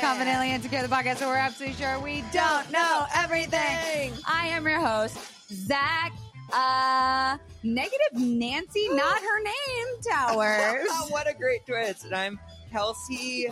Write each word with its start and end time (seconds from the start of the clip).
Confidently 0.00 0.52
Insecure, 0.52 0.82
the 0.82 0.88
podcast 0.88 1.18
so 1.18 1.28
we're 1.28 1.36
absolutely 1.36 1.76
sure 1.76 1.98
we 2.00 2.24
don't 2.32 2.70
know 2.70 3.04
everything. 3.14 4.12
I 4.26 4.48
am 4.48 4.66
your 4.66 4.80
host, 4.80 5.18
Zach. 5.52 6.12
Uh, 6.52 7.36
negative 7.62 8.12
Nancy, 8.14 8.88
not 8.92 9.20
her 9.20 9.42
name, 9.42 9.86
Towers. 10.10 10.86
what 11.10 11.28
a 11.28 11.34
great 11.34 11.66
twist. 11.66 12.04
And 12.06 12.14
I'm 12.14 12.40
Kelsey 12.72 13.48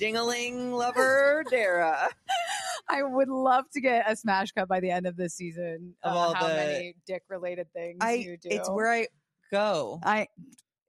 Dingaling 0.00 0.72
Lover 0.72 1.44
Darragh. 1.48 2.10
I 2.88 3.02
would 3.04 3.28
love 3.28 3.64
to 3.74 3.80
get 3.80 4.10
a 4.10 4.16
smash 4.16 4.50
cut 4.52 4.68
by 4.68 4.80
the 4.80 4.90
end 4.90 5.06
of 5.06 5.16
this 5.16 5.34
season 5.34 5.94
Of 6.02 6.16
all 6.16 6.34
how 6.34 6.48
the- 6.48 6.54
many 6.54 6.94
dick 7.06 7.22
related 7.28 7.72
things 7.72 7.98
I 8.00 8.14
you 8.14 8.36
do. 8.36 8.48
it's 8.50 8.68
where 8.68 8.90
I 8.90 9.06
go. 9.52 10.00
I 10.02 10.26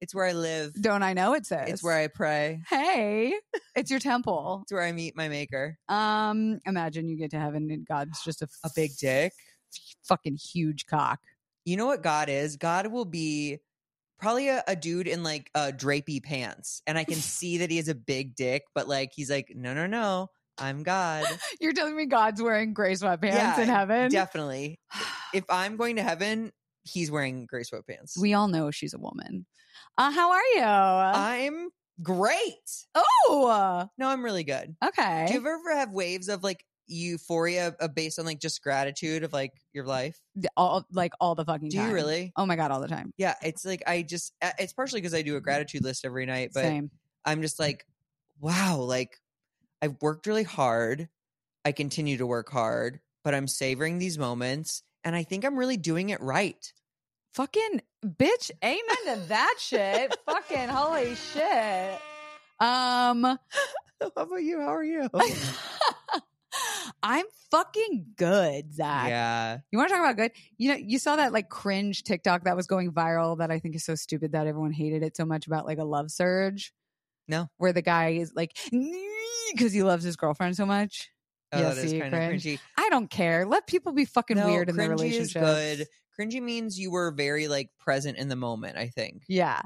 It's 0.01 0.15
where 0.15 0.25
I 0.25 0.31
live. 0.33 0.73
don't 0.79 1.03
I 1.03 1.13
know 1.13 1.33
it 1.33 1.45
says. 1.45 1.69
It's 1.69 1.83
where 1.83 1.97
I 1.97 2.07
pray. 2.07 2.61
Hey, 2.69 3.33
it's 3.75 3.91
your 3.91 3.99
temple. 4.11 4.59
It's 4.63 4.71
where 4.71 4.81
I 4.83 4.91
meet 4.93 5.15
my 5.15 5.27
maker. 5.27 5.77
Um, 5.89 6.59
imagine 6.65 7.09
you 7.09 7.17
get 7.17 7.31
to 7.31 7.39
heaven 7.39 7.69
and 7.71 7.85
God's 7.85 8.23
just 8.23 8.41
a, 8.41 8.47
A 8.63 8.69
big 8.75 8.91
dick. 8.97 9.33
fucking 10.07 10.37
huge 10.53 10.85
cock. 10.85 11.19
You 11.65 11.75
know 11.77 11.85
what 11.85 12.01
God 12.01 12.29
is? 12.29 12.55
God 12.55 12.87
will 12.87 13.05
be 13.05 13.59
probably 14.19 14.49
a, 14.49 14.63
a 14.67 14.75
dude 14.75 15.07
in 15.07 15.23
like 15.23 15.49
uh 15.53 15.71
drapey 15.75 16.23
pants. 16.23 16.81
And 16.87 16.97
I 16.97 17.03
can 17.03 17.15
see 17.17 17.57
that 17.59 17.69
he 17.69 17.77
has 17.77 17.89
a 17.89 17.95
big 17.95 18.35
dick, 18.35 18.63
but 18.73 18.87
like 18.87 19.11
he's 19.13 19.29
like, 19.29 19.51
no, 19.55 19.73
no, 19.73 19.85
no. 19.85 20.29
I'm 20.57 20.83
God. 20.83 21.25
You're 21.61 21.71
telling 21.73 21.95
me 21.95 22.05
God's 22.05 22.41
wearing 22.41 22.73
gray 22.73 22.93
sweatpants 22.93 23.31
Yeah, 23.33 23.61
in 23.61 23.69
heaven? 23.69 24.11
Definitely. 24.11 24.79
If 25.33 25.43
I'm 25.47 25.77
going 25.77 25.97
to 25.97 26.01
heaven, 26.01 26.51
he's 26.83 27.11
wearing 27.11 27.45
gray 27.45 27.61
sweatpants. 27.61 28.17
we 28.19 28.33
all 28.33 28.47
know 28.47 28.71
she's 28.71 28.95
a 28.95 28.97
woman. 28.97 29.45
Uh, 29.99 30.11
how 30.11 30.31
are 30.31 30.41
you? 30.55 30.61
I'm 30.63 31.69
great. 32.01 32.53
oh, 32.95 33.89
No, 33.97 34.07
I'm 34.07 34.23
really 34.23 34.45
good. 34.45 34.73
okay. 34.83 35.25
Do 35.27 35.33
you 35.33 35.39
ever 35.39 35.75
have 35.75 35.91
waves 35.91 36.29
of 36.29 36.41
like 36.41 36.63
euphoria 36.87 37.75
uh, 37.81 37.89
based 37.89 38.17
on 38.17 38.25
like 38.25 38.39
just 38.39 38.63
gratitude 38.63 39.25
of 39.25 39.33
like 39.33 39.51
your 39.73 39.83
life? 39.83 40.17
all 40.55 40.85
like 40.93 41.11
all 41.19 41.35
the 41.35 41.43
fucking 41.43 41.67
Do 41.67 41.77
time. 41.77 41.89
you 41.89 41.93
really? 41.93 42.31
Oh 42.37 42.45
my 42.45 42.55
god, 42.55 42.71
all 42.71 42.79
the 42.79 42.87
time. 42.87 43.11
Yeah, 43.17 43.35
it's 43.43 43.65
like 43.65 43.83
I 43.87 44.01
just 44.03 44.33
uh, 44.41 44.51
it's 44.57 44.71
partially 44.71 45.01
because 45.01 45.13
I 45.13 45.21
do 45.21 45.35
a 45.35 45.41
gratitude 45.41 45.83
list 45.83 46.05
every 46.05 46.25
night, 46.25 46.51
but 46.53 46.63
Same. 46.63 46.91
I'm 47.25 47.41
just 47.41 47.59
like, 47.59 47.85
wow, 48.39 48.77
like 48.77 49.17
I've 49.81 49.97
worked 50.01 50.27
really 50.27 50.43
hard. 50.43 51.09
I 51.65 51.73
continue 51.73 52.15
to 52.19 52.25
work 52.25 52.49
hard, 52.49 53.01
but 53.25 53.35
I'm 53.35 53.49
savoring 53.49 53.97
these 53.97 54.17
moments 54.17 54.81
and 55.03 55.13
I 55.13 55.23
think 55.23 55.43
I'm 55.43 55.57
really 55.57 55.75
doing 55.75 56.09
it 56.09 56.21
right. 56.21 56.71
Fucking 57.39 57.81
bitch, 58.05 58.51
amen 58.61 58.81
to 59.05 59.29
that 59.29 59.55
shit. 59.59 60.13
Fucking 60.25 60.67
holy 60.67 61.15
shit. 61.15 61.93
Um 62.59 63.23
How 64.01 64.11
about 64.17 64.43
you? 64.43 64.59
How 64.59 64.75
are 64.75 64.83
you? 64.83 65.07
I'm 67.01 67.23
fucking 67.49 68.07
good, 68.17 68.73
Zach. 68.73 69.07
yeah. 69.07 69.59
You 69.71 69.77
want 69.77 69.87
to 69.87 69.95
talk 69.95 70.03
about 70.03 70.17
good? 70.17 70.31
You 70.57 70.71
know, 70.71 70.75
you 70.85 70.99
saw 70.99 71.15
that 71.15 71.31
like 71.31 71.47
cringe 71.47 72.03
TikTok 72.03 72.43
that 72.43 72.57
was 72.57 72.67
going 72.67 72.91
viral 72.91 73.37
that 73.37 73.51
I 73.51 73.59
think 73.59 73.73
is 73.77 73.85
so 73.85 73.95
stupid 73.95 74.33
that 74.33 74.45
everyone 74.45 74.73
hated 74.73 75.01
it 75.01 75.15
so 75.15 75.23
much 75.23 75.47
about 75.47 75.65
like 75.65 75.77
a 75.77 75.85
love 75.85 76.11
surge. 76.11 76.73
No. 77.29 77.47
Where 77.55 77.71
the 77.71 77.81
guy 77.81 78.09
is 78.15 78.33
like, 78.35 78.51
because 79.53 79.71
he 79.71 79.81
loves 79.81 80.03
his 80.03 80.17
girlfriend 80.17 80.57
so 80.57 80.65
much. 80.65 81.09
Oh, 81.53 81.59
Yeah, 81.61 81.69
that 81.69 81.85
is 81.85 81.91
see, 81.91 82.01
kind 82.01 82.13
of 82.13 82.19
cringy. 82.19 82.59
I 82.77 82.89
don't 82.89 83.09
care. 83.09 83.45
Let 83.45 83.65
people 83.65 83.93
be 83.93 84.03
fucking 84.03 84.35
No, 84.35 84.47
weird 84.47 84.67
in 84.69 84.75
their 84.75 84.89
relationship. 84.89 85.41
is 85.41 85.77
good. 85.77 85.87
Cringy 86.19 86.41
means 86.41 86.77
you 86.77 86.91
were 86.91 87.11
very 87.11 87.47
like 87.47 87.69
present 87.79 88.17
in 88.17 88.27
the 88.27 88.35
moment, 88.35 88.77
I 88.77 88.87
think. 88.87 89.23
Yeah. 89.27 89.61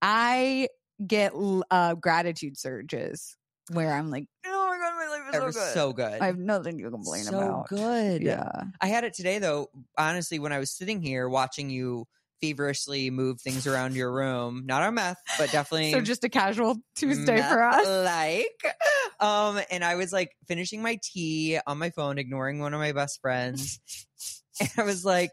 I 0.00 0.68
get 1.06 1.32
uh, 1.70 1.94
gratitude 1.94 2.58
surges 2.58 3.36
where 3.70 3.92
I'm 3.92 4.10
like, 4.10 4.24
oh 4.46 4.68
my 4.70 4.78
God, 4.78 4.94
my 4.96 5.08
life 5.10 5.28
is 5.28 5.34
so 5.34 5.44
was 5.44 5.56
good. 5.56 5.74
so 5.74 5.92
good. 5.92 6.20
I 6.22 6.26
have 6.26 6.38
nothing 6.38 6.78
to 6.78 6.90
complain 6.90 7.24
so 7.24 7.38
about. 7.38 7.68
good. 7.68 8.22
Yeah. 8.22 8.48
I 8.80 8.86
had 8.86 9.04
it 9.04 9.12
today 9.12 9.38
though. 9.38 9.68
Honestly, 9.98 10.38
when 10.38 10.52
I 10.52 10.58
was 10.58 10.70
sitting 10.70 11.02
here 11.02 11.28
watching 11.28 11.68
you 11.68 12.06
feverishly 12.40 13.10
move 13.10 13.40
things 13.40 13.66
around 13.66 13.96
your 13.96 14.12
room, 14.12 14.62
not 14.64 14.82
on 14.82 14.94
meth, 14.94 15.18
but 15.38 15.50
definitely 15.50 15.92
So 15.92 16.00
just 16.00 16.24
a 16.24 16.28
casual 16.28 16.76
Tuesday 16.94 17.42
for 17.42 17.62
us. 17.62 17.86
Like, 17.86 18.74
um, 19.20 19.60
and 19.70 19.84
I 19.84 19.96
was 19.96 20.12
like 20.12 20.30
finishing 20.46 20.80
my 20.80 20.98
tea 21.02 21.58
on 21.66 21.78
my 21.78 21.90
phone, 21.90 22.16
ignoring 22.16 22.60
one 22.60 22.74
of 22.74 22.80
my 22.80 22.92
best 22.92 23.20
friends, 23.20 23.80
and 24.60 24.70
I 24.78 24.84
was 24.84 25.04
like, 25.04 25.32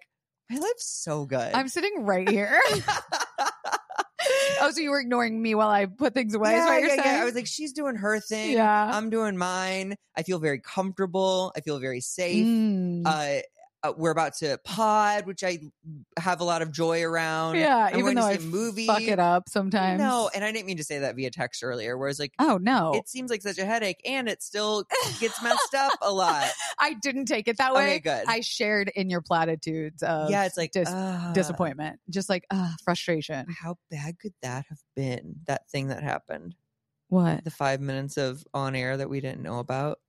my 0.49 0.57
life's 0.57 0.85
so 0.85 1.25
good. 1.25 1.53
I'm 1.53 1.67
sitting 1.67 2.05
right 2.05 2.27
here. 2.29 2.59
oh, 4.61 4.71
so 4.71 4.79
you 4.79 4.91
were 4.91 4.99
ignoring 4.99 5.41
me 5.41 5.55
while 5.55 5.69
I 5.69 5.85
put 5.85 6.13
things 6.13 6.33
away? 6.33 6.51
yeah, 6.51 6.77
yeah, 6.77 6.95
yeah. 6.95 7.21
I 7.21 7.25
was 7.25 7.35
like, 7.35 7.47
she's 7.47 7.73
doing 7.73 7.95
her 7.95 8.19
thing. 8.19 8.51
yeah. 8.51 8.91
I'm 8.93 9.09
doing 9.09 9.37
mine. 9.37 9.95
I 10.15 10.23
feel 10.23 10.39
very 10.39 10.59
comfortable. 10.59 11.51
I 11.55 11.61
feel 11.61 11.79
very 11.79 12.01
safe. 12.01 12.45
Mm. 12.45 13.03
Uh, 13.05 13.41
uh, 13.89 13.93
we're 13.95 14.11
about 14.11 14.33
to 14.35 14.57
pod, 14.63 15.25
which 15.25 15.43
I 15.43 15.59
have 16.17 16.39
a 16.41 16.43
lot 16.43 16.61
of 16.61 16.71
joy 16.71 17.03
around. 17.03 17.55
yeah, 17.55 17.95
even 17.97 18.15
though 18.15 18.23
I 18.25 18.37
movie. 18.37 18.87
fuck 18.87 19.01
it 19.01 19.19
up 19.19 19.49
sometimes. 19.49 19.99
No, 19.99 20.29
and 20.33 20.43
I 20.43 20.51
didn't 20.51 20.65
mean 20.65 20.77
to 20.77 20.83
say 20.83 20.99
that 20.99 21.15
via 21.15 21.29
text 21.31 21.63
earlier. 21.63 21.97
Whereas, 21.97 22.19
like, 22.19 22.33
Oh 22.39 22.57
no, 22.61 22.93
it 22.95 23.07
seems 23.07 23.29
like 23.29 23.41
such 23.41 23.57
a 23.57 23.65
headache, 23.65 24.01
and 24.05 24.27
it 24.27 24.41
still 24.43 24.85
gets 25.19 25.41
messed 25.43 25.75
up 25.75 25.93
a 26.01 26.11
lot. 26.11 26.47
I 26.79 26.93
didn't 26.93 27.25
take 27.25 27.47
it 27.47 27.57
that 27.57 27.73
way. 27.73 27.85
Okay, 27.85 27.99
good. 27.99 28.23
I 28.27 28.41
shared 28.41 28.91
in 28.95 29.09
your 29.09 29.21
platitudes 29.21 30.03
of 30.03 30.29
yeah, 30.29 30.45
it's 30.45 30.57
like 30.57 30.71
dis- 30.71 30.89
ah, 30.91 31.31
disappointment, 31.33 31.99
just 32.09 32.29
like 32.29 32.45
uh, 32.51 32.71
frustration. 32.83 33.45
How 33.61 33.77
bad 33.91 34.19
could 34.19 34.33
that 34.41 34.65
have 34.69 34.79
been? 34.95 35.35
That 35.47 35.69
thing 35.69 35.87
that 35.89 36.03
happened, 36.03 36.55
What 37.09 37.43
the 37.43 37.51
five 37.51 37.81
minutes 37.81 38.17
of 38.17 38.43
on 38.53 38.75
air 38.75 38.97
that 38.97 39.09
we 39.09 39.19
didn't 39.21 39.41
know 39.41 39.59
about. 39.59 39.99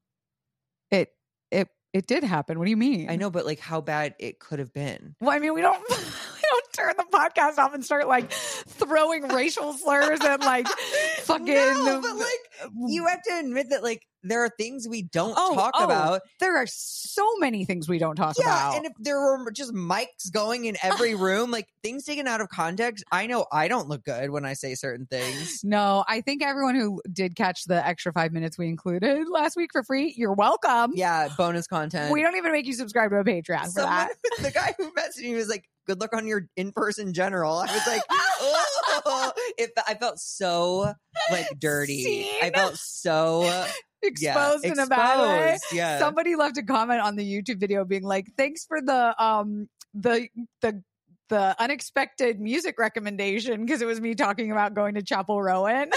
it 0.91 1.11
it 1.51 1.69
it 1.97 2.07
did 2.07 2.23
happen. 2.25 2.59
What 2.59 2.67
do 2.67 2.71
you 2.71 2.77
mean? 2.77 3.09
I 3.09 3.17
know, 3.17 3.31
but 3.31 3.47
like 3.47 3.59
how 3.59 3.81
bad 3.81 4.15
it 4.19 4.39
could 4.39 4.59
have 4.59 4.73
been. 4.75 5.15
Well, 5.19 5.31
I 5.31 5.39
mean, 5.39 5.55
we 5.55 5.63
don't 5.63 5.83
turn 6.77 6.95
the 6.97 7.05
podcast 7.13 7.59
off 7.59 7.75
and 7.75 7.85
start 7.85 8.07
like 8.09 8.31
throwing 8.31 9.29
racial 9.29 9.73
slurs 9.75 10.21
and 10.23 10.43
like 10.43 10.69
fucking. 11.19 11.47
No, 11.55 12.01
but 12.03 12.17
like 12.17 12.71
you 12.89 13.07
have 13.07 13.23
to 13.23 13.39
admit 13.41 13.71
that 13.71 13.83
like 13.83 14.07
there 14.23 14.43
are 14.45 14.49
things 14.59 14.89
we 14.89 15.03
don't 15.03 15.35
Oh, 15.39 15.55
talk 15.55 15.75
oh, 15.77 15.85
about. 15.85 16.23
there 16.41 16.57
are 16.57 16.67
so 16.67 17.25
many 17.39 17.65
things 17.65 17.89
we 17.89 17.99
don't 17.99 18.17
talk 18.17 18.35
Yeah, 18.39 18.45
about. 18.47 18.71
Yeah, 18.73 18.77
and 18.79 18.87
if 18.87 18.93
there 18.99 19.21
were 19.21 19.51
just 19.53 19.73
mics 19.73 20.33
going 20.33 20.65
in 20.65 20.77
every 20.83 21.15
room, 21.27 21.53
like 21.53 21.69
things 21.85 22.05
taken 22.05 22.27
out 22.27 22.41
of 22.41 22.49
context, 22.49 23.05
I 23.13 23.29
know 23.29 23.47
I 23.53 23.69
don't 23.69 23.89
look 23.89 24.05
good 24.05 24.31
when 24.31 24.45
I 24.45 24.55
say 24.55 24.75
certain 24.75 25.07
things. 25.07 25.61
no, 25.63 26.05
I 26.09 26.23
think 26.23 26.43
everyone 26.43 26.75
who 26.75 27.01
did 27.13 27.37
catch 27.37 27.65
the 27.67 27.87
extra 27.87 28.13
five 28.13 28.33
minutes 28.33 28.59
we 28.59 28.67
included 28.69 29.29
last 29.31 29.57
week 29.57 29.71
for 29.73 29.85
free, 29.85 30.13
you're 30.17 30.35
welcome. 30.35 30.93
Yeah, 30.97 31.29
bonus 31.37 31.69
content. 31.69 32.13
We 32.13 32.23
don't 32.23 32.37
even 32.37 32.51
make 32.51 32.67
you 32.67 32.73
subscribe 32.73 33.11
to 33.11 33.19
a 33.19 33.25
Patreon 33.25 33.65
for 33.67 33.71
Someone, 33.71 34.09
that. 34.09 34.13
the 34.43 34.51
guy 34.51 34.75
who 34.77 34.91
messaged 34.93 35.23
me 35.23 35.35
was 35.37 35.49
like, 35.49 35.69
"Good 35.87 36.01
luck 36.01 36.15
on 36.15 36.27
your 36.27 36.49
in-person 36.57 37.13
general." 37.13 37.59
I 37.59 37.73
was 37.73 37.87
like, 37.87 38.03
"Oh!" 38.11 39.33
It, 39.59 39.71
I 39.87 39.95
felt 39.95 40.19
so 40.19 40.93
like 41.31 41.47
dirty. 41.59 42.03
Seen? 42.03 42.33
I 42.43 42.51
felt 42.51 42.77
so 42.77 43.67
Exposed 44.03 44.65
yeah, 44.65 44.73
in 44.73 44.79
a 44.79 44.87
bad 44.87 45.21
way. 45.21 45.59
Yeah, 45.73 45.99
Somebody 45.99 46.37
left 46.37 46.59
a 46.59 46.63
comment 46.63 47.01
on 47.01 47.17
the 47.17 47.25
YouTube 47.25 47.59
video 47.59 47.85
being 47.85 48.03
like, 48.03 48.27
"Thanks 48.37 48.65
for 48.67 48.81
the 48.81 49.23
um 49.23 49.69
the 49.95 50.29
the 50.61 50.83
the 51.29 51.57
unexpected 51.59 52.39
music 52.39 52.79
recommendation 52.79 53.65
because 53.65 53.83
it 53.83 53.87
was 53.87 54.01
me 54.01 54.15
talking 54.15 54.53
about 54.53 54.75
going 54.75 54.95
to 54.95 55.03
Chappell 55.03 55.43
Roan." 55.43 55.91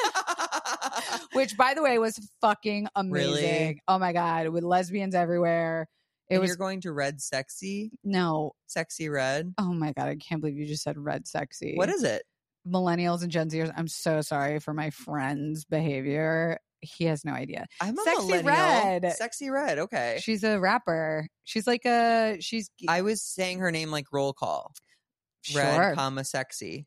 Which, 1.34 1.58
by 1.58 1.74
the 1.74 1.84
way, 1.84 2.00
was 2.00 2.18
fucking 2.42 2.88
amazing. 2.96 3.34
Really? 3.34 3.82
Oh 3.88 4.00
my 4.00 4.14
god, 4.14 4.48
with 4.50 4.64
lesbians 4.64 5.14
everywhere. 5.14 5.88
It 6.30 6.36
And 6.36 6.42
was 6.42 6.50
you're 6.50 6.58
going 6.58 6.82
to 6.82 6.92
Red 6.92 7.22
Sexy, 7.22 7.92
no. 8.04 8.54
Sexy 8.68 9.10
Red. 9.10 9.54
Oh 9.58 9.74
my 9.74 9.94
god, 9.94 10.10
I 10.10 10.16
can't 10.16 10.42
believe 10.42 10.58
you 10.58 10.68
just 10.68 10.84
said 10.84 10.98
red 10.98 11.28
sexy. 11.28 11.76
What 11.76 11.90
is 11.90 12.04
it? 12.04 12.24
millennials 12.68 13.24
and 13.24 13.32
Gen 13.32 13.50
Zers? 13.50 13.72
I'm 13.76 13.88
so 13.88 14.22
sorry 14.22 14.60
for 14.60 14.74
my 14.74 14.90
friend's 14.92 15.66
behavior. 15.66 16.60
He 16.82 17.06
has 17.06 17.26
no 17.26 17.34
idea. 17.34 17.66
I'm 17.82 17.98
a 17.98 18.04
Sexy 18.04 18.28
millennial. 18.28 18.46
Red. 18.46 19.14
Sexy 19.14 19.50
Red. 19.50 19.80
Okay. 19.80 20.20
She's 20.22 20.44
a 20.44 20.60
rapper. 20.60 21.28
She's 21.44 21.66
like 21.68 21.86
a 21.86 22.38
she's 22.42 22.70
I 22.88 23.02
was 23.02 23.22
saying 23.22 23.60
her 23.60 23.72
name 23.72 23.92
like 23.92 24.06
roll 24.14 24.34
call. 24.34 24.72
Red, 25.56 25.76
sure 25.76 25.96
comma 25.96 26.24
sexy. 26.26 26.86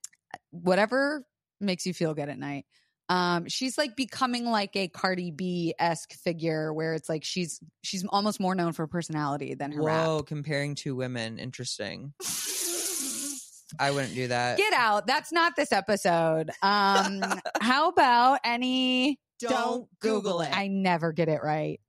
whatever 0.50 1.24
makes 1.60 1.84
you 1.86 1.94
feel 1.94 2.14
good 2.14 2.28
at 2.28 2.38
night. 2.38 2.64
Um, 3.12 3.46
she's 3.48 3.76
like 3.76 3.94
becoming 3.94 4.46
like 4.46 4.74
a 4.74 4.88
Cardi 4.88 5.30
B 5.30 5.74
esque 5.78 6.12
figure, 6.14 6.72
where 6.72 6.94
it's 6.94 7.08
like 7.08 7.24
she's 7.24 7.60
she's 7.82 8.06
almost 8.08 8.40
more 8.40 8.54
known 8.54 8.72
for 8.72 8.86
personality 8.86 9.54
than 9.54 9.72
her 9.72 9.82
rap. 9.82 10.06
Whoa, 10.06 10.22
comparing 10.22 10.74
two 10.74 10.96
women. 10.96 11.38
Interesting. 11.38 12.14
I 13.78 13.90
wouldn't 13.90 14.14
do 14.14 14.28
that. 14.28 14.56
Get 14.58 14.72
out. 14.72 15.06
That's 15.06 15.32
not 15.32 15.56
this 15.56 15.72
episode. 15.72 16.50
Um, 16.62 17.22
how 17.60 17.88
about 17.88 18.40
any? 18.44 19.18
Don't 19.40 19.88
Google 20.00 20.40
it. 20.40 20.50
I 20.56 20.68
never 20.68 21.12
get 21.12 21.28
it 21.28 21.40
right. 21.42 21.80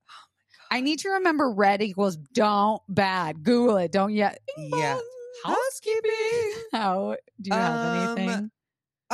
I 0.70 0.80
need 0.80 0.98
to 1.00 1.10
remember 1.10 1.50
red 1.52 1.82
equals 1.82 2.16
don't 2.16 2.82
bad. 2.88 3.42
Google 3.44 3.76
it. 3.76 3.92
Don't 3.92 4.12
yet. 4.12 4.40
yeah. 4.58 4.98
Housekeeping. 5.44 6.52
How 6.72 7.16
do 7.40 7.50
you 7.50 7.54
have 7.56 8.08
Um, 8.08 8.18
anything? 8.18 8.50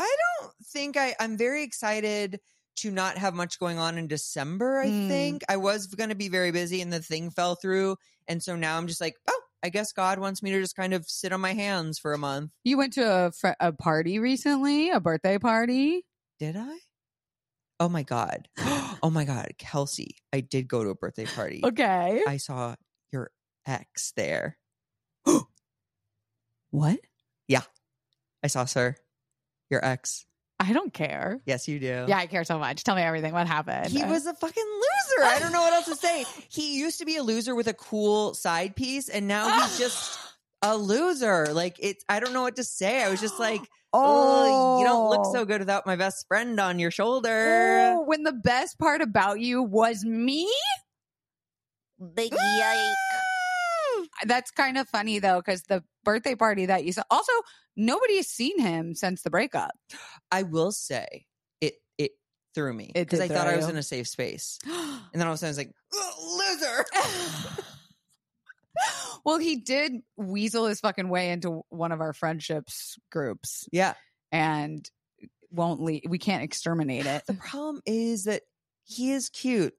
I 0.00 0.17
don't 0.41 0.52
think 0.64 0.97
I. 0.97 1.14
I'm 1.20 1.37
very 1.37 1.62
excited 1.62 2.41
to 2.76 2.91
not 2.91 3.19
have 3.19 3.35
much 3.35 3.58
going 3.58 3.79
on 3.79 3.99
in 3.99 4.06
December. 4.08 4.81
I 4.81 4.87
Mm. 4.87 5.08
think 5.08 5.43
I 5.49 5.58
was 5.58 5.87
going 5.88 6.08
to 6.08 6.14
be 6.17 6.29
very 6.29 6.50
busy, 6.50 6.81
and 6.81 6.93
the 6.93 7.02
thing 7.02 7.31
fell 7.31 7.55
through, 7.56 7.97
and 8.26 8.43
so 8.43 8.56
now 8.56 8.79
I'm 8.79 8.87
just 8.87 9.00
like, 9.00 9.17
oh, 9.29 9.41
I 9.62 9.69
guess 9.69 9.93
God 9.93 10.19
wants 10.19 10.43
me 10.43 10.52
to 10.52 10.61
just 10.61 10.75
kind 10.76 10.94
of 10.94 11.05
sit 11.06 11.32
on 11.32 11.41
my 11.43 11.52
hands 11.52 11.99
for 11.99 12.14
a 12.14 12.19
month. 12.19 12.52
You 12.64 12.79
went 12.79 12.94
to 12.94 13.02
a 13.26 13.32
fr- 13.32 13.49
a 13.61 13.73
party 13.73 14.19
recently, 14.19 14.88
a 14.91 15.00
birthday 15.00 15.38
party. 15.38 16.06
Did 16.38 16.56
I? 16.56 16.79
Oh 17.79 17.88
my 17.88 18.03
god! 18.03 18.49
Oh 19.03 19.08
my 19.11 19.25
god, 19.25 19.53
Kelsey! 19.58 20.17
I 20.32 20.41
did 20.41 20.69
go 20.69 20.85
to 20.85 20.91
a 20.91 20.94
birthday 20.94 21.25
party. 21.26 21.61
Okay. 21.64 22.23
I 22.26 22.37
saw 22.38 22.75
your 23.12 23.31
ex 23.67 24.12
there. 24.17 24.58
what? 26.70 27.00
Yeah. 27.49 27.62
I 28.43 28.46
saw 28.46 28.64
sir, 28.64 28.96
your 29.70 29.84
ex. 29.84 30.26
I 30.61 30.75
don't 30.75 30.93
care. 30.93 31.40
Yes, 31.46 31.67
you 31.69 31.81
do. 31.81 32.05
Yeah, 32.06 32.19
I 32.19 32.26
care 32.26 32.44
so 32.44 32.58
much. 32.58 32.84
Tell 32.84 32.94
me 32.94 33.00
everything. 33.00 33.32
What 33.32 33.46
happened? 33.46 33.87
He 33.87 34.05
was 34.05 34.26
a 34.26 34.34
fucking 34.34 34.64
loser. 34.64 35.25
I 35.25 35.38
don't 35.38 35.52
know 35.52 35.62
what 35.62 35.72
else 35.72 35.87
to 35.87 35.96
say. 35.96 36.26
He 36.50 36.78
used 36.78 36.99
to 36.99 37.06
be 37.06 37.17
a 37.17 37.22
loser 37.22 37.55
with 37.55 37.67
a 37.67 37.72
cool 37.72 38.34
side 38.34 38.76
piece, 38.76 39.08
and 39.08 39.26
now 39.26 39.62
he's 39.62 39.78
just 39.78 40.19
a 40.61 40.76
loser. 40.76 41.46
Like 41.55 41.76
it's 41.81 42.05
I 42.08 42.20
don't 42.20 42.34
know 42.34 42.43
what 42.43 42.56
to 42.56 42.64
say. 42.64 43.02
I 43.02 43.08
was 43.08 43.20
just 43.20 43.40
like, 43.40 43.62
oh, 43.94 44.81
you 44.81 44.84
don't 44.84 45.08
look 45.08 45.22
oh. 45.25 45.32
so 45.32 45.44
good 45.46 45.61
without 45.61 45.87
my 45.87 45.96
best 45.96 46.28
friend 46.28 46.61
on 46.61 46.78
your 46.78 46.90
shoulder. 46.90 47.94
Oh, 47.94 48.02
when 48.05 48.25
the 48.25 48.32
best 48.32 48.78
part 48.78 49.00
about 49.00 49.40
you 49.40 49.62
was 49.62 50.05
me? 50.05 50.52
Big 52.14 52.32
yike. 52.32 52.96
That's 54.26 54.50
kind 54.50 54.78
of 54.78 54.88
funny 54.88 55.19
though, 55.19 55.38
because 55.38 55.62
the 55.62 55.82
birthday 56.05 56.34
party 56.34 56.67
that 56.67 56.84
you 56.84 56.93
saw. 56.93 57.02
Also, 57.11 57.32
nobody's 57.76 58.28
seen 58.28 58.58
him 58.61 58.94
since 58.94 59.22
the 59.22 59.31
breakup. 59.31 59.72
I 60.31 60.43
will 60.43 60.72
say 60.72 61.26
it 61.61 61.75
it 61.99 62.12
threw 62.55 62.72
me 62.72 62.93
It 62.94 63.05
because 63.06 63.20
I 63.20 63.28
thought 63.28 63.44
throw 63.44 63.52
I 63.52 63.56
was 63.56 63.67
you. 63.67 63.72
in 63.72 63.76
a 63.76 63.82
safe 63.82 64.08
space, 64.08 64.58
and 64.64 65.00
then 65.14 65.26
all 65.26 65.32
of 65.32 65.37
a 65.37 65.38
sudden 65.38 65.49
I 65.49 65.50
was 65.50 65.58
like, 65.58 65.72
"Ugh, 65.94 66.14
loser. 66.38 67.64
well, 69.25 69.38
he 69.38 69.56
did 69.56 69.93
weasel 70.17 70.67
his 70.67 70.81
fucking 70.81 71.08
way 71.08 71.31
into 71.31 71.62
one 71.69 71.93
of 71.93 72.00
our 72.00 72.12
friendships 72.12 72.99
groups 73.11 73.69
yeah. 73.72 73.94
and 74.32 74.88
won't 75.50 75.82
leave. 75.82 76.02
We 76.08 76.19
can't 76.19 76.43
exterminate 76.43 77.06
it. 77.06 77.25
The 77.26 77.34
problem 77.34 77.82
is 77.87 78.25
that 78.25 78.43
he 78.84 79.12
is 79.12 79.28
cute 79.28 79.75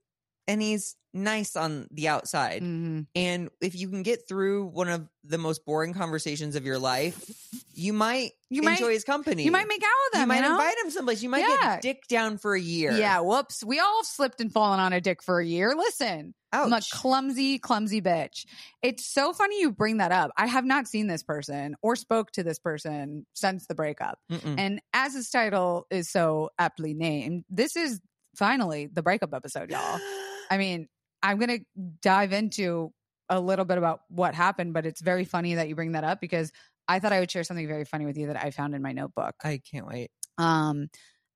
and 0.48 0.62
he's 0.62 0.96
nice 1.14 1.58
on 1.58 1.88
the 1.92 2.08
outside. 2.08 2.62
Mhm. 2.62 3.06
And 3.16 3.50
if 3.60 3.76
you 3.76 3.90
can 3.90 4.02
get 4.02 4.28
through 4.30 4.68
one 4.68 4.88
of 4.88 5.08
the 5.26 5.38
most 5.38 5.66
boring 5.66 5.94
conversations 5.94 6.56
of 6.56 6.64
your 6.66 6.80
life, 6.80 7.30
you 7.74 7.92
might 7.92 8.32
You 8.50 8.62
might 8.62 8.80
enjoy 8.80 8.94
his 8.94 9.04
company. 9.04 9.44
you 9.44 9.52
might 9.52 9.68
make 9.68 9.84
out 9.84 9.90
with 10.06 10.16
You 10.20 10.22
him. 10.22 10.28
might 10.30 10.36
you 10.38 10.42
know? 10.44 10.52
invite 10.52 10.78
him 10.86 10.90
someplace. 10.90 11.22
You 11.22 11.28
might 11.30 11.40
Yeah. 11.40 11.74
get 11.76 11.82
dick 11.82 12.08
down 12.08 12.38
for 12.38 12.56
a 12.56 12.60
year. 12.62 12.94
Yeah, 12.94 13.20
whoops. 13.20 13.62
We 13.62 13.80
all 13.80 13.98
have 14.00 14.06
slipped 14.06 14.40
and 14.40 14.54
fallen 14.54 14.80
on 14.80 14.94
a 14.94 15.02
dick 15.02 15.22
for 15.22 15.42
a 15.42 15.46
year. 15.46 15.76
Listen, 15.76 16.34
I'm 16.54 16.72
a 16.72 16.82
clumsy, 16.94 17.60
clumsy 17.60 18.02
bitch. 18.02 18.46
It's 18.82 19.06
so 19.06 19.34
funny 19.34 19.60
you 19.60 19.72
bring 19.72 19.98
that 19.98 20.14
up. 20.14 20.32
I 20.38 20.48
have 20.48 20.64
not 20.64 20.88
seen 20.88 21.08
this 21.08 21.24
person 21.24 21.76
or 21.82 21.98
spoke 21.98 22.32
to 22.32 22.44
this 22.44 22.58
person 22.60 23.26
since 23.34 23.68
the 23.68 23.76
breakup. 23.76 24.18
Mm-mm. 24.32 24.56
And 24.58 24.82
as 24.94 25.14
his 25.14 25.30
title 25.30 25.88
is 25.92 26.10
so 26.10 26.52
aptly 26.58 26.94
named, 26.94 27.44
this 27.50 27.76
is 27.76 28.00
finally 28.38 28.88
the 28.88 29.02
breakup 29.04 29.34
episode, 29.34 29.72
y'all. 29.72 30.00
I 30.52 30.58
mean, 30.58 30.88
I'm 31.24 31.40
going 31.40 31.60
to 31.60 31.66
dive 32.02 32.34
into 32.34 32.92
a 33.30 33.40
little 33.40 33.66
bit 33.66 33.78
about 33.78 34.02
what 34.10 34.36
happened, 34.36 34.74
but 34.74 34.86
it's 34.86 35.02
very 35.02 35.24
funny 35.24 35.56
that 35.56 35.70
you 35.70 35.76
bring 35.76 35.94
that 35.94 36.04
up 36.04 36.20
because 36.20 36.52
I 36.88 37.00
thought 37.00 37.14
I 37.14 37.22
would 37.22 37.32
share 37.32 37.46
something 37.46 37.68
very 37.68 37.86
funny 37.86 38.06
with 38.06 38.18
you 38.18 38.28
that 38.28 38.44
I 38.44 38.52
found 38.52 38.76
in 38.76 38.82
my 38.82 38.92
notebook. 38.92 39.36
I 39.44 39.62
can't 39.72 39.88
wait. 39.88 40.12
Um, 40.38 40.90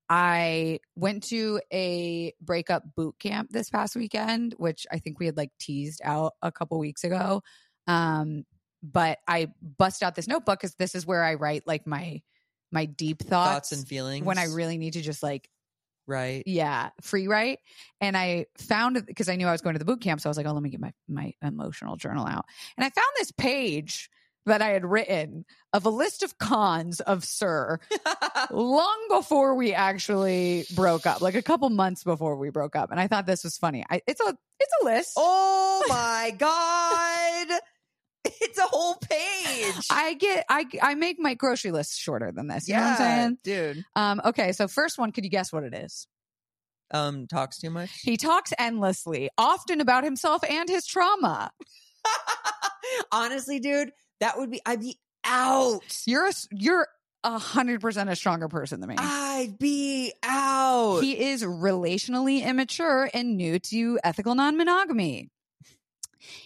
I 0.08 0.80
went 0.94 1.24
to 1.30 1.60
a 1.72 2.34
breakup 2.40 2.82
boot 2.94 3.16
camp 3.18 3.48
this 3.50 3.70
past 3.70 3.96
weekend, 3.96 4.54
which 4.58 4.86
I 4.92 4.98
think 4.98 5.18
we 5.18 5.26
had 5.26 5.36
like 5.36 5.50
teased 5.58 6.02
out 6.04 6.34
a 6.42 6.52
couple 6.52 6.78
weeks 6.78 7.02
ago. 7.02 7.42
Um, 7.86 8.44
but 8.82 9.18
I 9.26 9.48
bust 9.62 10.02
out 10.02 10.14
this 10.14 10.28
notebook 10.28 10.60
because 10.60 10.74
this 10.74 10.94
is 10.94 11.06
where 11.06 11.24
I 11.24 11.34
write 11.34 11.66
like 11.66 11.86
my 11.86 12.20
my 12.70 12.84
deep 12.84 13.20
thoughts, 13.22 13.52
Thoughts 13.52 13.72
and 13.72 13.88
feelings. 13.88 14.26
when 14.26 14.38
I 14.38 14.44
really 14.44 14.76
need 14.76 14.92
to 14.94 15.00
just 15.00 15.22
like 15.22 15.48
right. 16.06 16.42
yeah 16.46 16.90
free 17.00 17.28
write. 17.28 17.58
And 18.00 18.16
I 18.16 18.46
found 18.58 18.96
it 18.96 19.06
because 19.06 19.28
I 19.28 19.36
knew 19.36 19.46
I 19.46 19.52
was 19.52 19.62
going 19.62 19.74
to 19.74 19.78
the 19.78 19.84
boot 19.84 20.00
camp, 20.00 20.20
so 20.20 20.28
I 20.28 20.30
was 20.30 20.36
like, 20.36 20.46
oh, 20.46 20.52
let 20.52 20.62
me 20.62 20.70
get 20.70 20.80
my 20.80 20.92
my 21.08 21.32
emotional 21.42 21.96
journal 21.96 22.26
out. 22.26 22.44
And 22.76 22.84
I 22.84 22.90
found 22.90 23.08
this 23.18 23.32
page 23.32 24.10
that 24.46 24.62
I 24.62 24.68
had 24.68 24.84
written 24.84 25.44
of 25.72 25.84
a 25.84 25.90
list 25.90 26.22
of 26.22 26.38
cons 26.38 27.00
of 27.00 27.24
Sir 27.24 27.80
long 28.50 29.06
before 29.10 29.54
we 29.56 29.74
actually 29.74 30.64
broke 30.74 31.04
up, 31.04 31.20
like 31.20 31.34
a 31.34 31.42
couple 31.42 31.68
months 31.68 32.04
before 32.04 32.36
we 32.36 32.50
broke 32.50 32.76
up. 32.76 32.90
And 32.90 32.98
I 32.98 33.08
thought 33.08 33.26
this 33.26 33.44
was 33.44 33.58
funny. 33.58 33.84
I, 33.90 34.00
it's 34.06 34.20
a 34.20 34.36
it's 34.58 34.72
a 34.82 34.84
list. 34.84 35.12
oh 35.16 35.84
my 35.88 36.32
god! 36.38 37.25
It's 38.40 38.58
a 38.58 38.62
whole 38.62 38.94
page. 38.94 39.86
I 39.90 40.14
get 40.14 40.44
I 40.48 40.64
I 40.82 40.94
make 40.94 41.18
my 41.18 41.34
grocery 41.34 41.72
list 41.72 41.98
shorter 41.98 42.32
than 42.32 42.46
this. 42.46 42.68
You 42.68 42.74
know 42.74 42.80
what 42.82 42.90
I'm 42.90 42.96
saying? 42.96 43.38
dude. 43.42 43.84
Um, 43.94 44.20
okay, 44.26 44.52
so 44.52 44.68
first 44.68 44.98
one, 44.98 45.12
could 45.12 45.24
you 45.24 45.30
guess 45.30 45.52
what 45.52 45.64
it 45.64 45.74
is? 45.74 46.06
Um, 46.90 47.26
talks 47.26 47.58
too 47.58 47.70
much. 47.70 47.90
He 48.02 48.16
talks 48.16 48.52
endlessly, 48.58 49.30
often 49.36 49.80
about 49.80 50.04
himself 50.04 50.42
and 50.48 50.68
his 50.68 50.86
trauma. 50.86 51.50
Honestly, 53.12 53.58
dude, 53.58 53.90
that 54.20 54.38
would 54.38 54.50
be. 54.50 54.60
I'd 54.64 54.80
be 54.80 54.98
out. 55.24 56.02
You're 56.06 56.28
a, 56.28 56.32
you're 56.52 56.88
a 57.24 57.38
hundred 57.38 57.80
percent 57.80 58.08
a 58.08 58.16
stronger 58.16 58.48
person 58.48 58.80
than 58.80 58.90
me. 58.90 58.96
I'd 58.98 59.58
be 59.58 60.12
out. 60.22 61.00
He 61.00 61.18
is 61.30 61.42
relationally 61.42 62.44
immature 62.44 63.10
and 63.12 63.36
new 63.36 63.58
to 63.58 63.98
ethical 64.04 64.34
non 64.34 64.56
monogamy. 64.56 65.30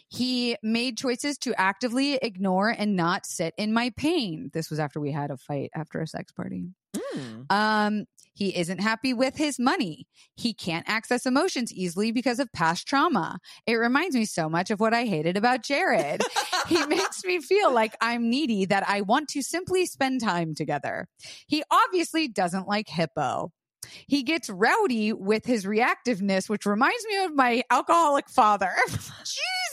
He 0.09 0.56
made 0.62 0.97
choices 0.97 1.38
to 1.38 1.55
actively 1.61 2.15
ignore 2.15 2.69
and 2.69 2.97
not 2.97 3.27
sit 3.27 3.55
in 3.56 3.73
my 3.73 3.91
pain. 3.97 4.50
This 4.53 4.71
was 4.71 4.79
after 4.79 5.00
we 5.00 5.12
had 5.12 5.31
a 5.31 5.37
fight 5.37 5.71
after 5.75 6.00
a 6.00 6.06
sex 6.06 6.32
party. 6.32 6.69
Mm. 6.94 7.53
Um, 7.53 8.05
he 8.35 8.56
isn't 8.56 8.81
happy 8.81 9.12
with 9.12 9.37
his 9.37 9.59
money. 9.59 10.06
He 10.37 10.55
can't 10.55 10.88
access 10.88 11.27
emotions 11.27 11.73
easily 11.73 12.11
because 12.11 12.38
of 12.38 12.50
past 12.53 12.87
trauma. 12.87 13.38
It 13.67 13.75
reminds 13.75 14.17
me 14.17 14.25
so 14.25 14.49
much 14.49 14.71
of 14.71 14.81
what 14.81 14.94
I 14.94 15.05
hated 15.05 15.37
about 15.37 15.62
Jared. 15.62 16.23
he 16.69 16.85
makes 16.87 17.25
me 17.25 17.41
feel 17.41 17.73
like 17.73 17.94
I'm 18.00 18.31
needy 18.31 18.65
that 18.67 18.88
I 18.88 19.03
want 19.03 19.29
to 19.31 19.43
simply 19.43 19.87
spend 19.87 20.23
time 20.23 20.55
together. 20.55 21.07
He 21.47 21.62
obviously 21.71 22.28
doesn't 22.28 22.69
like 22.69 22.88
hippo. 22.88 23.52
He 24.06 24.23
gets 24.23 24.49
rowdy 24.49 25.12
with 25.12 25.44
his 25.44 25.64
reactiveness, 25.64 26.49
which 26.49 26.66
reminds 26.66 27.04
me 27.06 27.25
of 27.25 27.35
my 27.35 27.62
alcoholic 27.70 28.28
father. 28.28 28.73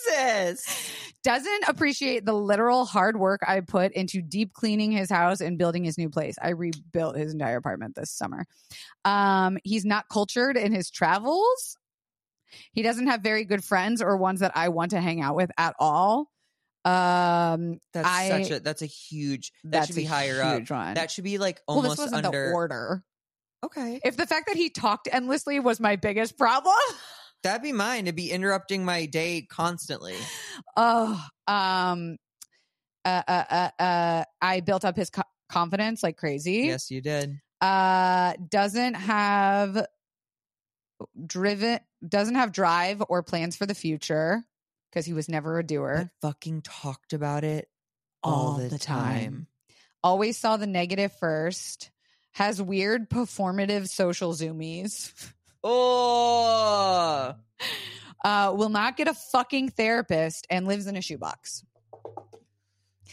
Jesus. 0.08 0.92
Doesn't 1.24 1.64
appreciate 1.68 2.26
the 2.26 2.34
literal 2.34 2.86
hard 2.86 3.20
work 3.20 3.42
I 3.46 3.60
put 3.60 3.92
into 3.94 4.22
deep 4.22 4.54
cleaning 4.54 4.92
his 4.92 5.10
house 5.10 5.42
and 5.42 5.58
building 5.58 5.84
his 5.84 5.98
new 5.98 6.10
place. 6.10 6.36
I 6.42 6.50
rebuilt 6.50 7.18
his 7.18 7.34
entire 7.34 7.58
apartment 7.58 7.96
this 7.96 8.12
summer. 8.12 8.46
Um, 9.04 9.58
he's 9.64 9.84
not 9.84 10.06
cultured 10.12 10.56
in 10.58 10.72
his 10.72 10.90
travels. 10.90 11.78
He 12.72 12.82
doesn't 12.82 13.08
have 13.08 13.22
very 13.22 13.44
good 13.44 13.64
friends 13.64 14.02
or 14.02 14.16
ones 14.16 14.40
that 14.40 14.54
I 14.56 14.70
want 14.70 14.92
to 14.92 15.02
hang 15.02 15.22
out 15.22 15.36
with 15.36 15.52
at 15.58 15.76
all. 15.80 16.30
Um, 16.86 17.80
That's 17.94 18.08
I- 18.08 18.30
such 18.30 18.52
a. 18.52 18.60
That's 18.62 18.82
a 18.82 18.86
huge. 18.86 19.52
That 19.66 19.88
should 19.88 19.98
be 19.98 20.06
higher 20.06 20.42
up. 20.42 20.70
One. 20.70 20.94
That 20.94 21.12
should 21.12 21.26
be 21.26 21.38
like 21.38 21.62
well, 21.68 21.78
almost 21.78 21.98
this 21.98 22.06
wasn't 22.06 22.26
under. 22.26 22.50
the 22.50 22.54
order. 22.54 23.04
Okay, 23.64 24.00
If 24.04 24.18
the 24.18 24.26
fact 24.28 24.48
that 24.48 24.56
he 24.58 24.70
talked 24.70 25.08
endlessly 25.12 25.60
was 25.60 25.80
my 25.80 25.96
biggest 25.96 26.38
problem, 26.38 26.76
that'd 27.44 27.62
be 27.64 27.72
mine. 27.72 28.06
To 28.06 28.14
be 28.14 28.32
interrupting 28.32 28.84
my 28.86 29.06
day 29.06 29.42
constantly. 29.50 30.16
oh, 30.76 31.24
um, 31.48 32.18
uh, 33.06 33.22
uh, 33.28 33.44
uh, 33.50 33.82
uh, 33.82 34.24
I 34.42 34.60
built 34.62 34.84
up 34.86 34.96
his 34.96 35.10
co- 35.10 35.22
confidence 35.50 36.04
like 36.04 36.18
crazy. 36.18 36.64
Yes, 36.66 36.92
you 36.92 37.02
did. 37.02 37.40
Uh, 37.62 38.34
doesn't 38.50 38.94
have 38.96 39.86
driven, 41.26 41.80
doesn't 42.08 42.36
have 42.36 42.52
drive 42.52 43.02
or 43.10 43.24
plans 43.24 43.56
for 43.56 43.66
the 43.66 43.76
future 43.76 44.44
because 44.92 45.06
he 45.06 45.14
was 45.14 45.30
never 45.30 45.58
a 45.60 45.64
doer. 45.66 46.12
But 46.22 46.28
fucking 46.30 46.62
talked 46.62 47.14
about 47.14 47.44
it 47.44 47.68
all, 48.24 48.34
All 48.52 48.58
the, 48.58 48.68
the 48.70 48.80
time. 48.80 49.04
time. 49.14 49.48
Always 50.04 50.38
saw 50.38 50.58
the 50.58 50.68
negative 50.68 51.12
first. 51.20 51.92
Has 52.38 52.62
weird 52.62 53.10
performative 53.10 53.90
social 53.90 54.32
zoomies. 54.34 55.12
Oh, 55.64 57.34
Uh, 58.24 58.54
will 58.56 58.70
not 58.70 58.96
get 58.98 59.08
a 59.08 59.14
fucking 59.14 59.70
therapist 59.70 60.46
and 60.50 60.68
lives 60.68 60.86
in 60.88 60.96
a 60.96 61.02
shoebox. 61.02 61.64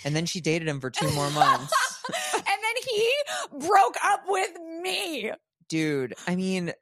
and 0.04 0.14
then 0.14 0.26
she 0.26 0.40
dated 0.40 0.69
him 0.69 0.81
for 0.81 0.90
two 0.90 1.11
more 1.12 1.31
months, 1.33 1.73
and 2.35 2.45
then 2.45 2.75
he 2.88 3.12
broke 3.66 3.97
up 4.04 4.25
with 4.26 4.50
me. 4.83 5.33
dude. 5.69 6.14
I 6.26 6.37
mean, 6.37 6.73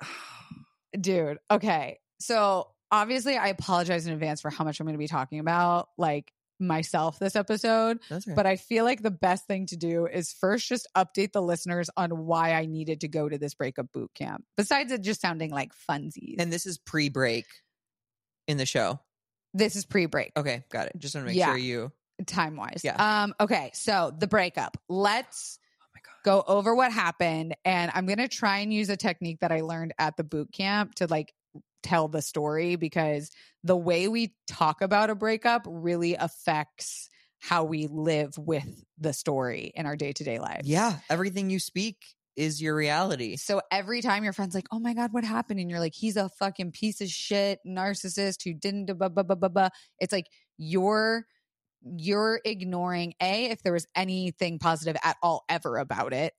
Dude, 1.00 1.38
okay. 1.50 2.00
So 2.20 2.68
obviously, 2.90 3.36
I 3.36 3.48
apologize 3.48 4.06
in 4.06 4.12
advance 4.12 4.40
for 4.42 4.50
how 4.50 4.64
much 4.64 4.78
I'm 4.80 4.86
going 4.86 4.94
to 4.94 4.98
be 4.98 5.08
talking 5.08 5.38
about. 5.38 5.88
Like, 5.96 6.32
myself 6.60 7.18
this 7.18 7.34
episode, 7.36 7.98
right. 8.10 8.22
but 8.36 8.46
I 8.46 8.56
feel 8.56 8.84
like 8.84 9.02
the 9.02 9.10
best 9.10 9.46
thing 9.46 9.66
to 9.66 9.76
do 9.76 10.06
is 10.06 10.32
first 10.32 10.68
just 10.68 10.86
update 10.96 11.32
the 11.32 11.42
listeners 11.42 11.90
on 11.96 12.26
why 12.26 12.54
I 12.54 12.66
needed 12.66 13.00
to 13.00 13.08
go 13.08 13.28
to 13.28 13.36
this 13.38 13.54
breakup 13.54 13.92
boot 13.92 14.10
camp. 14.14 14.44
Besides 14.56 14.92
it 14.92 15.02
just 15.02 15.20
sounding 15.20 15.50
like 15.50 15.72
funsies. 15.90 16.36
and 16.38 16.52
this 16.52 16.66
is 16.66 16.78
pre-break 16.78 17.46
in 18.46 18.56
the 18.56 18.66
show. 18.66 19.00
this 19.54 19.76
is 19.76 19.84
pre-break. 19.84 20.32
Okay, 20.36 20.64
got 20.70 20.86
it. 20.86 20.92
Just 20.98 21.14
want 21.14 21.26
to 21.26 21.28
make 21.28 21.36
Yeah. 21.38 21.46
sure 21.46 21.56
you. 21.58 21.92
time 22.26 22.56
wise. 22.56 22.82
Yeah. 22.84 23.22
Um, 23.24 23.34
okay, 23.40 23.70
so 23.74 24.12
the 24.16 24.28
breakup. 24.28 24.76
Let's 24.88 25.58
Oh 25.58 26.10
go 26.24 26.44
over 26.46 26.74
what 26.74 26.92
happened. 26.92 27.56
And 27.64 27.90
I'm 27.94 28.06
gonna 28.06 28.28
try 28.28 28.58
and 28.58 28.72
use 28.72 28.88
a 28.90 28.96
technique 28.96 29.40
that 29.40 29.50
I 29.50 29.60
learned 29.62 29.92
at 29.98 30.16
the 30.16 30.22
boot 30.24 30.52
camp 30.52 30.94
to 30.96 31.06
like 31.08 31.34
tell 31.82 32.08
the 32.08 32.22
story 32.22 32.76
because 32.76 33.30
the 33.64 33.76
way 33.76 34.08
we 34.08 34.34
talk 34.46 34.80
about 34.80 35.10
a 35.10 35.14
breakup 35.14 35.62
really 35.66 36.14
affects 36.14 37.08
how 37.38 37.64
we 37.64 37.88
live 37.88 38.36
with 38.38 38.84
the 38.98 39.12
story 39.12 39.72
in 39.74 39.84
our 39.84 39.96
day-to-day 39.96 40.38
lives. 40.38 40.68
Yeah, 40.68 40.98
everything 41.10 41.50
you 41.50 41.58
speak 41.58 41.96
is 42.36 42.62
your 42.62 42.74
reality. 42.74 43.36
So 43.36 43.60
every 43.70 44.00
time 44.00 44.24
your 44.24 44.32
friend's 44.32 44.54
like, 44.54 44.66
"Oh 44.70 44.78
my 44.78 44.94
god, 44.94 45.12
what 45.12 45.24
happened?" 45.24 45.60
and 45.60 45.68
you're 45.68 45.80
like, 45.80 45.94
"He's 45.94 46.16
a 46.16 46.28
fucking 46.38 46.72
piece 46.72 47.00
of 47.00 47.08
shit 47.08 47.58
narcissist 47.66 48.44
who 48.44 48.54
didn't 48.54 48.86
blah 48.86 49.08
blah 49.08 49.22
blah 49.22 49.34
blah 49.34 49.48
blah." 49.48 49.68
It's 49.98 50.12
like 50.12 50.26
you're 50.56 51.26
you're 51.84 52.40
ignoring 52.44 53.14
a 53.20 53.46
if 53.46 53.62
there 53.62 53.72
was 53.72 53.86
anything 53.96 54.58
positive 54.58 54.96
at 55.02 55.16
all 55.22 55.44
ever 55.48 55.78
about 55.78 56.12
it. 56.12 56.32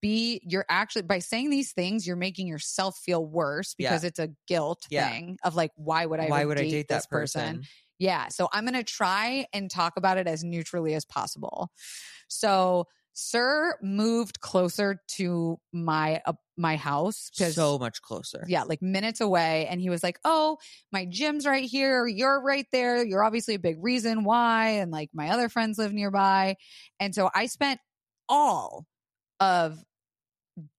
B 0.00 0.40
you're 0.44 0.66
actually 0.68 1.02
by 1.02 1.18
saying 1.18 1.50
these 1.50 1.72
things, 1.72 2.06
you're 2.06 2.16
making 2.16 2.46
yourself 2.46 2.98
feel 2.98 3.24
worse 3.24 3.74
because 3.74 4.04
it's 4.04 4.18
a 4.18 4.30
guilt 4.48 4.86
Yeah. 4.90 5.08
thing 5.10 5.38
of 5.44 5.54
like, 5.54 5.72
why 5.76 6.06
would 6.06 6.20
I? 6.20 6.28
Why 6.28 6.44
would 6.44 6.58
I 6.58 6.68
date 6.68 6.88
this 6.88 7.06
that 7.06 7.10
person? 7.10 7.62
yeah. 7.98 8.28
So 8.28 8.48
I'm 8.52 8.64
going 8.64 8.74
to 8.74 8.82
try 8.84 9.46
and 9.52 9.70
talk 9.70 9.94
about 9.96 10.16
it 10.16 10.26
as 10.26 10.42
neutrally 10.42 10.94
as 10.94 11.04
possible. 11.04 11.70
So 12.28 12.86
Sir 13.12 13.76
moved 13.82 14.40
closer 14.40 15.00
to 15.16 15.58
my 15.72 16.22
uh, 16.24 16.32
my 16.56 16.76
house 16.76 17.28
So 17.56 17.78
much 17.78 18.00
closer. 18.02 18.44
yeah, 18.46 18.62
like 18.62 18.80
minutes 18.80 19.20
away. 19.20 19.66
And 19.66 19.80
he 19.80 19.90
was 19.90 20.02
like, 20.02 20.18
Oh, 20.24 20.58
my 20.92 21.04
gym's 21.06 21.44
right 21.44 21.64
here. 21.68 22.06
You're 22.06 22.40
right 22.40 22.66
there. 22.72 23.04
You're 23.04 23.24
obviously 23.24 23.54
a 23.54 23.58
big 23.58 23.76
reason 23.82 24.24
why. 24.24 24.68
And 24.80 24.90
like 24.90 25.10
my 25.12 25.30
other 25.30 25.48
friends 25.48 25.76
live 25.76 25.92
nearby. 25.92 26.56
And 27.00 27.14
so 27.14 27.30
I 27.34 27.46
spent 27.46 27.80
all 28.28 28.86
of 29.40 29.82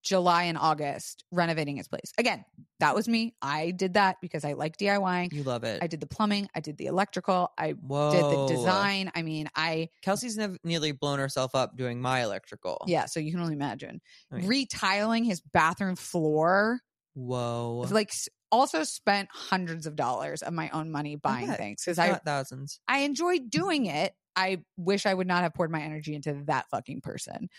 July 0.03 0.43
and 0.43 0.57
August 0.57 1.23
renovating 1.31 1.77
his 1.77 1.87
place. 1.87 2.11
Again, 2.17 2.45
that 2.79 2.93
was 2.93 3.07
me. 3.07 3.35
I 3.41 3.71
did 3.71 3.95
that 3.95 4.17
because 4.21 4.45
I 4.45 4.53
like 4.53 4.77
DIYing. 4.77 5.33
You 5.33 5.43
love 5.43 5.63
it. 5.63 5.81
I 5.81 5.87
did 5.87 5.99
the 5.99 6.07
plumbing, 6.07 6.49
I 6.53 6.59
did 6.59 6.77
the 6.77 6.85
electrical, 6.85 7.51
I 7.57 7.71
Whoa. 7.71 8.11
did 8.11 8.23
the 8.23 8.55
design. 8.55 9.11
I 9.15 9.21
mean, 9.23 9.49
I 9.55 9.89
Kelsey's 10.03 10.37
nev- 10.37 10.57
nearly 10.63 10.91
blown 10.91 11.19
herself 11.19 11.55
up 11.55 11.77
doing 11.77 12.01
my 12.01 12.21
electrical. 12.23 12.83
yeah, 12.87 13.05
so 13.05 13.19
you 13.19 13.31
can 13.31 13.39
only 13.39 13.53
imagine. 13.53 14.01
I 14.31 14.35
mean- 14.37 14.47
Retiling 14.47 15.23
his 15.23 15.41
bathroom 15.41 15.95
floor. 15.95 16.79
Whoa. 17.13 17.85
Like 17.89 18.11
also 18.51 18.83
spent 18.83 19.29
hundreds 19.31 19.85
of 19.87 19.95
dollars 19.95 20.41
of 20.43 20.53
my 20.53 20.69
own 20.69 20.91
money 20.91 21.15
buying 21.15 21.51
things 21.51 21.83
because 21.83 21.97
I 21.97 22.13
thousands. 22.15 22.79
I 22.87 22.99
enjoyed 22.99 23.49
doing 23.49 23.85
it. 23.85 24.13
I 24.35 24.63
wish 24.77 25.05
I 25.05 25.13
would 25.13 25.27
not 25.27 25.43
have 25.43 25.53
poured 25.53 25.71
my 25.71 25.81
energy 25.81 26.15
into 26.15 26.43
that 26.45 26.69
fucking 26.69 27.01
person. 27.01 27.49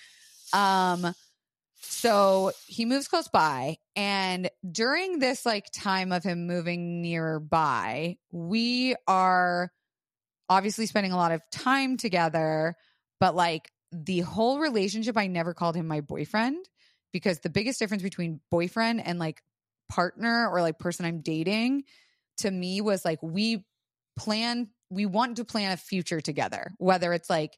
Um 0.53 1.15
so 1.81 2.53
he 2.67 2.85
moves 2.85 3.09
close 3.09 3.29
by 3.29 3.77
and 3.97 4.51
during 4.71 5.19
this 5.19 5.45
like 5.45 5.71
time 5.73 6.13
of 6.13 6.23
him 6.23 6.47
moving 6.47 7.03
nearby, 7.03 8.17
we 8.31 8.95
are 9.07 9.71
obviously 10.49 10.87
spending 10.87 11.13
a 11.13 11.17
lot 11.17 11.33
of 11.33 11.43
time 11.51 11.97
together, 11.97 12.77
but 13.21 13.35
like 13.35 13.71
the 13.93 14.21
whole 14.21 14.59
relationship 14.59 15.17
I 15.17 15.27
never 15.27 15.55
called 15.55 15.77
him 15.77 15.87
my 15.87 16.01
boyfriend 16.01 16.65
because 17.13 17.41
the 17.41 17.51
biggest 17.51 17.79
difference 17.79 18.03
between 18.03 18.41
boyfriend 18.51 19.05
and 19.07 19.19
like 19.19 19.43
partner 19.89 20.49
or 20.49 20.63
like 20.63 20.79
person 20.79 21.05
I'm 21.05 21.21
dating 21.21 21.85
to 22.39 22.51
me 22.51 22.81
was 22.81 23.05
like 23.05 23.23
we 23.23 23.67
plan 24.17 24.69
we 24.91 25.07
want 25.07 25.37
to 25.37 25.45
plan 25.45 25.73
a 25.73 25.77
future 25.77 26.21
together 26.21 26.73
whether 26.79 27.13
it's 27.13 27.29
like 27.31 27.53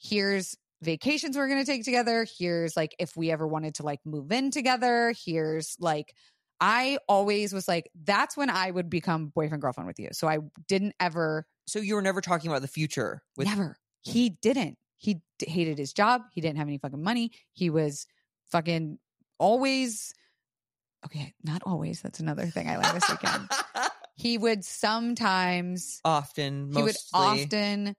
here's 0.00 0.56
vacations 0.82 1.36
we're 1.36 1.48
going 1.48 1.64
to 1.64 1.70
take 1.70 1.84
together 1.84 2.26
here's 2.38 2.76
like 2.76 2.94
if 2.98 3.16
we 3.16 3.30
ever 3.30 3.46
wanted 3.46 3.74
to 3.76 3.82
like 3.84 4.00
move 4.04 4.32
in 4.32 4.50
together 4.50 5.14
here's 5.24 5.76
like 5.78 6.12
i 6.60 6.98
always 7.08 7.52
was 7.52 7.68
like 7.68 7.88
that's 8.04 8.36
when 8.36 8.50
i 8.50 8.70
would 8.70 8.90
become 8.90 9.26
boyfriend 9.28 9.62
girlfriend 9.62 9.86
with 9.86 9.98
you 10.00 10.08
so 10.12 10.26
i 10.28 10.38
didn't 10.68 10.94
ever 10.98 11.46
So 11.66 11.78
you 11.78 11.94
were 11.94 12.02
never 12.02 12.20
talking 12.20 12.50
about 12.50 12.62
the 12.62 12.68
future 12.68 13.22
with 13.36 13.46
never. 13.46 13.76
he 14.02 14.30
didn't. 14.42 14.76
He 14.98 15.14
d- 15.38 15.46
hated 15.48 15.78
his 15.78 15.92
job 15.92 16.22
he 16.32 16.40
didn't 16.40 16.58
have 16.58 16.66
any 16.68 16.78
fucking 16.78 17.02
money 17.02 17.30
he 17.52 17.70
was 17.70 18.06
fucking 18.50 18.98
always 19.38 20.12
okay 21.04 21.32
not 21.42 21.62
always 21.64 22.00
that's 22.02 22.20
another 22.20 22.46
thing 22.46 22.68
i 22.68 22.76
learned 22.76 22.96
this 23.00 23.08
weekend. 23.10 23.48
He 24.14 24.36
would 24.36 24.62
sometimes 24.62 26.00
often, 26.04 26.70
mostly. 26.70 26.80
he 26.80 26.82
would 26.84 26.96
often 27.14 27.96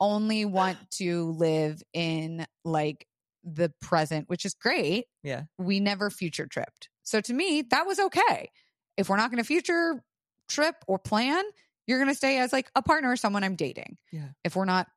only 0.00 0.44
want 0.44 0.78
to 0.92 1.30
live 1.32 1.82
in 1.92 2.46
like 2.64 3.06
the 3.44 3.72
present, 3.80 4.28
which 4.28 4.44
is 4.44 4.54
great. 4.54 5.06
Yeah. 5.22 5.42
We 5.58 5.80
never 5.80 6.10
future 6.10 6.46
tripped. 6.46 6.88
So 7.02 7.20
to 7.20 7.32
me, 7.32 7.62
that 7.70 7.86
was 7.86 7.98
okay. 7.98 8.50
If 8.96 9.08
we're 9.08 9.16
not 9.16 9.30
going 9.30 9.42
to 9.42 9.46
future 9.46 10.02
trip 10.48 10.76
or 10.86 10.98
plan, 10.98 11.44
you're 11.86 11.98
going 11.98 12.10
to 12.10 12.14
stay 12.14 12.38
as 12.38 12.52
like 12.52 12.70
a 12.74 12.82
partner 12.82 13.10
or 13.10 13.16
someone 13.16 13.44
I'm 13.44 13.56
dating. 13.56 13.96
Yeah. 14.12 14.28
If 14.44 14.56
we're 14.56 14.64
not 14.64 14.88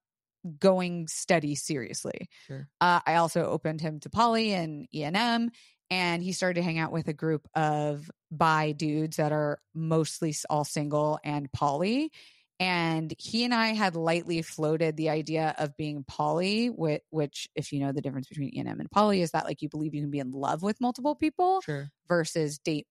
going 0.60 1.08
steady 1.08 1.56
seriously. 1.56 2.28
Sure. 2.48 2.68
Uh, 2.82 3.00
I 3.06 3.16
also 3.16 3.46
opened 3.46 3.82
him 3.82 4.00
to 4.02 4.10
poly 4.10 4.54
and 4.54 4.88
ENM 4.94 5.50
and 5.90 6.24
he 6.24 6.34
started 6.34 6.56
to 6.56 6.64
hang 6.64 6.80
out 6.80 6.92
with 6.92 7.08
a 7.08 7.14
group 7.14 7.48
of 7.56 8.10
bi 8.32 8.72
dudes 8.72 9.18
that 9.18 9.32
are 9.32 9.60
mostly 9.74 10.36
all 10.50 10.66
single 10.66 11.20
and 11.24 11.52
poly 11.54 12.12
and 12.60 13.14
he 13.18 13.44
and 13.44 13.54
I 13.54 13.70
had 13.70 13.96
lightly 13.96 14.42
floated 14.42 14.96
the 14.96 15.10
idea 15.10 15.56
of 15.58 15.76
being 15.76 16.04
poly 16.08 16.70
which, 16.70 17.02
which 17.10 17.50
if 17.56 17.72
you 17.72 17.80
know 17.80 17.92
the 17.92 18.02
difference 18.02 18.28
between 18.28 18.52
ENM 18.56 18.80
and 18.80 18.92
poly 18.92 19.22
is 19.22 19.32
that 19.32 19.46
like 19.46 19.62
you 19.62 19.70
believe 19.70 19.94
you 19.94 20.02
can 20.02 20.12
be 20.12 20.20
in 20.20 20.32
love 20.32 20.62
with 20.62 20.82
multiple 20.82 21.16
people 21.16 21.62
Sure. 21.62 21.90
versus 22.08 22.60
date 22.60 22.88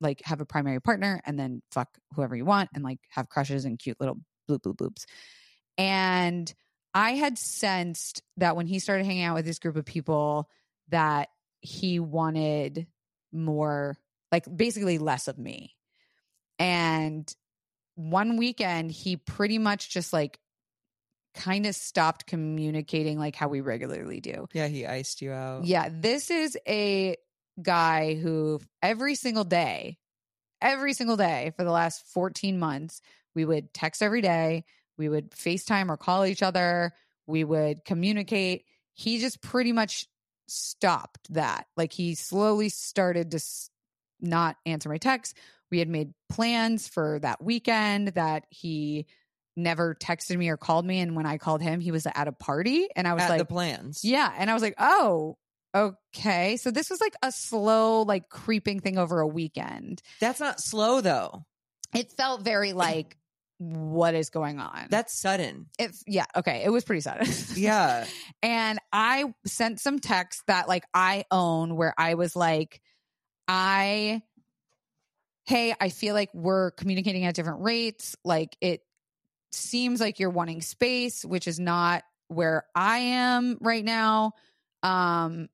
like 0.00 0.20
have 0.24 0.40
a 0.40 0.46
primary 0.46 0.80
partner 0.80 1.20
and 1.24 1.38
then 1.38 1.62
fuck 1.70 1.88
whoever 2.14 2.34
you 2.34 2.44
want 2.44 2.70
and 2.74 2.82
like 2.82 2.98
have 3.10 3.28
crushes 3.28 3.64
and 3.64 3.78
cute 3.78 4.00
little 4.00 4.16
bloop 4.48 4.60
bloop 4.60 4.76
bloops 4.76 5.04
and 5.78 6.52
I 6.94 7.12
had 7.12 7.38
sensed 7.38 8.22
that 8.36 8.56
when 8.56 8.66
he 8.66 8.78
started 8.78 9.06
hanging 9.06 9.24
out 9.24 9.34
with 9.34 9.46
this 9.46 9.58
group 9.58 9.76
of 9.76 9.84
people 9.84 10.48
that 10.88 11.28
he 11.60 12.00
wanted 12.00 12.86
more 13.32 13.96
like 14.30 14.44
basically 14.54 14.98
less 14.98 15.28
of 15.28 15.38
me. 15.38 15.74
And 16.58 17.32
one 17.94 18.36
weekend 18.36 18.90
he 18.90 19.16
pretty 19.16 19.58
much 19.58 19.90
just 19.90 20.12
like 20.12 20.38
kind 21.34 21.66
of 21.66 21.74
stopped 21.74 22.26
communicating 22.26 23.18
like 23.18 23.36
how 23.36 23.48
we 23.48 23.60
regularly 23.60 24.20
do. 24.20 24.46
Yeah, 24.52 24.68
he 24.68 24.86
iced 24.86 25.22
you 25.22 25.32
out. 25.32 25.64
Yeah, 25.64 25.88
this 25.90 26.30
is 26.30 26.58
a 26.68 27.16
guy 27.60 28.14
who 28.14 28.60
every 28.82 29.14
single 29.14 29.44
day, 29.44 29.98
every 30.60 30.92
single 30.92 31.16
day 31.16 31.52
for 31.56 31.64
the 31.64 31.70
last 31.70 32.06
14 32.08 32.58
months, 32.58 33.00
we 33.34 33.44
would 33.44 33.72
text 33.72 34.02
every 34.02 34.20
day, 34.20 34.64
we 34.98 35.08
would 35.08 35.30
FaceTime 35.30 35.88
or 35.88 35.96
call 35.96 36.26
each 36.26 36.42
other, 36.42 36.92
we 37.26 37.44
would 37.44 37.84
communicate. 37.84 38.64
He 38.94 39.18
just 39.18 39.40
pretty 39.40 39.72
much 39.72 40.06
stopped 40.48 41.32
that. 41.32 41.66
Like 41.76 41.92
he 41.92 42.14
slowly 42.14 42.68
started 42.68 43.30
to 43.30 43.36
s- 43.36 43.70
not 44.22 44.56
answer 44.64 44.88
my 44.88 44.98
texts. 44.98 45.34
We 45.70 45.78
had 45.78 45.88
made 45.88 46.12
plans 46.28 46.88
for 46.88 47.18
that 47.20 47.42
weekend 47.42 48.08
that 48.08 48.44
he 48.50 49.06
never 49.56 49.94
texted 49.94 50.36
me 50.38 50.48
or 50.48 50.56
called 50.56 50.86
me 50.86 51.00
and 51.00 51.14
when 51.14 51.26
I 51.26 51.36
called 51.36 51.60
him 51.60 51.80
he 51.80 51.90
was 51.90 52.06
at 52.06 52.26
a 52.26 52.32
party 52.32 52.88
and 52.96 53.06
I 53.06 53.12
was 53.12 53.22
At 53.24 53.30
like 53.30 53.38
the 53.38 53.44
plans. 53.44 54.02
yeah. 54.02 54.32
And 54.38 54.50
I 54.50 54.54
was 54.54 54.62
like, 54.62 54.74
oh, 54.78 55.36
okay. 55.74 56.56
So 56.56 56.70
this 56.70 56.88
was 56.88 57.00
like 57.00 57.14
a 57.22 57.30
slow, 57.32 58.02
like 58.02 58.28
creeping 58.30 58.80
thing 58.80 58.96
over 58.98 59.20
a 59.20 59.26
weekend. 59.26 60.00
That's 60.20 60.40
not 60.40 60.60
slow 60.60 61.00
though. 61.02 61.44
It 61.94 62.12
felt 62.12 62.42
very 62.42 62.72
like, 62.72 63.18
what 63.58 64.14
is 64.14 64.30
going 64.30 64.58
on? 64.58 64.86
That's 64.90 65.18
sudden. 65.20 65.66
it, 65.78 65.92
yeah. 66.06 66.24
Okay. 66.34 66.62
It 66.64 66.70
was 66.70 66.84
pretty 66.84 67.00
sudden. 67.02 67.26
Yeah. 67.54 68.06
and 68.42 68.78
I 68.92 69.32
sent 69.46 69.80
some 69.80 69.98
texts 70.00 70.42
that 70.46 70.66
like 70.68 70.84
I 70.94 71.24
own 71.30 71.76
where 71.76 71.94
I 71.98 72.14
was 72.14 72.34
like, 72.34 72.80
I, 73.48 74.22
hey, 75.44 75.74
I 75.80 75.88
feel 75.88 76.14
like 76.14 76.30
we're 76.34 76.70
communicating 76.72 77.24
at 77.24 77.34
different 77.34 77.62
rates. 77.62 78.16
Like 78.24 78.56
it 78.60 78.82
seems 79.50 80.00
like 80.00 80.18
you're 80.18 80.30
wanting 80.30 80.62
space, 80.62 81.24
which 81.24 81.46
is 81.46 81.58
not 81.60 82.04
where 82.28 82.64
I 82.74 82.98
am 82.98 83.58
right 83.60 83.84
now. 83.84 84.32
Um, 84.82 85.48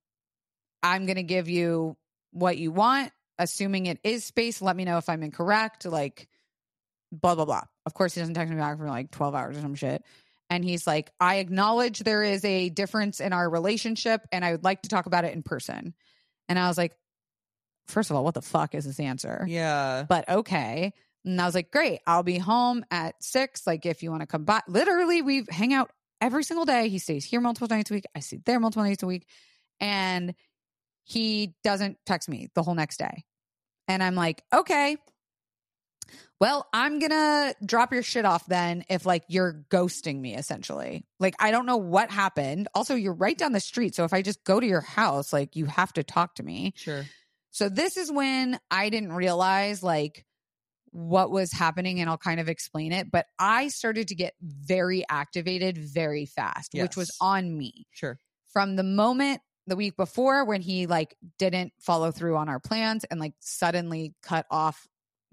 I'm 0.83 1.07
going 1.07 1.17
to 1.17 1.23
give 1.23 1.49
you 1.49 1.97
what 2.33 2.57
you 2.57 2.71
want, 2.71 3.13
assuming 3.39 3.87
it 3.87 3.99
is 4.05 4.25
space. 4.25 4.63
Let 4.63 4.77
me 4.77 4.85
know 4.85 4.99
if 4.99 5.09
I'm 5.09 5.23
incorrect. 5.23 5.85
Like, 5.87 6.29
blah, 7.11 7.35
blah, 7.35 7.45
blah. 7.45 7.63
Of 7.87 7.95
course, 7.95 8.15
he 8.15 8.21
doesn't 8.21 8.35
text 8.35 8.53
me 8.53 8.59
back 8.59 8.79
for 8.79 8.87
like 8.87 9.11
12 9.11 9.35
hours 9.35 9.57
or 9.57 9.61
some 9.61 9.75
shit. 9.75 10.05
And 10.51 10.65
he's 10.65 10.87
like, 10.87 11.11
I 11.21 11.37
acknowledge 11.37 11.99
there 11.99 12.23
is 12.23 12.45
a 12.45 12.71
difference 12.71 13.21
in 13.21 13.33
our 13.33 13.49
relationship 13.49 14.23
and 14.33 14.45
I 14.45 14.53
would 14.53 14.65
like 14.65 14.83
to 14.83 14.89
talk 14.89 15.07
about 15.07 15.25
it 15.25 15.35
in 15.35 15.43
person. 15.43 15.95
And 16.49 16.59
I 16.59 16.69
was 16.69 16.79
like, 16.79 16.93
first 17.89 18.11
of 18.11 18.17
all, 18.17 18.25
what 18.25 18.35
the 18.35 18.43
fuck 18.43 18.75
is 18.75 18.85
this 18.85 19.01
answer? 19.01 19.45
Yeah. 19.49 20.05
But 20.09 20.29
okay. 20.29 20.93
And 21.25 21.41
I 21.41 21.47
was 21.47 21.55
like, 21.55 21.71
great, 21.71 22.01
I'll 22.07 22.23
be 22.23 22.39
home 22.39 22.85
at 22.91 23.23
six. 23.23 23.67
Like, 23.67 23.85
if 23.85 24.03
you 24.03 24.11
want 24.11 24.23
to 24.23 24.27
come 24.27 24.45
by, 24.45 24.63
literally, 24.69 25.21
we 25.23 25.45
hang 25.51 25.75
out 25.75 25.91
every 26.21 26.45
single 26.45 26.65
day. 26.65 26.89
He 26.89 26.99
stays 26.99 27.25
here 27.25 27.41
multiple 27.41 27.69
nights 27.69 27.91
a 27.91 27.95
week. 27.95 28.05
I 28.15 28.21
see 28.21 28.41
there 28.45 28.61
multiple 28.61 28.85
nights 28.85 29.03
a 29.03 29.07
week. 29.07 29.27
And 29.81 30.35
he 31.05 31.55
doesn't 31.65 31.99
text 32.07 32.29
me 32.29 32.49
the 32.55 32.63
whole 32.63 32.75
next 32.75 32.99
day. 32.99 33.25
And 33.89 34.03
I'm 34.03 34.15
like, 34.15 34.43
okay, 34.53 34.97
well, 36.41 36.67
I'm 36.73 36.99
going 36.99 37.11
to 37.11 37.55
drop 37.65 37.93
your 37.93 38.03
shit 38.03 38.25
off 38.25 38.47
then 38.47 38.85
if 38.89 39.05
like 39.05 39.25
you're 39.29 39.65
ghosting 39.71 40.21
me 40.21 40.37
essentially. 40.37 41.05
Like, 41.19 41.35
I 41.41 41.51
don't 41.51 41.67
know 41.67 41.79
what 41.79 42.11
happened. 42.11 42.69
Also, 42.75 42.95
you're 42.95 43.15
right 43.15 43.37
down 43.37 43.53
the 43.53 43.61
street. 43.61 43.95
So 43.95 44.05
if 44.05 44.13
I 44.13 44.23
just 44.23 44.45
go 44.45 44.61
to 44.61 44.67
your 44.67 44.81
house, 44.81 45.33
like 45.33 45.57
you 45.57 45.67
have 45.67 45.93
to 45.95 46.03
talk 46.03 46.37
to 46.37 46.43
me. 46.43 46.75
Sure. 46.77 47.05
So 47.59 47.69
this 47.69 47.97
is 47.97 48.09
when 48.13 48.57
I 48.71 48.89
didn't 48.89 49.11
realize 49.11 49.83
like 49.83 50.25
what 50.93 51.29
was 51.33 51.51
happening 51.51 51.99
and 51.99 52.09
I'll 52.09 52.17
kind 52.17 52.39
of 52.39 52.49
explain 52.49 52.93
it, 52.93 53.11
but 53.11 53.27
I 53.37 53.67
started 53.67 54.07
to 54.09 54.15
get 54.15 54.35
very 54.41 55.05
activated 55.11 55.77
very 55.77 56.25
fast, 56.25 56.73
which 56.73 56.97
was 56.97 57.11
on 57.21 57.59
me. 57.59 57.89
Sure. 57.91 58.17
From 58.53 58.77
the 58.77 58.85
moment 58.85 59.41
the 59.67 59.75
week 59.75 59.97
before 59.97 60.45
when 60.45 60.61
he 60.63 60.87
like 60.87 61.17
didn't 61.37 61.73
follow 61.81 62.13
through 62.13 62.37
on 62.37 62.49
our 62.49 62.61
plans 62.61 63.03
and 63.03 63.19
like 63.19 63.35
suddenly 63.41 64.15
cut 64.23 64.47
off 64.53 64.87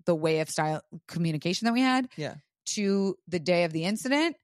the 0.08 0.16
way 0.16 0.40
of 0.40 0.50
style 0.50 0.82
communication 1.08 1.66
that 1.66 1.74
we 1.74 1.82
had 1.82 2.08
Yeah. 2.18 2.34
to 2.74 3.18
the 3.28 3.40
day 3.40 3.66
of 3.66 3.72
the 3.72 3.84
incident, 3.84 4.36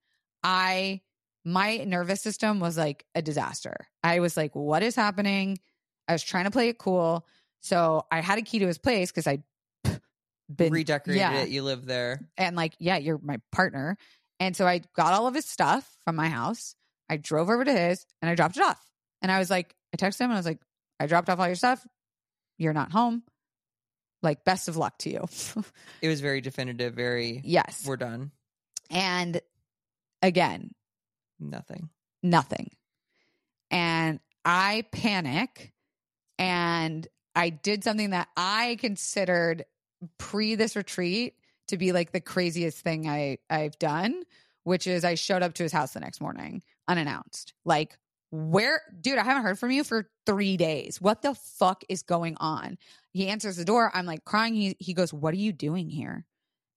I 0.44 1.02
my 1.44 1.78
nervous 1.78 2.22
system 2.22 2.60
was 2.60 2.78
like 2.78 3.08
a 3.16 3.24
disaster. 3.24 3.88
I 4.04 4.20
was 4.20 4.38
like, 4.38 4.56
what 4.56 4.84
is 4.84 4.96
happening? 4.96 5.58
I 6.08 6.14
was 6.14 6.22
trying 6.22 6.46
to 6.46 6.52
play 6.52 6.70
it 6.70 6.78
cool. 6.78 7.26
So 7.62 8.06
I 8.12 8.22
had 8.22 8.38
a 8.40 8.42
key 8.42 8.60
to 8.60 8.68
his 8.68 8.78
place 8.78 9.12
because 9.12 9.28
I'd 9.28 9.44
been 10.50 10.74
Redecorated 10.74 11.20
yeah. 11.20 11.34
it. 11.42 11.50
You 11.50 11.64
live 11.64 11.86
there. 11.86 12.28
and 12.38 12.56
like, 12.56 12.74
yeah, 12.80 12.98
you're 12.98 13.20
my 13.24 13.38
partner. 13.52 13.98
And 14.40 14.56
so 14.56 14.68
I 14.68 14.82
got 14.96 15.14
all 15.14 15.28
of 15.28 15.36
his 15.36 15.46
stuff 15.46 15.90
from 16.04 16.16
my 16.16 16.28
house. 16.28 16.76
I 17.10 17.18
drove 17.18 17.50
over 17.50 17.64
to 17.64 17.72
his 17.72 18.06
and 18.22 18.30
I 18.30 18.36
dropped 18.36 18.58
it 18.58 18.64
off. 18.64 18.84
And 19.22 19.32
I 19.32 19.40
was 19.40 19.50
like, 19.50 19.74
I 19.94 19.98
texted 19.98 20.22
him 20.22 20.26
and 20.32 20.34
I 20.34 20.38
was 20.40 20.46
like, 20.46 20.60
I 21.00 21.08
dropped 21.08 21.30
off 21.30 21.40
all 21.40 21.46
your 21.48 21.56
stuff. 21.56 21.86
You're 22.58 22.74
not 22.74 22.92
home. 22.92 23.24
Like, 24.24 24.44
best 24.44 24.68
of 24.68 24.78
luck 24.78 24.98
to 25.00 25.10
you. 25.10 25.26
It 26.02 26.08
was 26.08 26.22
very 26.22 26.42
definitive. 26.42 26.94
Very. 26.96 27.42
yes. 27.44 27.84
We're 27.86 27.98
done. 27.98 28.32
And 28.90 29.40
again, 30.22 30.72
Nothing. 31.40 31.90
nothing. 32.24 32.72
And 33.70 34.20
I 34.44 34.84
panic 34.92 35.72
and 36.40 37.08
I 37.36 37.50
did 37.50 37.84
something 37.84 38.12
that 38.12 38.28
I 38.36 38.78
considered 38.80 39.66
pre 40.18 40.56
this 40.56 40.76
retreat 40.76 41.36
to 41.68 41.78
be 41.78 41.92
like 41.92 42.12
the 42.12 42.22
craziest 42.22 42.80
thing 42.80 43.08
I 43.08 43.38
I've 43.50 43.78
done, 43.80 44.24
which 44.64 44.88
is 44.88 45.06
I 45.06 45.16
showed 45.16 45.44
up 45.44 45.54
to 45.56 45.64
his 45.64 45.72
house 45.72 45.94
the 45.94 46.00
next 46.00 46.22
morning 46.22 46.64
unannounced. 46.88 47.54
Like 47.66 47.98
where 48.32 48.82
dude, 49.00 49.18
I 49.18 49.24
haven't 49.24 49.44
heard 49.44 49.60
from 49.60 49.72
you 49.72 49.84
for 49.84 50.10
3 50.26 50.58
days. 50.58 51.02
What 51.02 51.22
the 51.22 51.36
fuck 51.36 51.84
is 51.90 52.04
going 52.04 52.38
on? 52.40 52.78
He 53.12 53.28
answers 53.28 53.58
the 53.58 53.66
door. 53.66 53.92
I'm 53.94 54.06
like 54.06 54.24
crying. 54.26 54.54
He 54.56 54.76
he 54.80 54.94
goes, 54.94 55.14
"What 55.14 55.34
are 55.34 55.38
you 55.38 55.52
doing 55.52 55.90
here?" 55.90 56.26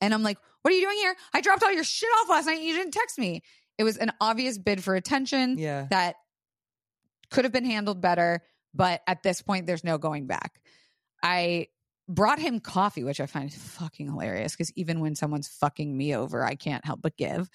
And 0.00 0.12
I'm 0.12 0.23
like, 0.23 0.38
"What 0.62 0.73
are 0.73 0.76
you 0.76 0.82
doing 0.82 0.96
here? 0.99 1.16
I 1.32 1.40
dropped 1.40 1.62
all 1.62 1.73
your 1.73 1.84
shit 1.84 2.08
off 2.20 2.28
last 2.28 2.46
night. 2.46 2.61
You 2.61 2.75
didn't 2.75 2.92
text 2.92 3.18
me." 3.18 3.42
It 3.78 3.84
was 3.84 3.96
an 3.96 4.12
obvious 4.20 4.58
bid 4.58 4.84
for 4.84 4.94
attention 4.94 5.58
Yeah. 5.58 5.87
that 5.90 6.16
could 7.30 7.44
have 7.44 7.52
been 7.52 7.64
handled 7.64 8.00
better, 8.00 8.42
but 8.75 9.02
at 9.07 9.23
this 9.23 9.43
point, 9.43 9.66
there's 9.66 9.85
no 9.85 9.99
going 9.99 10.27
back. 10.27 10.61
I 11.22 11.68
brought 12.09 12.38
him 12.38 12.61
coffee, 12.61 13.05
which 13.05 13.20
I 13.20 13.27
find 13.27 13.53
fucking 13.53 14.07
hilarious 14.07 14.53
because 14.53 14.72
even 14.77 15.01
when 15.01 15.14
someone's 15.14 15.48
fucking 15.48 15.96
me 15.96 16.14
over, 16.14 16.44
I 16.44 16.55
can't 16.55 16.85
help 16.85 17.01
but 17.03 17.16
give. 17.16 17.48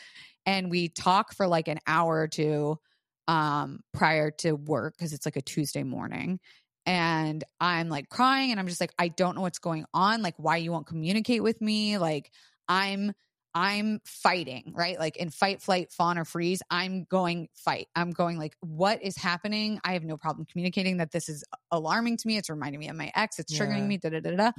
And 0.45 0.71
we 0.71 0.89
talk 0.89 1.33
for 1.33 1.47
like 1.47 1.67
an 1.67 1.79
hour 1.85 2.17
or 2.17 2.27
two 2.27 2.79
um, 3.27 3.81
prior 3.93 4.31
to 4.31 4.53
work 4.53 4.95
because 4.97 5.13
it's 5.13 5.25
like 5.25 5.35
a 5.35 5.41
Tuesday 5.41 5.83
morning. 5.83 6.39
And 6.85 7.43
I'm 7.61 7.89
like 7.89 8.09
crying 8.09 8.49
and 8.49 8.59
I'm 8.59 8.67
just 8.67 8.81
like, 8.81 8.93
I 8.97 9.09
don't 9.09 9.35
know 9.35 9.41
what's 9.41 9.59
going 9.59 9.85
on. 9.93 10.23
Like, 10.23 10.33
why 10.37 10.57
you 10.57 10.71
won't 10.71 10.87
communicate 10.87 11.43
with 11.43 11.61
me. 11.61 11.99
Like, 11.99 12.31
I'm 12.67 13.13
I'm 13.55 13.99
fighting, 14.05 14.73
right? 14.75 14.99
Like 14.99 15.17
in 15.17 15.29
fight, 15.29 15.61
flight, 15.61 15.91
fawn, 15.91 16.17
or 16.17 16.25
freeze, 16.25 16.61
I'm 16.69 17.05
going 17.05 17.49
fight. 17.55 17.87
I'm 17.95 18.11
going 18.11 18.37
like, 18.37 18.55
what 18.59 19.01
is 19.03 19.17
happening? 19.17 19.79
I 19.83 19.93
have 19.93 20.03
no 20.03 20.17
problem 20.17 20.45
communicating 20.45 20.97
that 20.97 21.11
this 21.11 21.29
is 21.29 21.43
alarming 21.71 22.17
to 22.17 22.27
me. 22.27 22.37
It's 22.37 22.49
reminding 22.49 22.79
me 22.79 22.89
of 22.89 22.95
my 22.95 23.11
ex. 23.15 23.39
It's 23.39 23.53
triggering 23.53 23.79
Yeah. 23.79 23.87
me. 23.87 23.97
Da 23.97 24.09
da 24.09 24.19
da 24.19 24.35
da. 24.35 24.51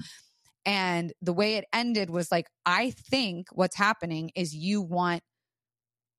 And 0.66 1.12
the 1.22 1.32
way 1.32 1.56
it 1.56 1.64
ended 1.72 2.10
was 2.10 2.30
like, 2.30 2.48
I 2.66 2.90
think 2.90 3.48
what's 3.52 3.76
happening 3.76 4.30
is 4.34 4.54
you 4.54 4.82
want 4.82 5.22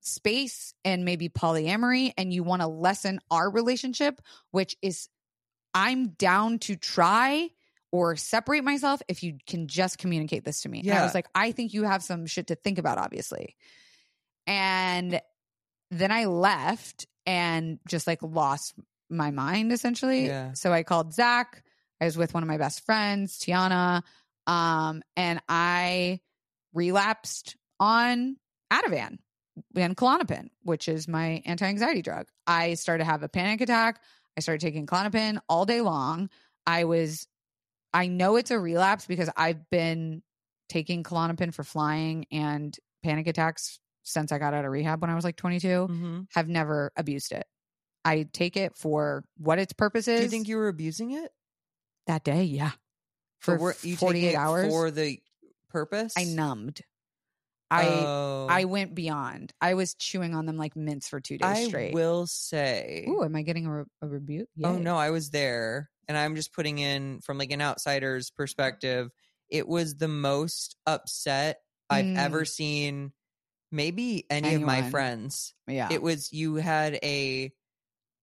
space 0.01 0.73
and 0.83 1.05
maybe 1.05 1.29
polyamory, 1.29 2.11
and 2.17 2.33
you 2.33 2.43
want 2.43 2.61
to 2.61 2.67
lessen 2.67 3.19
our 3.29 3.51
relationship, 3.51 4.19
which 4.49 4.75
is 4.81 5.07
I'm 5.73 6.09
down 6.09 6.59
to 6.59 6.75
try 6.75 7.49
or 7.91 8.15
separate 8.15 8.63
myself 8.63 9.01
if 9.07 9.21
you 9.23 9.37
can 9.47 9.67
just 9.67 9.97
communicate 9.97 10.43
this 10.45 10.61
to 10.61 10.69
me. 10.69 10.79
And 10.79 10.89
I 10.91 10.95
Yeah. 10.95 11.03
was 11.03 11.13
like, 11.13 11.27
I 11.35 11.51
think 11.51 11.73
you 11.73 11.83
have 11.83 12.01
some 12.03 12.25
shit 12.25 12.47
to 12.47 12.55
think 12.55 12.77
about, 12.77 12.97
obviously. 12.97 13.55
And 14.47 15.21
then 15.91 16.11
I 16.11 16.25
left 16.25 17.05
and 17.25 17.79
just 17.87 18.07
like 18.07 18.23
lost 18.23 18.73
my 19.09 19.31
mind 19.31 19.71
essentially. 19.71 20.27
Yeah. 20.27 20.53
So 20.53 20.71
I 20.71 20.83
called 20.83 21.13
Zach. 21.13 21.63
I 21.99 22.05
was 22.05 22.17
with 22.17 22.33
one 22.33 22.43
of 22.43 22.47
my 22.47 22.57
best 22.57 22.85
friends, 22.85 23.37
Tiana. 23.39 24.03
Um, 24.47 25.03
and 25.15 25.41
I 25.47 26.21
relapsed 26.73 27.57
on 27.79 28.37
Ativan 28.71 29.17
and 29.75 29.95
Klonopin, 29.97 30.47
which 30.63 30.87
is 30.87 31.07
my 31.07 31.43
anti-anxiety 31.45 32.01
drug. 32.01 32.27
I 32.47 32.75
started 32.75 33.03
to 33.03 33.09
have 33.11 33.21
a 33.23 33.29
panic 33.29 33.61
attack. 33.61 34.01
I 34.37 34.39
started 34.39 34.61
taking 34.61 34.87
Klonopin 34.87 35.39
all 35.49 35.65
day 35.65 35.81
long. 35.81 36.29
I 36.65 36.85
was 36.85 37.27
I 37.93 38.07
know 38.07 38.35
it's 38.37 38.51
a 38.51 38.59
relapse 38.59 39.05
because 39.05 39.29
I've 39.35 39.69
been 39.69 40.21
taking 40.69 41.03
Klonopin 41.03 41.53
for 41.53 41.63
flying 41.63 42.25
and 42.31 42.75
panic 43.03 43.27
attacks 43.27 43.79
since 44.03 44.31
I 44.31 44.39
got 44.39 44.53
out 44.53 44.65
of 44.65 44.71
rehab 44.71 45.01
when 45.01 45.09
I 45.09 45.15
was 45.15 45.23
like 45.23 45.35
22. 45.35 45.67
Mhm. 45.67 46.27
Have 46.33 46.47
never 46.47 46.91
abused 46.95 47.31
it. 47.33 47.45
I 48.05 48.23
take 48.33 48.57
it 48.57 48.75
for 48.77 49.23
what 49.37 49.59
its 49.59 49.73
purpose 49.73 50.07
is. 50.07 50.19
Do 50.19 50.23
you 50.23 50.29
think 50.29 50.47
you 50.47 50.57
were 50.57 50.67
abusing 50.69 51.11
it? 51.11 51.31
that 52.07 52.23
day? 52.23 52.43
Yeah. 52.43 52.71
For 53.41 53.55
Or 53.55 53.59
were 53.59 53.71
you 53.83 53.95
taking 53.95 53.97
48 53.97 54.29
it 54.29 54.35
hours. 54.35 54.67
for 54.71 54.89
the 54.91 55.19
purpose? 55.69 56.13
I 56.17 56.23
numbed. 56.23 56.81
I 57.69 57.87
Oh. 57.87 58.47
I 58.49 58.65
went 58.65 58.95
beyond. 58.95 59.53
I 59.61 59.75
was 59.75 59.93
chewing 59.93 60.33
on 60.35 60.45
them 60.45 60.57
like 60.57 60.75
mints 60.75 61.07
for 61.07 61.21
two 61.21 61.37
days 61.37 61.47
I 61.47 61.63
straight. 61.67 61.91
I 61.91 61.93
will 61.95 62.25
say. 62.27 63.05
Ooh, 63.07 63.23
am 63.23 63.35
I 63.35 63.43
getting 63.43 63.65
a, 63.67 63.71
re- 63.77 63.85
a 64.01 64.07
rebuke? 64.07 64.49
Oh 64.63 64.77
no, 64.77 64.97
I 64.97 65.11
was 65.11 65.29
there, 65.29 65.89
and 66.11 66.17
I'm 66.17 66.35
just 66.35 66.53
putting 66.53 66.77
in 66.79 67.21
from 67.21 67.37
like 67.37 67.51
an 67.51 67.61
outsider's 67.61 68.31
perspective. 68.31 69.09
It 69.49 69.65
was 69.65 69.95
the 69.95 70.09
most 70.09 70.75
upset 70.85 71.61
I've 71.89 72.05
Mm. 72.05 72.17
ever 72.17 72.43
seen. 72.45 73.13
Maybe 73.71 74.25
any 74.29 74.55
of 74.55 74.61
my 74.61 74.89
friends. 74.89 75.53
Yeah. 75.67 75.87
It 75.89 76.01
was 76.01 76.33
you 76.33 76.55
had 76.55 76.99
a 77.01 77.53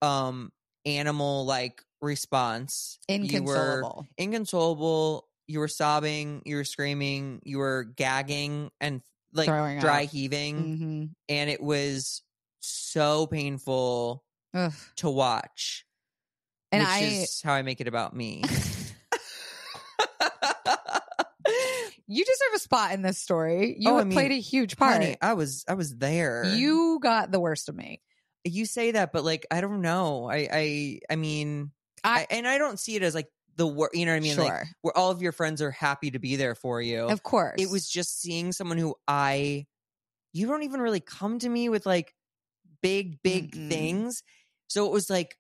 um 0.03 0.53
animal 0.85 1.47
like 1.47 1.83
response. 2.03 2.99
You 3.09 3.17
were 3.17 3.23
Inconsolable. 3.25 4.07
inconsolable. 4.19 5.29
You 5.47 5.61
were 5.61 5.69
sobbing. 5.69 6.43
You 6.45 6.57
were 6.57 6.65
screaming. 6.65 7.41
You 7.45 7.57
were 7.59 7.85
gagging 7.85 8.71
and 8.83 9.01
like 9.33 9.47
Throwing 9.47 9.79
dry 9.81 10.05
up. 10.05 10.11
heaving, 10.11 10.77
hmm 10.77 11.05
and 11.31 11.49
it 11.51 11.63
was 11.63 12.23
so 12.61 13.27
painful 13.27 14.25
Ugh. 14.55 14.73
to 14.97 15.09
watch. 15.11 15.87
And 16.71 16.83
which 16.83 16.89
I 16.89 16.99
is 17.01 17.41
how 17.43 17.53
I 17.55 17.63
make 17.63 17.81
it 17.81 17.89
about 17.89 18.15
me. 18.15 18.43
you 22.07 22.25
deserve 22.25 22.55
a 22.55 22.59
spot 22.59 22.93
in 22.93 23.03
this 23.03 23.19
story. 23.19 23.77
You 23.79 23.91
Oh, 23.91 23.97
I 23.97 23.99
have 24.01 24.11
played 24.11 24.33
a 24.33 24.41
huge 24.41 24.77
part. 24.77 24.95
Honey, 24.95 25.17
I 25.21 25.35
was 25.35 25.65
I 25.69 25.75
was 25.75 25.97
there. 25.97 26.45
You 26.55 26.99
got 27.03 27.31
the 27.31 27.41
worst 27.41 27.69
of 27.69 27.75
me. 27.75 28.01
you 28.45 28.65
say 28.67 28.93
that, 28.93 29.13
but 29.13 29.25
like 29.25 29.47
I 29.51 29.61
don't 29.61 29.83
know. 29.83 30.29
I 30.31 30.49
I 30.53 31.01
I 31.11 31.17
mean, 31.17 31.71
I, 32.05 32.21
I- 32.21 32.27
and 32.31 32.47
I 32.49 32.59
don't 32.59 32.79
see 32.79 32.97
it 32.97 33.03
as 33.03 33.15
like 33.15 33.29
the 33.57 33.67
work. 33.67 33.91
You 33.95 34.07
know 34.07 34.13
what 34.13 34.17
I 34.17 34.21
mean? 34.21 34.35
sure. 34.35 34.45
Like 34.45 34.67
where 34.83 34.97
all 34.97 35.11
of 35.11 35.21
your 35.23 35.33
friends 35.33 35.61
are 35.63 35.71
happy 35.71 36.11
to 36.13 36.19
be 36.19 36.37
there 36.37 36.55
for 36.55 36.81
you. 36.81 37.07
of 37.07 37.23
course. 37.23 37.57
It 37.59 37.71
was 37.71 37.89
just 37.89 38.21
seeing 38.21 38.53
someone 38.53 38.79
who 38.79 38.95
I. 39.07 39.67
You 40.33 40.47
don't 40.47 40.63
even 40.63 40.81
really 40.81 41.01
come 41.01 41.39
to 41.41 41.49
me 41.49 41.69
with 41.69 41.87
like 41.87 42.15
big 42.83 43.23
big 43.23 43.53
Mm-mm. 43.53 43.69
things, 43.71 44.23
so 44.69 44.87
it 44.87 44.93
was 44.93 45.09
like 45.11 45.37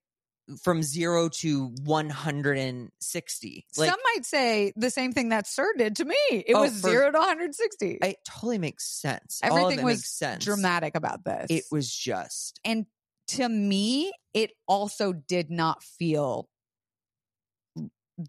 from 0.62 0.82
zero 0.82 1.28
to 1.28 1.66
160. 1.84 3.66
Like, 3.76 3.90
Some 3.90 3.98
might 4.14 4.24
say 4.24 4.72
the 4.76 4.90
same 4.90 5.12
thing 5.12 5.28
that 5.30 5.46
Sir 5.46 5.72
did 5.76 5.96
to 5.96 6.04
me. 6.04 6.16
It 6.30 6.54
Oh, 6.54 6.62
was 6.62 6.80
for- 6.80 6.90
zero 6.90 7.10
to 7.10 7.18
160. 7.18 7.98
it 8.02 8.16
totally 8.26 8.58
makes 8.58 8.84
sense. 8.88 9.40
Everything 9.42 9.82
was 9.84 9.98
makes 9.98 10.10
sense. 10.10 10.44
Dramatic 10.44 10.94
about 10.94 11.24
this. 11.24 11.46
It 11.50 11.64
was 11.70 11.94
just 11.94 12.58
and 12.64 12.86
to 13.28 13.46
me, 13.48 14.10
it 14.32 14.52
also 14.66 15.12
did 15.12 15.50
not 15.50 15.82
feel 15.82 16.48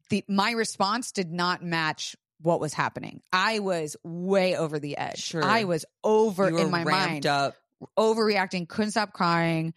the 0.10 0.23
my 0.27 0.51
response 0.51 1.12
did 1.12 1.32
not 1.32 1.63
match 1.63 2.15
what 2.41 2.60
was 2.60 2.73
happening. 2.73 3.21
I 3.34 3.60
was 3.60 3.95
way 4.03 4.55
over 4.55 4.79
the 4.79 4.97
edge. 4.97 5.19
Sure. 5.19 5.43
I 5.43 5.63
was 5.65 5.86
over 6.03 6.47
in 6.47 6.69
my 6.71 6.84
mind, 6.84 7.25
up. 7.25 7.55
overreacting, 7.97 8.67
couldn't 8.67 8.91
stop 8.91 9.13
crying. 9.13 9.73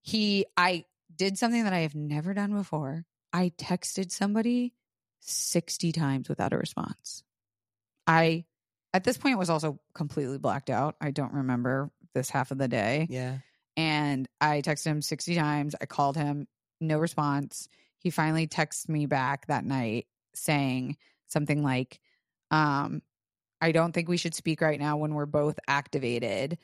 He, 0.00 0.46
I 0.56 0.84
did 1.22 1.38
something 1.38 1.62
that 1.64 1.72
I 1.72 1.80
have 1.80 1.94
never 1.94 2.34
done 2.34 2.52
before. 2.52 3.04
I 3.32 3.52
texted 3.56 4.10
somebody 4.10 4.74
60 5.20 5.92
times 5.92 6.28
without 6.28 6.52
a 6.52 6.58
response. 6.58 7.22
I, 8.08 8.44
at 8.92 9.04
this 9.04 9.16
point, 9.18 9.38
was 9.38 9.48
also 9.50 9.78
completely 9.94 10.38
blacked 10.38 10.68
out. 10.68 10.96
I 11.00 11.12
don't 11.12 11.32
remember 11.32 11.92
this 12.12 12.28
half 12.28 12.50
of 12.50 12.58
the 12.58 12.66
day 12.66 13.06
Yeah. 13.08 13.38
and 13.76 14.28
I 14.40 14.62
texted 14.62 14.86
him 14.86 15.00
60 15.00 15.36
times. 15.36 15.76
I 15.80 15.86
called 15.86 16.16
him, 16.16 16.48
no 16.80 16.98
response. 16.98 17.68
He 17.98 18.10
finally 18.10 18.48
texted 18.48 18.88
me 18.88 19.06
back 19.06 19.46
that 19.46 19.64
night 19.64 20.08
saying 20.34 20.96
something 21.28 21.62
like, 21.62 22.00
um, 22.50 23.00
I 23.60 23.70
don't 23.70 23.92
think 23.92 24.08
we 24.08 24.16
should 24.16 24.34
speak 24.34 24.60
right 24.60 24.80
now 24.80 24.96
when 24.96 25.14
we're 25.14 25.24
both 25.26 25.58
activated. 25.68 26.58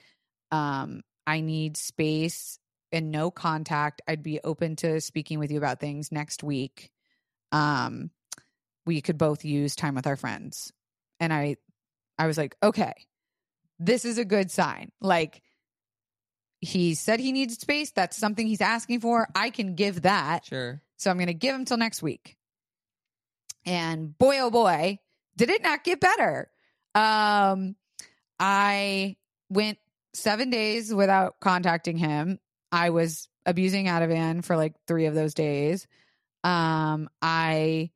Um, 0.50 1.02
I 1.28 1.40
need 1.42 1.76
space 1.76 2.58
and 2.92 3.10
no 3.10 3.30
contact. 3.30 4.02
I'd 4.06 4.22
be 4.22 4.40
open 4.42 4.76
to 4.76 5.00
speaking 5.00 5.38
with 5.38 5.50
you 5.50 5.58
about 5.58 5.80
things 5.80 6.12
next 6.12 6.42
week. 6.42 6.90
Um, 7.52 8.10
we 8.86 9.00
could 9.00 9.18
both 9.18 9.44
use 9.44 9.76
time 9.76 9.94
with 9.94 10.06
our 10.06 10.16
friends. 10.16 10.72
And 11.20 11.32
I 11.32 11.56
I 12.18 12.26
was 12.26 12.38
like, 12.38 12.56
okay, 12.62 12.94
this 13.78 14.04
is 14.04 14.18
a 14.18 14.24
good 14.24 14.50
sign. 14.50 14.90
Like 15.00 15.42
he 16.60 16.94
said 16.94 17.20
he 17.20 17.32
needs 17.32 17.58
space. 17.58 17.92
That's 17.92 18.16
something 18.16 18.46
he's 18.46 18.60
asking 18.60 19.00
for. 19.00 19.28
I 19.34 19.50
can 19.50 19.74
give 19.74 20.02
that. 20.02 20.46
Sure. 20.46 20.82
So 20.96 21.10
I'm 21.10 21.16
going 21.16 21.28
to 21.28 21.34
give 21.34 21.54
him 21.54 21.64
till 21.64 21.76
next 21.76 22.02
week. 22.02 22.36
And 23.64 24.16
boy, 24.18 24.40
oh 24.40 24.50
boy, 24.50 24.98
did 25.36 25.50
it 25.50 25.62
not 25.62 25.84
get 25.84 26.00
better. 26.00 26.50
Um, 26.94 27.76
I 28.40 29.16
went 29.48 29.78
seven 30.14 30.50
days 30.50 30.92
without 30.92 31.38
contacting 31.40 31.96
him. 31.96 32.40
I 32.70 32.90
was 32.90 33.28
abusing 33.46 33.86
Ativan 33.86 34.44
for 34.44 34.56
like 34.56 34.74
three 34.86 35.06
of 35.06 35.14
those 35.14 35.34
days. 35.34 35.86
Um, 36.44 37.08
I 37.22 37.90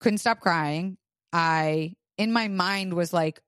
couldn't 0.00 0.18
stop 0.18 0.40
crying. 0.40 0.96
I, 1.32 1.94
in 2.18 2.32
my 2.32 2.48
mind, 2.48 2.94
was 2.94 3.12
like, 3.12 3.40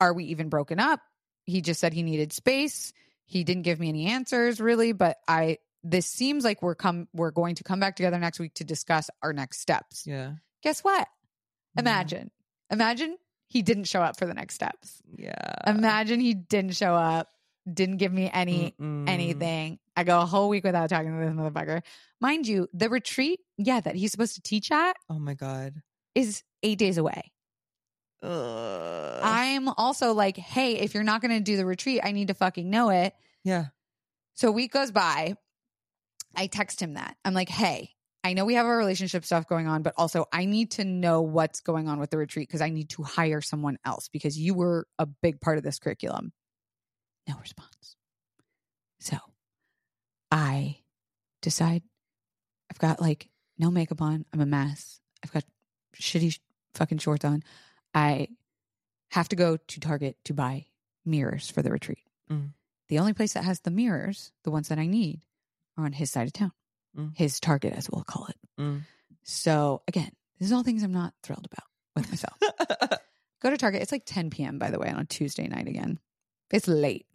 are 0.00 0.12
we 0.12 0.24
even 0.26 0.48
broken 0.48 0.80
up? 0.80 1.00
He 1.44 1.60
just 1.60 1.80
said 1.80 1.92
he 1.92 2.02
needed 2.02 2.32
space. 2.32 2.92
He 3.26 3.44
didn't 3.44 3.62
give 3.62 3.78
me 3.78 3.88
any 3.88 4.06
answers 4.06 4.60
really, 4.60 4.92
but 4.92 5.18
I 5.28 5.58
this 5.82 6.06
seems 6.06 6.44
like 6.44 6.62
we're 6.62 6.74
come 6.74 7.08
we're 7.12 7.30
going 7.30 7.54
to 7.56 7.64
come 7.64 7.78
back 7.78 7.96
together 7.96 8.18
next 8.18 8.40
week 8.40 8.54
to 8.54 8.64
discuss 8.64 9.10
our 9.22 9.32
next 9.32 9.60
steps. 9.60 10.06
Yeah. 10.06 10.32
Guess 10.62 10.80
what? 10.80 11.02
Mm-hmm. 11.02 11.80
Imagine. 11.80 12.30
Imagine 12.70 13.16
he 13.48 13.62
didn't 13.62 13.84
show 13.84 14.00
up 14.00 14.18
for 14.18 14.26
the 14.26 14.34
next 14.34 14.54
steps. 14.54 15.02
Yeah. 15.16 15.54
Imagine 15.66 16.20
he 16.20 16.34
didn't 16.34 16.74
show 16.74 16.94
up, 16.94 17.28
didn't 17.72 17.96
give 17.98 18.12
me 18.12 18.30
any 18.32 18.74
Mm-mm. 18.80 19.08
anything. 19.08 19.78
I 19.96 20.04
go 20.04 20.20
a 20.20 20.26
whole 20.26 20.48
week 20.48 20.64
without 20.64 20.88
talking 20.90 21.12
to 21.18 21.24
this 21.24 21.34
motherfucker. 21.34 21.82
Mind 22.20 22.46
you, 22.46 22.68
the 22.74 22.88
retreat, 22.90 23.40
yeah, 23.58 23.80
that 23.80 23.94
he's 23.94 24.10
supposed 24.10 24.34
to 24.34 24.42
teach 24.42 24.70
at 24.72 24.96
Oh 25.08 25.18
my 25.18 25.34
god. 25.34 25.74
is 26.14 26.42
eight 26.62 26.78
days 26.78 26.98
away. 26.98 27.32
Ugh. 28.22 29.20
I'm 29.22 29.68
also 29.68 30.12
like, 30.12 30.36
hey, 30.36 30.76
if 30.78 30.94
you're 30.94 31.02
not 31.02 31.20
going 31.20 31.32
to 31.36 31.40
do 31.40 31.56
the 31.56 31.66
retreat, 31.66 32.00
I 32.02 32.12
need 32.12 32.28
to 32.28 32.34
fucking 32.34 32.68
know 32.68 32.90
it. 32.90 33.14
yeah. 33.44 33.66
So 34.36 34.48
a 34.48 34.52
week 34.52 34.72
goes 34.72 34.90
by. 34.90 35.36
I 36.34 36.48
text 36.48 36.82
him 36.82 36.94
that. 36.94 37.16
I'm 37.24 37.34
like, 37.34 37.48
hey, 37.48 37.90
I 38.24 38.32
know 38.32 38.44
we 38.44 38.54
have 38.54 38.66
our 38.66 38.76
relationship 38.76 39.24
stuff 39.24 39.46
going 39.46 39.68
on, 39.68 39.82
but 39.82 39.94
also 39.96 40.24
I 40.32 40.44
need 40.46 40.72
to 40.72 40.84
know 40.84 41.22
what's 41.22 41.60
going 41.60 41.86
on 41.88 42.00
with 42.00 42.10
the 42.10 42.18
retreat 42.18 42.48
because 42.48 42.60
I 42.60 42.70
need 42.70 42.88
to 42.90 43.04
hire 43.04 43.40
someone 43.40 43.78
else 43.84 44.08
because 44.08 44.36
you 44.36 44.54
were 44.54 44.88
a 44.98 45.06
big 45.06 45.40
part 45.40 45.56
of 45.58 45.62
this 45.62 45.78
curriculum. 45.78 46.32
No 47.28 47.36
response. 47.40 47.96
So 49.00 49.16
I 50.30 50.78
decide 51.42 51.82
I've 52.70 52.78
got 52.78 53.00
like 53.00 53.28
no 53.58 53.70
makeup 53.70 54.02
on. 54.02 54.24
I'm 54.32 54.40
a 54.40 54.46
mess. 54.46 55.00
I've 55.22 55.32
got 55.32 55.44
shitty 55.96 56.32
sh- 56.32 56.38
fucking 56.74 56.98
shorts 56.98 57.24
on. 57.24 57.42
I 57.94 58.28
have 59.10 59.28
to 59.28 59.36
go 59.36 59.56
to 59.56 59.80
Target 59.80 60.16
to 60.24 60.34
buy 60.34 60.66
mirrors 61.04 61.50
for 61.50 61.62
the 61.62 61.70
retreat. 61.70 62.02
Mm. 62.30 62.50
The 62.88 62.98
only 62.98 63.12
place 63.12 63.34
that 63.34 63.44
has 63.44 63.60
the 63.60 63.70
mirrors, 63.70 64.32
the 64.42 64.50
ones 64.50 64.68
that 64.68 64.78
I 64.78 64.86
need, 64.86 65.20
are 65.78 65.84
on 65.84 65.92
his 65.92 66.10
side 66.10 66.26
of 66.26 66.32
town. 66.32 66.52
Mm. 66.98 67.16
His 67.16 67.40
Target, 67.40 67.74
as 67.74 67.88
we'll 67.88 68.04
call 68.04 68.26
it. 68.26 68.36
Mm. 68.60 68.82
So 69.22 69.82
again, 69.88 70.10
this 70.38 70.48
is 70.48 70.52
all 70.52 70.62
things 70.62 70.82
I'm 70.82 70.92
not 70.92 71.14
thrilled 71.22 71.46
about 71.50 71.68
with 71.94 72.08
myself. 72.10 72.38
Go 73.40 73.50
to 73.50 73.56
Target. 73.56 73.82
It's 73.82 73.92
like 73.92 74.04
10 74.06 74.30
p.m. 74.30 74.58
by 74.58 74.70
the 74.70 74.78
way 74.78 74.88
on 74.90 74.98
a 74.98 75.04
Tuesday 75.04 75.46
night 75.46 75.68
again. 75.68 75.98
It's 76.50 76.68
late. 76.68 77.06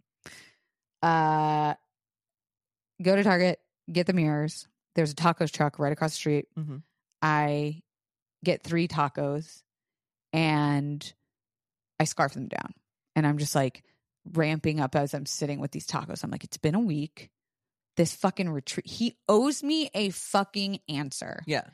Uh, 1.02 1.74
go 3.02 3.16
to 3.16 3.22
Target, 3.22 3.58
get 3.90 4.06
the 4.06 4.12
mirrors. 4.12 4.66
There's 4.94 5.12
a 5.12 5.14
tacos 5.14 5.50
truck 5.50 5.78
right 5.78 5.92
across 5.92 6.12
the 6.12 6.16
street. 6.16 6.48
Mhm. 6.58 6.82
I 7.22 7.82
get 8.44 8.62
three 8.62 8.88
tacos 8.88 9.62
and 10.32 11.12
I 11.98 12.04
scarf 12.04 12.34
them 12.34 12.48
down. 12.48 12.74
And 13.16 13.26
I'm 13.26 13.38
just 13.38 13.54
like 13.54 13.82
ramping 14.24 14.80
up 14.80 14.94
as 14.96 15.14
I'm 15.14 15.26
sitting 15.26 15.60
with 15.60 15.70
these 15.72 15.86
tacos. 15.86 16.22
I'm 16.24 16.30
like, 16.30 16.44
it's 16.44 16.56
been 16.58 16.74
a 16.74 16.80
week. 16.80 17.30
This 17.96 18.14
fucking 18.14 18.48
retreat. 18.48 18.86
He 18.86 19.18
owes 19.28 19.62
me 19.62 19.90
a 19.94 20.10
fucking 20.10 20.80
answer. 20.88 21.42
yeah. 21.46 21.64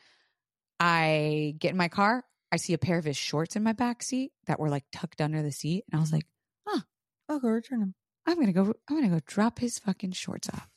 I 0.78 1.54
get 1.58 1.70
in 1.70 1.76
my 1.78 1.88
car. 1.88 2.22
I 2.52 2.56
see 2.56 2.74
a 2.74 2.78
pair 2.78 2.98
of 2.98 3.04
his 3.04 3.16
shorts 3.16 3.56
in 3.56 3.62
my 3.62 3.72
back 3.72 4.02
seat 4.02 4.32
that 4.46 4.60
were 4.60 4.68
like 4.68 4.84
tucked 4.92 5.20
under 5.20 5.42
the 5.42 5.50
seat. 5.52 5.84
And 5.90 5.98
I 5.98 6.00
was 6.02 6.12
like, 6.12 6.26
huh, 6.66 6.80
I'll 7.28 7.40
go 7.40 7.48
return 7.48 7.80
them. 7.80 7.94
I'm 8.26 8.38
gonna 8.38 8.52
go. 8.52 8.74
I'm 8.88 8.96
gonna 8.96 9.08
go 9.08 9.20
drop 9.26 9.58
his 9.58 9.78
fucking 9.78 10.12
shorts 10.12 10.48
off. 10.48 10.68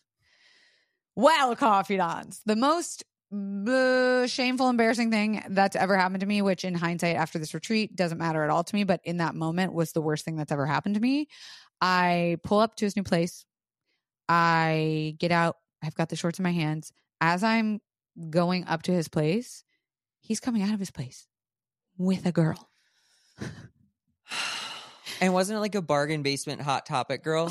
Well, 1.15 1.55
confidants, 1.55 2.41
the 2.45 2.55
most 2.55 3.03
uh, 3.33 4.25
shameful, 4.27 4.69
embarrassing 4.69 5.11
thing 5.11 5.43
that's 5.49 5.75
ever 5.75 5.97
happened 5.97 6.21
to 6.21 6.25
me, 6.25 6.41
which 6.41 6.63
in 6.63 6.73
hindsight, 6.73 7.15
after 7.15 7.37
this 7.39 7.53
retreat, 7.53 7.95
doesn't 7.95 8.17
matter 8.17 8.43
at 8.43 8.49
all 8.49 8.63
to 8.63 8.75
me, 8.75 8.83
but 8.83 9.01
in 9.03 9.17
that 9.17 9.35
moment 9.35 9.73
was 9.73 9.91
the 9.91 10.01
worst 10.01 10.25
thing 10.25 10.35
that's 10.35 10.51
ever 10.51 10.65
happened 10.65 10.95
to 10.95 11.01
me. 11.01 11.27
I 11.81 12.37
pull 12.43 12.59
up 12.59 12.75
to 12.75 12.85
his 12.85 12.95
new 12.95 13.03
place. 13.03 13.45
I 14.27 15.15
get 15.19 15.31
out. 15.31 15.57
I've 15.83 15.95
got 15.95 16.09
the 16.09 16.15
shorts 16.15 16.39
in 16.39 16.43
my 16.43 16.51
hands. 16.51 16.91
As 17.21 17.43
I'm 17.43 17.81
going 18.29 18.65
up 18.65 18.83
to 18.83 18.91
his 18.91 19.07
place, 19.07 19.63
he's 20.19 20.39
coming 20.39 20.61
out 20.61 20.73
of 20.73 20.79
his 20.79 20.91
place 20.91 21.27
with 21.97 22.25
a 22.25 22.31
girl. 22.31 22.69
And 25.21 25.33
wasn't 25.33 25.57
it 25.57 25.59
like 25.61 25.75
a 25.75 25.81
bargain 25.81 26.23
basement 26.23 26.61
hot 26.61 26.85
topic 26.85 27.23
girl? 27.23 27.49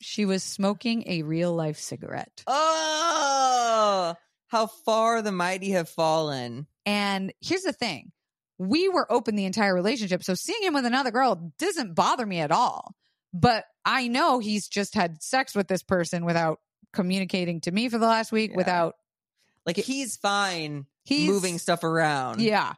She 0.00 0.24
was 0.24 0.42
smoking 0.42 1.04
a 1.06 1.22
real 1.22 1.54
life 1.54 1.78
cigarette. 1.78 2.42
Oh, 2.46 4.14
how 4.48 4.66
far 4.66 5.22
the 5.22 5.30
mighty 5.32 5.70
have 5.70 5.88
fallen. 5.88 6.66
And 6.86 7.32
here's 7.40 7.62
the 7.62 7.72
thing 7.72 8.10
we 8.58 8.88
were 8.88 9.10
open 9.10 9.36
the 9.36 9.44
entire 9.46 9.72
relationship. 9.74 10.22
So 10.24 10.34
seeing 10.34 10.62
him 10.62 10.74
with 10.74 10.84
another 10.84 11.10
girl 11.10 11.52
doesn't 11.58 11.94
bother 11.94 12.26
me 12.26 12.40
at 12.40 12.50
all. 12.50 12.94
But 13.32 13.64
I 13.84 14.08
know 14.08 14.38
he's 14.40 14.68
just 14.68 14.94
had 14.94 15.22
sex 15.22 15.54
with 15.54 15.68
this 15.68 15.82
person 15.82 16.24
without 16.24 16.58
communicating 16.92 17.60
to 17.62 17.70
me 17.70 17.88
for 17.88 17.98
the 17.98 18.06
last 18.06 18.32
week, 18.32 18.50
Yeah. 18.50 18.56
without 18.56 18.94
Like 19.64 19.76
he's 19.76 20.16
fine 20.16 20.86
he's 21.04 21.28
moving 21.28 21.58
stuff 21.58 21.84
around. 21.84 22.40
Yeah. 22.40 22.74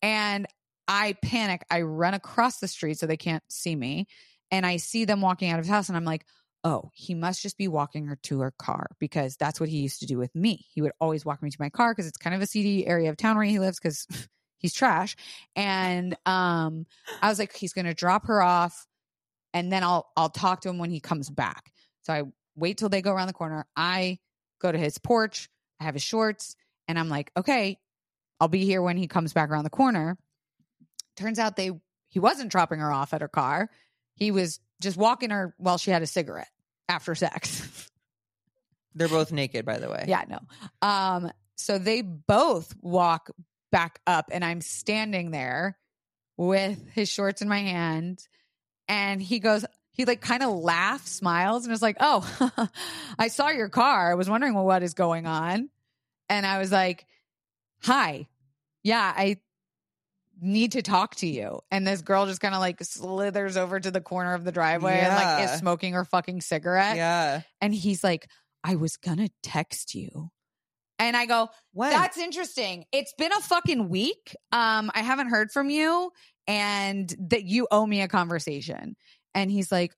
And 0.00 0.46
I 0.88 1.14
panic. 1.22 1.62
I 1.70 1.82
run 1.82 2.14
across 2.14 2.58
the 2.58 2.68
street 2.68 2.98
so 2.98 3.06
they 3.06 3.16
can't 3.16 3.44
see 3.48 3.76
me. 3.76 4.06
And 4.50 4.64
I 4.64 4.78
see 4.78 5.04
them 5.04 5.20
walking 5.20 5.50
out 5.50 5.58
of 5.58 5.66
his 5.66 5.70
house. 5.70 5.88
And 5.88 5.96
I'm 5.96 6.06
like, 6.06 6.24
oh, 6.64 6.90
he 6.94 7.14
must 7.14 7.42
just 7.42 7.58
be 7.58 7.68
walking 7.68 8.06
her 8.06 8.16
to 8.24 8.40
her 8.40 8.52
car 8.58 8.88
because 8.98 9.36
that's 9.36 9.60
what 9.60 9.68
he 9.68 9.78
used 9.78 10.00
to 10.00 10.06
do 10.06 10.18
with 10.18 10.34
me. 10.34 10.64
He 10.72 10.80
would 10.80 10.92
always 11.00 11.24
walk 11.24 11.42
me 11.42 11.50
to 11.50 11.56
my 11.60 11.68
car 11.68 11.92
because 11.92 12.06
it's 12.06 12.16
kind 12.16 12.34
of 12.34 12.42
a 12.42 12.46
seedy 12.46 12.86
area 12.86 13.10
of 13.10 13.16
town 13.16 13.36
where 13.36 13.44
he 13.44 13.58
lives 13.58 13.78
because 13.78 14.06
he's 14.58 14.74
trash. 14.74 15.14
And 15.54 16.16
um, 16.26 16.86
I 17.20 17.28
was 17.28 17.38
like, 17.38 17.54
he's 17.54 17.74
going 17.74 17.84
to 17.84 17.94
drop 17.94 18.26
her 18.26 18.42
off 18.42 18.86
and 19.54 19.72
then 19.72 19.82
I'll 19.82 20.10
I'll 20.16 20.30
talk 20.30 20.62
to 20.62 20.68
him 20.68 20.78
when 20.78 20.90
he 20.90 21.00
comes 21.00 21.30
back. 21.30 21.70
So 22.02 22.12
I 22.12 22.22
wait 22.56 22.78
till 22.78 22.88
they 22.88 23.02
go 23.02 23.12
around 23.12 23.28
the 23.28 23.32
corner. 23.32 23.66
I 23.76 24.18
go 24.60 24.70
to 24.70 24.78
his 24.78 24.98
porch. 24.98 25.48
I 25.80 25.84
have 25.84 25.94
his 25.94 26.02
shorts 26.02 26.56
and 26.86 26.98
I'm 26.98 27.08
like, 27.08 27.30
okay, 27.36 27.78
I'll 28.40 28.48
be 28.48 28.64
here 28.64 28.82
when 28.82 28.96
he 28.96 29.06
comes 29.06 29.32
back 29.32 29.50
around 29.50 29.64
the 29.64 29.70
corner. 29.70 30.16
Turns 31.18 31.40
out 31.40 31.56
they 31.56 31.72
he 32.08 32.20
wasn't 32.20 32.52
dropping 32.52 32.78
her 32.78 32.92
off 32.92 33.12
at 33.12 33.20
her 33.22 33.28
car. 33.28 33.68
He 34.14 34.30
was 34.30 34.60
just 34.80 34.96
walking 34.96 35.30
her 35.30 35.52
while 35.58 35.76
she 35.76 35.90
had 35.90 36.00
a 36.02 36.06
cigarette 36.06 36.50
after 36.88 37.16
sex. 37.16 37.90
They're 38.94 39.08
both 39.08 39.32
naked, 39.32 39.66
by 39.66 39.78
the 39.78 39.90
way. 39.90 40.04
Yeah, 40.06 40.22
no. 40.28 40.38
Um, 40.80 41.32
so 41.56 41.78
they 41.78 42.02
both 42.02 42.72
walk 42.80 43.30
back 43.72 44.00
up, 44.06 44.30
and 44.30 44.44
I'm 44.44 44.60
standing 44.60 45.32
there 45.32 45.76
with 46.36 46.88
his 46.92 47.08
shorts 47.08 47.42
in 47.42 47.48
my 47.48 47.58
hand, 47.58 48.20
and 48.86 49.20
he 49.20 49.40
goes, 49.40 49.64
he 49.90 50.04
like 50.04 50.20
kind 50.20 50.44
of 50.44 50.52
laughs, 50.52 51.10
smiles, 51.10 51.64
and 51.64 51.72
is 51.72 51.82
like, 51.82 51.96
"Oh, 51.98 52.68
I 53.18 53.26
saw 53.26 53.48
your 53.48 53.68
car. 53.68 54.12
I 54.12 54.14
was 54.14 54.30
wondering 54.30 54.54
well, 54.54 54.64
what 54.64 54.84
is 54.84 54.94
going 54.94 55.26
on." 55.26 55.68
And 56.28 56.46
I 56.46 56.58
was 56.58 56.70
like, 56.70 57.06
"Hi, 57.82 58.28
yeah, 58.84 59.12
I 59.16 59.38
need 60.40 60.72
to 60.72 60.82
talk 60.82 61.16
to 61.16 61.26
you." 61.26 61.60
And 61.70 61.86
this 61.86 62.02
girl 62.02 62.26
just 62.26 62.40
kind 62.40 62.54
of 62.54 62.60
like 62.60 62.82
slithers 62.82 63.56
over 63.56 63.78
to 63.78 63.90
the 63.90 64.00
corner 64.00 64.34
of 64.34 64.44
the 64.44 64.52
driveway 64.52 64.98
and 65.00 65.14
like 65.14 65.44
is 65.44 65.58
smoking 65.58 65.94
her 65.94 66.04
fucking 66.04 66.40
cigarette. 66.40 66.96
Yeah. 66.96 67.42
And 67.60 67.74
he's 67.74 68.02
like, 68.04 68.28
"I 68.64 68.76
was 68.76 68.96
gonna 68.96 69.28
text 69.42 69.94
you." 69.94 70.30
And 70.98 71.16
I 71.16 71.26
go, 71.26 71.48
When? 71.72 71.90
that's 71.90 72.18
interesting. 72.18 72.84
It's 72.90 73.14
been 73.16 73.32
a 73.32 73.40
fucking 73.40 73.88
week. 73.88 74.34
Um, 74.50 74.90
I 74.94 75.02
haven't 75.02 75.28
heard 75.28 75.52
from 75.52 75.70
you, 75.70 76.10
and 76.48 77.14
that 77.30 77.44
you 77.44 77.68
owe 77.70 77.86
me 77.86 78.00
a 78.00 78.08
conversation. 78.08 78.96
And 79.34 79.50
he's 79.50 79.70
like, 79.70 79.92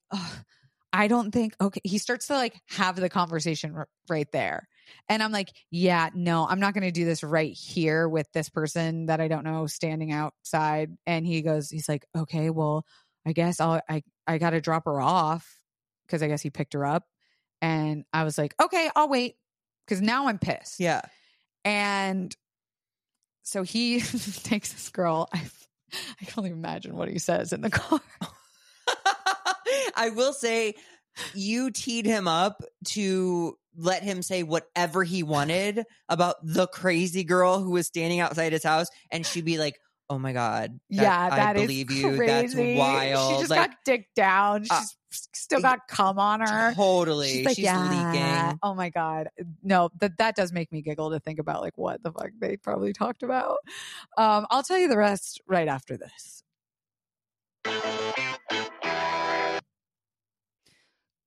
I 0.92 1.09
don't 1.09 1.31
think. 1.31 1.55
Okay. 1.61 1.81
He 1.85 1.98
starts 1.98 2.26
to 2.26 2.35
like 2.35 2.55
have 2.68 2.96
the 2.96 3.09
conversation 3.09 3.74
r- 3.74 3.88
right 4.09 4.31
there, 4.33 4.68
and 5.09 5.22
I'm 5.22 5.33
like, 5.33 5.50
yeah, 5.70 6.11
no, 6.14 6.46
I'm 6.48 6.61
not 6.61 6.74
going 6.74 6.85
to 6.85 6.90
do 6.90 7.05
this 7.05 7.22
right 7.22 7.53
here 7.53 8.09
with 8.09 8.31
this 8.33 8.48
person 8.48 9.07
that 9.07 9.20
I 9.20 9.29
don't 9.29 9.44
know 9.44 9.66
standing 9.66 10.12
outside. 10.12 10.96
And 11.07 11.26
he 11.26 11.42
goes, 11.42 11.70
he's 11.70 11.88
like, 11.88 12.05
okay, 12.16 12.50
well, 12.50 12.85
I 13.26 13.33
guess 13.33 13.61
I'll 13.61 13.81
I 13.88 14.03
I 14.26 14.38
got 14.38 14.50
to 14.50 14.61
drop 14.61 14.85
her 14.87 15.00
off 15.00 15.48
because 16.07 16.22
I 16.22 16.29
guess 16.29 16.42
he 16.42 16.50
picked 16.50 16.72
her 16.72 16.85
up, 16.85 17.05
and 17.61 18.05
I 18.12 18.24
was 18.24 18.38
like, 18.38 18.55
okay, 18.62 18.90
I'll 18.96 19.09
wait 19.09 19.37
because 19.87 20.00
now 20.00 20.29
I'm 20.29 20.38
pissed. 20.38 20.81
yeah. 20.81 21.03
And 21.64 22.35
so 23.42 23.62
he 23.62 24.00
takes 24.44 24.72
this 24.72 24.88
girl. 24.90 25.29
I, 25.33 25.42
I 26.20 26.24
can 26.24 26.35
only 26.38 26.50
imagine 26.50 26.96
what 26.96 27.09
he 27.09 27.18
says 27.18 27.53
in 27.53 27.61
the 27.61 27.70
car. 27.70 28.00
I 29.96 30.11
will 30.11 30.33
say 30.33 30.74
you 31.35 31.70
teed 31.70 32.07
him 32.07 32.29
up 32.29 32.62
to 32.87 33.59
let 33.76 34.02
him 34.02 34.22
say 34.22 34.42
whatever 34.42 35.04
he 35.04 35.22
wanted 35.22 35.85
about 36.09 36.37
the 36.42 36.66
crazy 36.68 37.24
girl 37.24 37.61
who 37.62 37.70
was 37.70 37.87
standing 37.87 38.20
outside 38.20 38.52
his 38.52 38.64
house 38.64 38.88
and 39.11 39.24
she'd 39.24 39.44
be 39.44 39.59
like, 39.59 39.78
"Oh 40.09 40.18
my 40.18 40.33
god. 40.33 40.78
that- 40.90 41.02
yeah, 41.02 41.30
that 41.30 41.56
I 41.56 41.61
is 41.61 41.62
believe 41.62 41.90
you. 41.90 42.16
crazy. 42.16 42.74
That's 42.74 42.78
wild." 42.78 43.35
She 43.35 43.38
just 43.40 43.50
like 43.50 43.70
got 43.70 43.76
dick 43.85 44.09
down. 44.16 44.62
She's 44.64 44.70
uh, 44.72 44.83
still 45.33 45.61
got 45.61 45.87
cum 45.88 46.18
on 46.18 46.40
her. 46.40 46.72
totally. 46.74 47.28
She's 47.28 47.46
like, 47.46 47.56
She's 47.56 47.64
yeah. 47.64 48.11
leaking. 48.50 48.59
Oh 48.62 48.74
my 48.74 48.90
god, 48.90 49.28
no, 49.62 49.90
that 50.00 50.16
that 50.18 50.37
does 50.37 50.52
make 50.52 50.70
me 50.72 50.83
giggle 50.83 51.11
to 51.11 51.20
think 51.20 51.38
about 51.38 51.62
like 51.62 51.76
what 51.78 52.02
the 52.02 52.12
fuck 52.12 52.30
they 52.40 52.56
probably 52.56 52.92
talked 52.92 53.22
about. 53.22 53.59
Um, 54.18 54.46
I'll 54.50 54.62
tell 54.62 54.78
you 54.78 54.88
the 54.88 54.98
rest 54.98 55.40
right 55.46 55.68
after 55.68 55.96
this. 55.96 56.42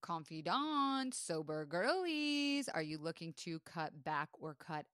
Confidant, 0.03 1.13
sober 1.13 1.63
girlies. 1.63 2.67
Are 2.67 2.81
you 2.81 2.97
looking 2.97 3.31
to 3.37 3.59
cut 3.59 4.03
back 4.03 4.27
or 4.33 4.53
cut 4.59 4.85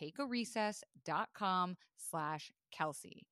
takearecess.com 0.00 1.76
slash 1.96 2.52
Kelsey. 2.72 3.26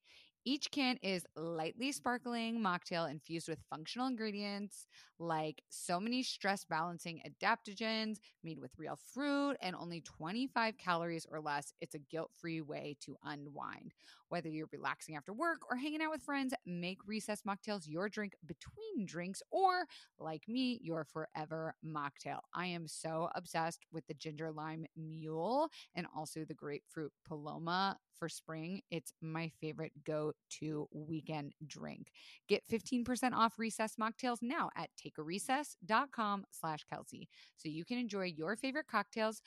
Each 0.45 0.69
can 0.73 0.99
is 1.03 1.25
lightly 1.37 1.93
sparkling 1.93 2.59
mocktail 2.59 3.09
infused 3.09 3.49
with 3.49 3.63
functional 3.71 4.09
ingredients 4.09 4.87
like 5.21 5.63
so 5.69 6.01
many 6.01 6.25
stress 6.25 6.65
balancing 6.65 7.23
adaptogens 7.25 8.19
made 8.43 8.59
with 8.59 8.73
real 8.77 8.99
fruit 9.15 9.57
and 9.63 9.77
only 9.77 10.01
25 10.01 10.77
calories 10.79 11.27
or 11.31 11.41
less. 11.41 11.73
It's 11.81 11.95
a 11.95 12.01
guilt 12.01 12.33
free 12.35 12.61
way 12.61 12.97
to 13.03 13.17
unwind. 13.23 13.93
Whether 14.33 14.49
you're 14.49 14.71
relaxing 14.73 15.15
after 15.15 15.35
work 15.35 15.61
or 15.69 15.77
hanging 15.77 16.01
out 16.01 16.11
with 16.11 16.23
friends, 16.23 16.55
make 16.65 17.07
recess 17.07 17.43
mocktails 17.47 17.83
your 17.87 18.09
drink 18.09 18.33
between 18.47 19.05
drinks 19.05 19.43
or, 19.51 19.85
like 20.19 20.49
me, 20.49 20.81
your 20.83 21.05
forever 21.05 21.75
mocktail. 21.85 22.39
I 22.55 22.65
am 22.65 22.89
so 22.89 23.29
obsessed 23.35 23.85
with 23.93 24.07
the 24.07 24.15
ginger 24.15 24.51
lime 24.51 24.87
mule 24.97 25.69
and 25.95 26.07
also 26.17 26.47
the 26.47 26.55
grapefruit 26.55 27.13
paloma 27.27 27.99
for 28.19 28.31
spring. 28.31 28.81
It's 28.91 29.13
my 29.21 29.51
favorite 29.61 29.93
go 30.03 30.33
to 30.61 30.89
weekend 30.93 31.53
drink. 31.67 32.11
Get 32.49 32.63
15% 32.73 33.35
off 33.35 33.59
recess 33.59 33.97
mocktails 34.01 34.39
now 34.41 34.71
at 34.79 34.89
takearecess.com 34.97 36.47
slash 36.53 36.85
Kelsey 36.91 37.29
so 37.59 37.69
you 37.69 37.85
can 37.85 37.99
enjoy 37.99 38.33
your 38.35 38.57
favorite 38.57 38.87
cocktails 38.87 39.43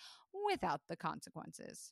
without 0.48 0.82
the 0.88 0.95
consequences. 0.95 1.91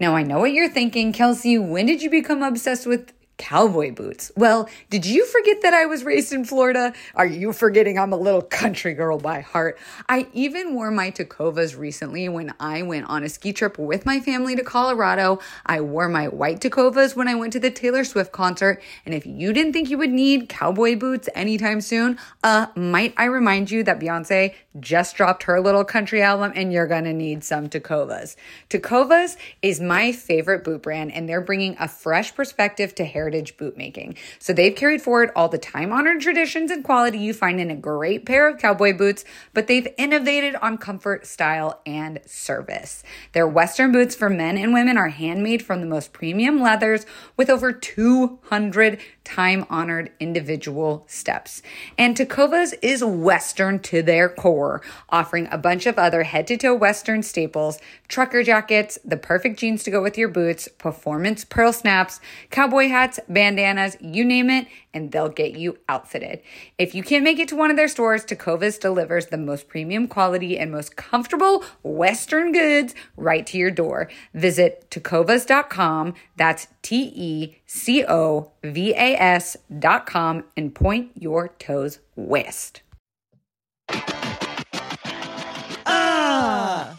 Now, 0.00 0.14
I 0.14 0.22
know 0.22 0.40
what 0.40 0.52
you're 0.52 0.68
thinking, 0.68 1.12
Kelsey. 1.12 1.58
When 1.58 1.86
did 1.86 2.02
you 2.02 2.10
become 2.10 2.42
obsessed 2.42 2.86
with 2.86 3.12
cowboy 3.38 3.92
boots? 3.92 4.30
Well, 4.36 4.68
did 4.90 5.06
you 5.06 5.24
forget 5.24 5.62
that 5.62 5.72
I 5.72 5.86
was 5.86 6.04
raised 6.04 6.32
in 6.32 6.44
Florida? 6.44 6.92
Are 7.14 7.26
you 7.26 7.52
forgetting 7.52 7.98
I'm 7.98 8.12
a 8.12 8.16
little 8.16 8.42
country 8.42 8.94
girl 8.94 9.18
by 9.18 9.40
heart? 9.40 9.78
I 10.08 10.26
even 10.34 10.74
wore 10.74 10.90
my 10.90 11.10
Tecovas 11.10 11.78
recently 11.78 12.28
when 12.28 12.52
I 12.60 12.82
went 12.82 13.06
on 13.06 13.22
a 13.22 13.28
ski 13.28 13.52
trip 13.52 13.78
with 13.78 14.04
my 14.04 14.20
family 14.20 14.56
to 14.56 14.64
Colorado. 14.64 15.38
I 15.64 15.80
wore 15.80 16.08
my 16.08 16.28
white 16.28 16.60
Tecovas 16.60 17.16
when 17.16 17.28
I 17.28 17.36
went 17.36 17.52
to 17.54 17.60
the 17.60 17.70
Taylor 17.70 18.04
Swift 18.04 18.32
concert. 18.32 18.82
And 19.06 19.14
if 19.14 19.24
you 19.24 19.52
didn't 19.52 19.72
think 19.72 19.88
you 19.88 19.98
would 19.98 20.10
need 20.10 20.48
cowboy 20.48 20.96
boots 20.96 21.28
anytime 21.34 21.80
soon, 21.80 22.18
uh, 22.42 22.66
might 22.74 23.14
I 23.16 23.24
remind 23.24 23.70
you 23.70 23.84
that 23.84 24.00
Beyonce 24.00 24.54
just 24.80 25.16
dropped 25.16 25.44
her 25.44 25.60
little 25.60 25.84
country 25.84 26.22
album 26.22 26.52
and 26.54 26.72
you're 26.72 26.86
gonna 26.86 27.12
need 27.12 27.44
some 27.44 27.68
Tecovas. 27.68 28.36
Tecovas 28.70 29.36
is 29.62 29.80
my 29.80 30.12
favorite 30.12 30.64
boot 30.64 30.82
brand 30.82 31.12
and 31.12 31.28
they're 31.28 31.40
bringing 31.40 31.76
a 31.78 31.88
fresh 31.88 32.34
perspective 32.34 32.94
to 32.94 33.04
heritage 33.04 33.56
boot 33.56 33.76
making. 33.76 34.16
So 34.38 34.52
they've 34.52 34.74
carried 34.74 35.02
forward 35.02 35.30
all 35.34 35.48
the 35.48 35.58
time 35.58 35.92
honored 35.92 36.20
traditions 36.20 36.70
and 36.70 36.84
quality 36.84 37.18
you 37.18 37.32
find 37.34 37.60
in 37.60 37.70
a 37.70 37.76
great 37.76 38.26
pair 38.26 38.48
of 38.48 38.58
cowboy 38.58 38.96
boots, 38.96 39.24
but 39.54 39.66
they've 39.66 39.88
innovated 39.96 40.54
on 40.56 40.78
comfort, 40.78 41.26
style, 41.26 41.80
and 41.86 42.20
service. 42.26 43.02
Their 43.32 43.46
Western 43.46 43.92
boots 43.92 44.14
for 44.14 44.30
men 44.30 44.58
and 44.58 44.72
women 44.72 44.96
are 44.96 45.08
handmade 45.08 45.62
from 45.62 45.80
the 45.80 45.86
most 45.86 46.12
premium 46.12 46.60
leathers 46.60 47.06
with 47.36 47.50
over 47.50 47.72
200 47.72 48.98
time 49.28 49.66
honored 49.68 50.10
individual 50.18 51.04
steps. 51.06 51.60
And 51.98 52.16
Tecovas 52.16 52.72
is 52.80 53.04
Western 53.04 53.78
to 53.80 54.02
their 54.02 54.28
core, 54.30 54.80
offering 55.10 55.46
a 55.50 55.58
bunch 55.58 55.84
of 55.84 55.98
other 55.98 56.22
head 56.22 56.46
to 56.46 56.56
toe 56.56 56.74
Western 56.74 57.22
staples, 57.22 57.78
trucker 58.08 58.42
jackets, 58.42 58.98
the 59.04 59.18
perfect 59.18 59.58
jeans 59.58 59.82
to 59.82 59.90
go 59.90 60.02
with 60.02 60.16
your 60.16 60.28
boots, 60.28 60.66
performance 60.78 61.44
pearl 61.44 61.74
snaps, 61.74 62.20
cowboy 62.50 62.88
hats, 62.88 63.20
bandanas, 63.28 63.98
you 64.00 64.24
name 64.24 64.48
it, 64.48 64.66
and 64.98 65.12
they'll 65.12 65.28
get 65.28 65.52
you 65.52 65.78
outfitted. 65.88 66.42
If 66.76 66.94
you 66.94 67.04
can't 67.04 67.22
make 67.22 67.38
it 67.38 67.48
to 67.48 67.56
one 67.56 67.70
of 67.70 67.76
their 67.76 67.88
stores, 67.88 68.24
Tecovas 68.24 68.80
delivers 68.80 69.26
the 69.26 69.38
most 69.38 69.68
premium 69.68 70.08
quality 70.08 70.58
and 70.58 70.72
most 70.72 70.96
comfortable 70.96 71.64
Western 71.84 72.50
goods 72.52 72.94
right 73.16 73.46
to 73.46 73.56
your 73.56 73.70
door. 73.70 74.10
Visit 74.34 74.90
tecovas.com. 74.90 76.14
That's 76.36 76.66
T 76.82 77.12
E 77.14 77.58
C 77.66 78.04
O 78.06 78.50
V 78.64 78.92
A 78.92 79.14
S.com 79.16 80.44
and 80.56 80.74
point 80.74 81.12
your 81.14 81.48
toes 81.58 82.00
west. 82.16 82.82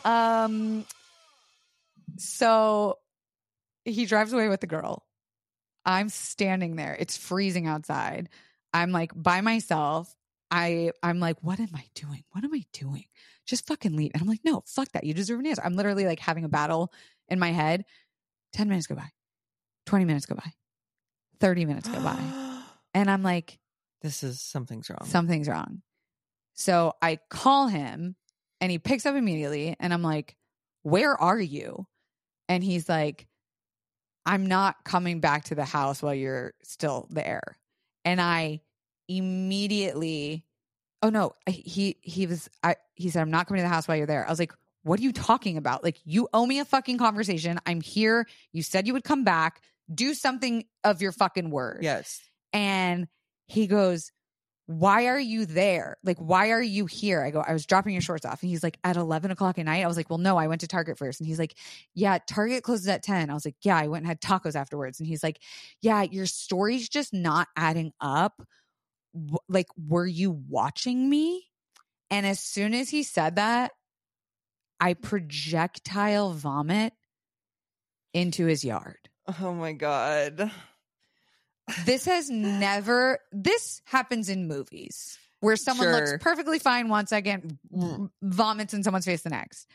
Um, 0.06 0.86
so 2.18 2.98
he 3.86 4.06
drives 4.06 4.34
away 4.34 4.48
with 4.48 4.62
the 4.62 4.68
girl. 4.68 5.04
I'm 5.90 6.10
standing 6.10 6.76
there. 6.76 6.96
It's 7.00 7.18
freezing 7.18 7.66
outside. 7.66 8.30
I'm 8.72 8.92
like 8.92 9.12
by 9.16 9.42
myself. 9.42 10.16
I 10.52 10.92
I'm 11.02 11.20
like, 11.20 11.38
what 11.42 11.60
am 11.60 11.70
I 11.74 11.86
doing? 11.96 12.24
What 12.30 12.44
am 12.44 12.54
I 12.54 12.64
doing? 12.74 13.06
Just 13.48 13.66
fucking 13.66 13.96
leave. 13.96 14.12
And 14.14 14.22
I'm 14.22 14.28
like, 14.28 14.42
no, 14.46 14.62
fuck 14.68 14.90
that. 14.92 15.04
You 15.04 15.16
deserve 15.16 15.40
an 15.40 15.48
answer. 15.48 15.64
I'm 15.66 15.76
literally 15.76 16.06
like 16.06 16.20
having 16.20 16.44
a 16.46 16.50
battle 16.50 16.94
in 17.28 17.40
my 17.40 17.50
head. 17.50 17.86
10 18.54 18.70
minutes 18.70 18.86
go 18.86 18.94
by. 18.94 19.10
20 19.88 20.06
minutes 20.06 20.28
go 20.28 20.36
by. 20.36 20.52
30 21.40 21.66
minutes 21.66 21.90
go 21.90 22.00
by. 22.02 22.20
And 22.96 23.10
I'm 23.10 23.22
like, 23.22 23.60
this 24.02 24.24
is 24.24 24.42
something's 24.42 24.90
wrong. 24.90 25.06
something's 25.06 25.48
wrong. 25.48 25.84
So 26.56 26.94
I 27.04 27.20
call 27.30 27.68
him 27.68 28.16
And 28.62 28.72
he 28.72 28.80
picks 28.80 29.06
up 29.06 29.16
immediately. 29.16 29.76
And 29.80 29.92
I'm 29.92 30.04
like, 30.04 30.36
Where 30.84 31.20
are 31.20 31.40
you? 31.40 31.88
And 32.48 32.64
he's 32.64 32.88
like, 32.90 33.28
I'm 34.26 34.46
not 34.46 34.84
coming 34.84 35.20
back 35.20 35.46
to 35.46 35.56
the 35.56 35.66
house 35.66 36.02
while 36.02 36.14
you're 36.14 36.54
still 36.64 37.08
there. 37.10 37.42
And 38.06 38.22
I 38.22 38.62
immediately, 39.08 40.46
oh 41.02 41.10
no, 41.10 41.34
he 41.48 41.98
he 42.02 42.28
was 42.28 42.50
I 42.64 42.76
he 42.96 43.10
said, 43.10 43.22
I'm 43.22 43.32
not 43.32 43.48
coming 43.48 43.60
to 43.62 43.68
the 43.68 43.74
house 43.74 43.88
while 43.88 43.98
you're 43.98 44.08
there. 44.08 44.26
I 44.26 44.30
was 44.30 44.40
like, 44.40 44.54
what 44.84 45.00
are 45.00 45.04
you 45.04 45.12
talking 45.12 45.58
about? 45.58 45.84
Like, 45.84 46.00
you 46.06 46.28
owe 46.34 46.46
me 46.46 46.60
a 46.60 46.66
fucking 46.66 46.98
conversation. 46.98 47.60
I'm 47.66 47.82
here. 47.82 48.28
You 48.52 48.64
said 48.64 48.88
you 48.88 48.94
would 48.94 49.04
come 49.04 49.24
back. 49.24 49.62
Do 49.94 50.14
something 50.14 50.66
of 50.84 51.02
your 51.02 51.12
fucking 51.12 51.50
word. 51.50 51.80
Yes. 51.82 52.22
And 52.54 53.08
he 53.48 53.68
goes, 53.68 54.12
Why 54.70 55.08
are 55.08 55.20
you 55.20 55.48
there? 55.48 55.98
Like, 56.04 56.20
why 56.20 56.52
are 56.52 56.62
you 56.62 56.86
here? 56.86 57.24
I 57.24 57.32
go, 57.32 57.40
I 57.40 57.54
was 57.54 57.66
dropping 57.66 57.94
your 57.94 58.04
shorts 58.04 58.24
off. 58.24 58.44
And 58.44 58.52
he's 58.52 58.62
like, 58.62 58.78
At 58.84 58.98
11 58.98 59.32
o'clock 59.32 59.58
at 59.58 59.66
night? 59.66 59.84
I 59.84 59.88
was 59.88 59.98
like, 59.98 60.12
Well, 60.12 60.20
no, 60.20 60.38
I 60.38 60.46
went 60.46 60.62
to 60.62 60.68
Target 60.68 61.00
first. 61.00 61.20
And 61.20 61.26
he's 61.26 61.40
like, 61.40 61.56
Yeah, 61.96 62.20
Target 62.28 62.62
closes 62.62 62.88
at 62.88 63.02
10. 63.02 63.32
I 63.32 63.34
was 63.34 63.46
like, 63.46 63.56
Yeah, 63.64 63.78
I 63.78 63.88
went 63.88 64.06
and 64.06 64.08
had 64.08 64.22
tacos 64.22 64.56
afterwards. 64.56 65.00
And 65.00 65.08
he's 65.08 65.24
like, 65.24 65.42
Yeah, 65.82 66.04
your 66.04 66.28
story's 66.28 66.88
just 66.88 67.16
not 67.16 67.48
adding 67.56 67.94
up. 68.00 68.44
Like, 69.48 69.66
were 69.76 70.06
you 70.06 70.40
watching 70.48 71.10
me? 71.10 71.48
And 72.12 72.28
as 72.28 72.40
soon 72.40 72.76
as 72.76 72.92
he 72.92 73.02
said 73.02 73.38
that, 73.38 73.72
I 74.80 74.94
projectile 74.94 76.34
vomit 76.34 76.94
into 78.14 78.46
his 78.46 78.64
yard. 78.64 79.00
Oh 79.42 79.56
my 79.56 79.74
god. 79.74 80.52
This 81.86 82.06
has 82.06 82.30
never, 82.30 83.20
this 83.32 83.82
happens 83.86 84.30
in 84.30 84.48
movies 84.48 85.18
where 85.40 85.56
someone 85.56 85.88
Sure. 85.88 85.96
looks 85.96 86.24
perfectly 86.24 86.60
fine 86.60 86.90
one 86.90 87.08
second, 87.08 87.58
mm. 87.74 88.02
v- 88.06 88.10
vomits 88.22 88.74
in 88.74 88.84
someone's 88.84 89.06
face 89.06 89.22
the 89.22 89.30
next. 89.30 89.68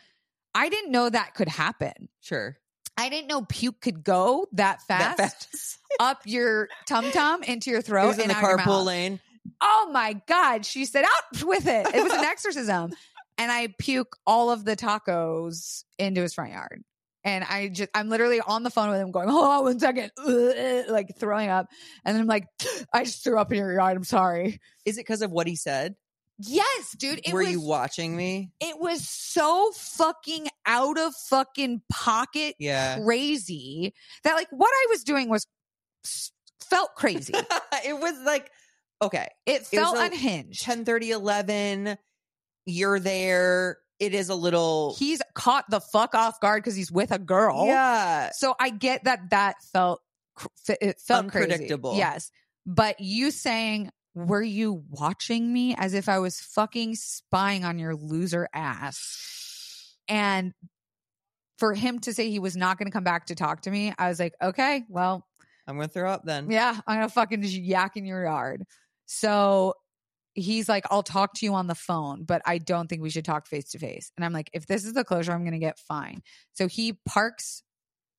I 0.55 0.69
didn't 0.69 0.93
know 0.93 1.09
that 1.09 1.35
could 1.35 1.49
happen. 1.49 2.09
Sure. 2.21 2.57
I 2.97 3.09
didn't 3.09 3.27
know 3.29 3.43
puke 3.43 3.81
could 3.81 4.05
go 4.05 4.47
that 4.53 4.83
fast, 4.83 5.17
That 5.17 5.33
fast. 5.33 5.79
up 6.01 6.21
your 6.27 6.69
tum 6.87 7.11
tum 7.11 7.43
into 7.43 7.71
your 7.71 7.83
throat 7.83 8.19
in 8.19 8.29
the 8.29 8.35
carpool 8.35 8.85
lane. 8.85 9.19
Oh 9.61 9.91
my 9.93 10.21
God. 10.29 10.65
She 10.65 10.85
said, 10.85 11.05
out 11.05 11.43
with 11.45 11.67
it. 11.67 11.87
It 11.95 12.03
was 12.03 12.13
an 12.13 12.25
exorcism. 12.25 12.93
And 13.37 13.51
I 13.51 13.75
puke 13.79 14.17
all 14.27 14.51
of 14.51 14.65
the 14.65 14.77
tacos 14.77 15.83
into 15.99 16.21
his 16.23 16.35
front 16.35 16.53
yard. 16.53 16.85
And 17.25 17.43
I 17.45 17.69
just, 17.69 17.89
I'm 17.95 18.09
literally 18.11 18.41
on 18.41 18.63
the 18.65 18.71
phone 18.71 18.91
with 18.91 19.01
him 19.01 19.11
going, 19.11 19.29
hold 19.29 19.45
on 19.47 19.65
one 19.65 19.79
second, 19.81 20.11
like 20.89 21.17
throwing 21.19 21.49
up. 21.49 21.69
And 22.05 22.15
then 22.15 22.21
I'm 22.23 22.27
like, 22.29 22.47
I 22.93 23.05
just 23.05 23.25
threw 23.25 23.39
up 23.39 23.51
in 23.51 23.59
your 23.59 23.73
yard. 23.73 23.97
I'm 23.97 24.05
sorry. 24.05 24.61
Is 24.85 24.99
it 24.99 25.01
because 25.01 25.23
of 25.23 25.31
what 25.31 25.47
he 25.47 25.57
said? 25.57 25.95
Yes, 26.39 26.95
dude. 26.99 27.21
It 27.25 27.33
Were 27.33 27.41
was, 27.41 27.51
you 27.51 27.61
watching 27.61 28.17
me? 28.17 28.51
it 28.61 28.79
was 28.79 29.09
so 29.09 29.71
fucking 29.77 30.49
out 30.67 30.99
of 30.99 31.15
fucking 31.31 31.81
pocket 31.91 32.57
Yeah. 32.59 32.99
crazy 32.99 33.95
that 34.25 34.35
like 34.35 34.49
what 34.51 34.69
I 34.69 34.87
was 34.91 35.05
doing 35.05 35.29
was 35.29 35.47
felt 36.69 36.95
crazy. 36.97 37.35
it 37.87 37.99
was 37.99 38.19
like 38.27 38.51
okay, 39.01 39.29
It 39.47 39.65
felt 39.67 39.97
a 39.97 40.07
unhinged. 40.07 40.63
10 40.63 40.85
30 40.85 41.11
11 41.13 41.99
you're 42.67 42.99
there. 42.99 43.79
It 44.01 44.15
is 44.15 44.29
a 44.29 44.35
little 44.35 44.97
He's 44.99 45.23
caught 45.35 45.65
the 45.71 45.81
fuck 45.81 46.15
off 46.15 46.41
guard 46.41 46.63
because 46.63 46.75
he's 46.75 46.91
with 46.91 47.13
a 47.13 47.19
girl. 47.19 47.67
Yeah. 47.67 48.31
So 48.35 48.55
I 48.59 48.71
get 48.71 49.05
that 49.05 49.31
that 49.31 49.57
felt 49.73 50.01
it 50.69 50.99
felt 51.01 51.29
crazy. 51.31 51.53
Unpredictable. 51.53 51.97
Yes, 51.97 52.31
but 52.67 52.99
you 52.99 53.31
saying, 53.31 53.91
"Were 54.15 54.43
you 54.43 54.83
watching 54.91 55.53
me?" 55.53 55.77
as 55.79 55.95
if 55.95 56.09
I 56.09 56.19
was 56.19 56.41
fucking 56.41 56.97
spying 56.97 57.65
on 57.65 57.79
your 57.79 57.95
loser 57.95 58.49
ass, 58.53 59.97
and 60.09 60.53
for 61.59 61.73
him 61.73 62.01
to 62.01 62.13
say 62.13 62.31
he 62.31 62.41
was 62.41 62.57
not 62.57 62.79
going 62.79 62.87
to 62.87 62.93
come 62.93 63.05
back 63.05 63.27
to 63.27 63.37
talk 63.37 63.63
to 63.63 63.71
me, 63.71 63.95
I 63.97 64.09
was 64.09 64.19
like, 64.19 64.35
"Okay, 64.43 64.83
well, 64.89 65.25
I'm 65.69 65.77
gonna 65.77 65.87
throw 65.87 66.11
up 66.11 66.23
then. 66.25 66.51
yeah, 66.51 66.81
I'm 66.87 66.97
gonna 66.97 67.09
fucking 67.09 67.43
just 67.43 67.55
yak 67.55 67.97
in 67.97 68.05
your 68.05 68.25
yard." 68.25 68.65
So 69.07 69.75
he's 70.35 70.69
like, 70.69 70.85
I'll 70.91 71.03
talk 71.03 71.35
to 71.35 71.47
you 71.47 71.55
on 71.55 71.67
the 71.67 71.75
phone, 71.75 72.25
but 72.25 72.43
I 72.45 72.59
don't 72.59 72.89
think 72.89 73.03
we 73.03 73.11
should 73.11 73.25
talk 73.25 73.47
face 73.47 73.71
to 73.71 73.79
face. 73.79 74.11
And 74.17 74.25
I'm 74.25 74.33
like, 74.33 74.51
if 74.53 74.67
this 74.67 74.85
is 74.85 74.93
the 74.93 75.05
closure, 75.05 75.33
I'm 75.33 75.45
gonna 75.45 75.59
get 75.59 75.79
fine. 75.79 76.23
So 76.55 76.67
he 76.69 76.99
parks 77.07 77.63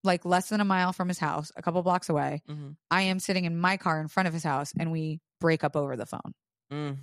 like 0.03 0.23
less 0.25 0.49
than 0.49 0.61
a 0.61 0.65
mile 0.65 0.93
from 0.93 1.07
his 1.07 1.17
house, 1.19 1.51
a 1.55 1.61
couple 1.61 1.81
blocks 1.83 2.09
away. 2.09 2.41
Mhm. 2.47 2.75
I 2.91 3.03
am 3.03 3.19
sitting 3.19 3.45
in 3.45 3.57
my 3.59 3.77
car 3.77 3.99
in 3.99 4.07
front 4.07 4.27
of 4.27 4.33
his 4.33 4.43
house 4.43 4.71
and 4.79 4.91
we 4.91 5.19
break 5.41 5.63
up 5.63 5.75
over 5.75 5.95
the 5.97 6.05
phone. 6.05 6.33
Mm. 6.71 6.97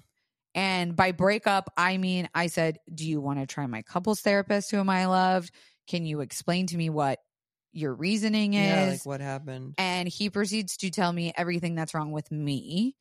And 0.54 0.94
by 0.94 1.12
break 1.12 1.46
up, 1.46 1.72
I 1.76 1.96
mean, 1.96 2.28
I 2.34 2.46
said, 2.48 2.78
Do 2.92 3.06
you 3.08 3.20
want 3.20 3.38
to 3.40 3.46
try 3.46 3.66
my 3.66 3.82
couples 3.82 4.20
therapist 4.20 4.70
whom 4.70 4.88
I 4.90 5.06
loved? 5.06 5.50
Can 5.88 6.04
you 6.06 6.20
explain 6.20 6.66
to 6.68 6.76
me 6.76 6.90
what 6.90 7.18
your 7.72 7.94
reasosoning 7.94 8.52
Yeah, 8.52 8.84
is? 8.86 8.92
like 8.92 9.06
what 9.06 9.20
happened? 9.20 9.74
and 9.78 10.06
he 10.08 10.28
proceeds 10.30 10.76
to 10.78 10.90
tell 10.90 11.12
me 11.12 11.32
everything 11.36 11.74
that's 11.74 11.94
wrong 11.94 12.12
with 12.12 12.30
me. 12.30 12.94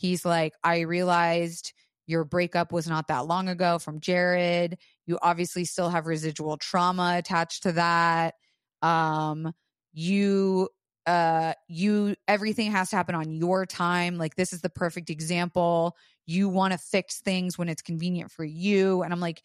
He's 0.00 0.24
like, 0.24 0.54
I 0.64 0.80
realized 0.80 1.74
your 2.06 2.24
breakup 2.24 2.72
was 2.72 2.88
not 2.88 3.08
that 3.08 3.26
long 3.26 3.48
ago 3.48 3.78
from 3.78 4.00
Jared. 4.00 4.78
You 5.06 5.18
obviously 5.22 5.66
still 5.66 5.90
have 5.90 6.06
residual 6.06 6.56
trauma 6.56 7.16
attached 7.18 7.64
to 7.64 7.72
that. 7.72 8.34
Um, 8.82 9.52
you 9.92 10.68
uh 11.06 11.52
you 11.68 12.14
everything 12.28 12.70
has 12.70 12.90
to 12.90 12.96
happen 12.96 13.14
on 13.14 13.32
your 13.32 13.64
time 13.64 14.18
like 14.18 14.34
this 14.36 14.52
is 14.52 14.60
the 14.60 14.68
perfect 14.68 15.08
example 15.08 15.96
you 16.26 16.48
want 16.48 16.72
to 16.72 16.78
fix 16.78 17.20
things 17.20 17.56
when 17.56 17.68
it's 17.68 17.80
convenient 17.80 18.30
for 18.30 18.44
you 18.44 19.02
and 19.02 19.12
i'm 19.12 19.18
like 19.18 19.42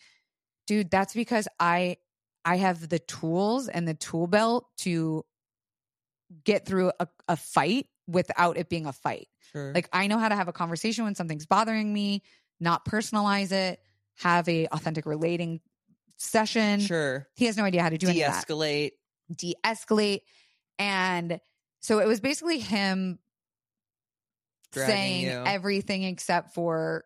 dude 0.68 0.92
that's 0.92 1.14
because 1.14 1.48
i 1.60 1.96
i 2.44 2.58
have 2.58 2.90
the 2.90 3.00
tools 3.00 3.70
and 3.70 3.88
the 3.88 3.94
tool 3.94 4.28
belt 4.28 4.68
to 4.78 5.24
get 6.44 6.66
through 6.66 6.92
a, 7.00 7.08
a 7.30 7.38
fight 7.38 7.88
without 8.08 8.58
it 8.58 8.70
being 8.70 8.86
a 8.86 8.94
fight 8.94 9.28
Sure. 9.52 9.74
like 9.74 9.90
I 9.94 10.08
know 10.08 10.18
how 10.20 10.30
to 10.30 10.36
have 10.36 10.48
a 10.48 10.54
conversation 10.54 11.04
when 11.06 11.16
something's 11.16 11.46
bothering 11.46 11.92
me, 11.92 12.22
not 12.60 12.86
personalize 12.86 13.52
it, 13.52 13.80
have 14.18 14.48
a 14.50 14.68
authentic 14.68 15.06
relating 15.06 15.60
session. 16.18 16.80
sure. 16.80 17.28
He 17.36 17.46
has 17.46 17.58
no 17.58 17.64
idea 17.64 17.82
how 17.82 17.90
to 17.90 17.98
do 17.98 18.08
that. 18.08 18.14
De-escalate. 18.14 18.92
De-escalate. 19.36 20.22
And 20.80 21.40
so 21.82 22.00
it 22.00 22.08
was 22.08 22.20
basically 22.20 22.60
him 22.60 23.20
Dragging 24.72 24.94
saying 24.96 25.26
you. 25.26 25.44
everything 25.46 26.04
except 26.04 26.54
for 26.54 27.06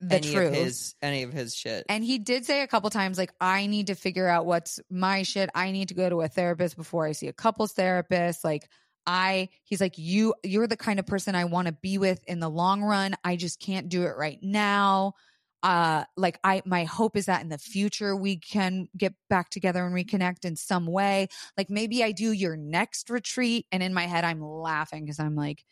the 0.00 0.16
any 0.16 0.32
truth. 0.32 0.48
of 0.48 0.54
his 0.54 0.94
any 1.02 1.22
of 1.22 1.32
his 1.32 1.54
shit. 1.54 1.84
And 1.88 2.04
he 2.04 2.18
did 2.18 2.44
say 2.44 2.62
a 2.62 2.66
couple 2.66 2.90
times, 2.90 3.16
like, 3.18 3.32
I 3.40 3.66
need 3.66 3.86
to 3.88 3.94
figure 3.94 4.26
out 4.28 4.44
what's 4.46 4.80
my 4.90 5.22
shit. 5.22 5.50
I 5.54 5.70
need 5.72 5.88
to 5.88 5.94
go 5.94 6.08
to 6.08 6.20
a 6.20 6.28
therapist 6.28 6.76
before 6.76 7.06
I 7.06 7.12
see 7.12 7.28
a 7.28 7.32
couples 7.32 7.72
therapist. 7.72 8.44
Like, 8.44 8.68
I, 9.06 9.48
he's 9.64 9.80
like, 9.80 9.98
you, 9.98 10.34
you're 10.42 10.66
the 10.66 10.76
kind 10.76 10.98
of 10.98 11.06
person 11.06 11.34
I 11.34 11.44
want 11.44 11.68
to 11.68 11.72
be 11.72 11.98
with 11.98 12.22
in 12.24 12.40
the 12.40 12.48
long 12.48 12.82
run. 12.82 13.14
I 13.22 13.36
just 13.36 13.60
can't 13.60 13.88
do 13.88 14.04
it 14.04 14.16
right 14.16 14.38
now. 14.42 15.14
Uh, 15.62 16.04
like 16.16 16.38
I, 16.44 16.62
my 16.66 16.84
hope 16.84 17.16
is 17.16 17.26
that 17.26 17.40
in 17.40 17.48
the 17.48 17.56
future 17.56 18.14
we 18.14 18.36
can 18.36 18.86
get 18.96 19.14
back 19.30 19.48
together 19.48 19.84
and 19.86 19.94
reconnect 19.94 20.44
in 20.44 20.56
some 20.56 20.86
way. 20.86 21.28
Like 21.56 21.70
maybe 21.70 22.04
I 22.04 22.12
do 22.12 22.32
your 22.32 22.56
next 22.56 23.08
retreat. 23.08 23.66
And 23.72 23.82
in 23.82 23.94
my 23.94 24.06
head, 24.06 24.24
I'm 24.24 24.42
laughing 24.42 25.04
because 25.04 25.18
I'm 25.18 25.34
like, 25.34 25.64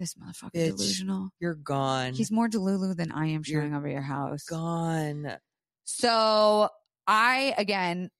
this 0.00 0.14
motherfucker 0.14 0.50
Bitch. 0.54 0.76
delusional. 0.76 1.28
You're 1.40 1.54
gone. 1.54 2.14
He's 2.14 2.30
more 2.30 2.48
delulu 2.48 2.96
than 2.96 3.12
I 3.12 3.26
am 3.26 3.42
You're 3.46 3.62
showing 3.62 3.74
over 3.74 3.86
your 3.86 4.02
house. 4.02 4.44
gone. 4.44 5.36
So 5.84 6.68
I 7.06 7.54
again, 7.58 8.10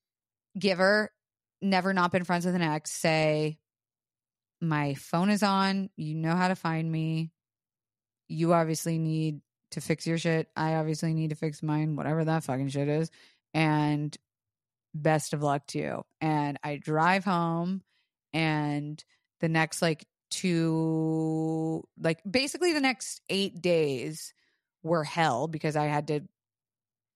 giver, 0.58 1.10
never 1.62 1.92
not 1.94 2.12
been 2.12 2.24
friends 2.24 2.44
with 2.44 2.54
an 2.54 2.62
ex, 2.62 2.92
say, 2.92 3.58
My 4.60 4.94
phone 4.94 5.30
is 5.30 5.42
on. 5.42 5.90
You 5.96 6.14
know 6.14 6.34
how 6.34 6.48
to 6.48 6.54
find 6.54 6.90
me. 6.90 7.30
You 8.28 8.52
obviously 8.52 8.98
need 8.98 9.40
to 9.72 9.80
fix 9.80 10.06
your 10.06 10.18
shit. 10.18 10.48
I 10.56 10.74
obviously 10.74 11.14
need 11.14 11.30
to 11.30 11.36
fix 11.36 11.62
mine, 11.62 11.96
whatever 11.96 12.24
that 12.24 12.44
fucking 12.44 12.68
shit 12.68 12.88
is. 12.88 13.10
And 13.52 14.16
best 14.94 15.34
of 15.34 15.42
luck 15.42 15.66
to 15.68 15.78
you. 15.78 16.04
And 16.20 16.58
I 16.62 16.76
drive 16.76 17.24
home 17.24 17.82
and 18.32 19.02
the 19.40 19.48
next 19.48 19.82
like 19.82 20.06
two 20.30 21.86
like 22.00 22.20
basically 22.28 22.72
the 22.72 22.80
next 22.80 23.20
eight 23.28 23.60
days 23.60 24.34
were 24.82 25.04
hell 25.04 25.46
because 25.48 25.76
I 25.76 25.86
had 25.86 26.08
to 26.08 26.20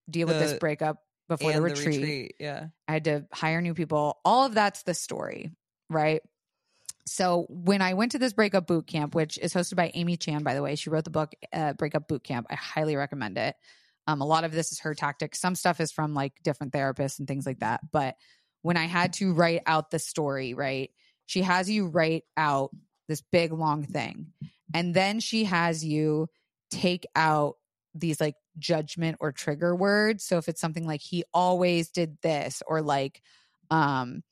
deal 0.08 0.26
with 0.26 0.38
this 0.38 0.58
breakup 0.58 1.02
before 1.28 1.50
and 1.50 1.58
the 1.58 1.62
retreat. 1.62 2.34
Yeah. 2.38 2.68
I 2.86 2.92
had 2.92 3.04
to 3.04 3.26
hire 3.32 3.60
new 3.60 3.74
people. 3.74 4.18
All 4.24 4.46
of 4.46 4.54
that's 4.54 4.82
the 4.82 4.94
story, 4.94 5.52
right? 5.90 6.22
So 7.10 7.46
when 7.48 7.82
I 7.82 7.94
went 7.94 8.12
to 8.12 8.18
this 8.18 8.32
breakup 8.32 8.66
boot 8.66 8.86
camp, 8.86 9.14
which 9.14 9.38
is 9.38 9.54
hosted 9.54 9.76
by 9.76 9.90
Amy 9.94 10.16
Chan, 10.16 10.42
by 10.42 10.54
the 10.54 10.62
way, 10.62 10.74
she 10.76 10.90
wrote 10.90 11.04
the 11.04 11.10
book 11.10 11.34
uh, 11.52 11.72
Breakup 11.72 12.08
Boot 12.08 12.24
Camp. 12.24 12.46
I 12.50 12.54
highly 12.54 12.96
recommend 12.96 13.38
it. 13.38 13.56
Um, 14.06 14.20
a 14.20 14.26
lot 14.26 14.44
of 14.44 14.52
this 14.52 14.72
is 14.72 14.80
her 14.80 14.94
tactics. 14.94 15.40
Some 15.40 15.54
stuff 15.54 15.80
is 15.80 15.92
from 15.92 16.14
like 16.14 16.32
different 16.42 16.72
therapists 16.72 17.18
and 17.18 17.28
things 17.28 17.46
like 17.46 17.60
that. 17.60 17.80
But 17.90 18.16
when 18.62 18.76
I 18.76 18.86
had 18.86 19.12
to 19.14 19.32
write 19.32 19.62
out 19.66 19.90
the 19.90 19.98
story, 19.98 20.54
right, 20.54 20.90
she 21.26 21.42
has 21.42 21.68
you 21.68 21.86
write 21.86 22.24
out 22.36 22.70
this 23.06 23.22
big 23.32 23.52
long 23.52 23.84
thing, 23.84 24.32
and 24.72 24.94
then 24.94 25.20
she 25.20 25.44
has 25.44 25.84
you 25.84 26.28
take 26.70 27.06
out 27.14 27.56
these 27.94 28.20
like 28.20 28.34
judgment 28.58 29.18
or 29.20 29.32
trigger 29.32 29.74
words. 29.74 30.24
So 30.24 30.38
if 30.38 30.48
it's 30.48 30.60
something 30.60 30.86
like 30.86 31.00
he 31.00 31.24
always 31.32 31.90
did 31.90 32.18
this 32.22 32.62
or 32.66 32.82
like 32.82 33.22
um 33.70 34.22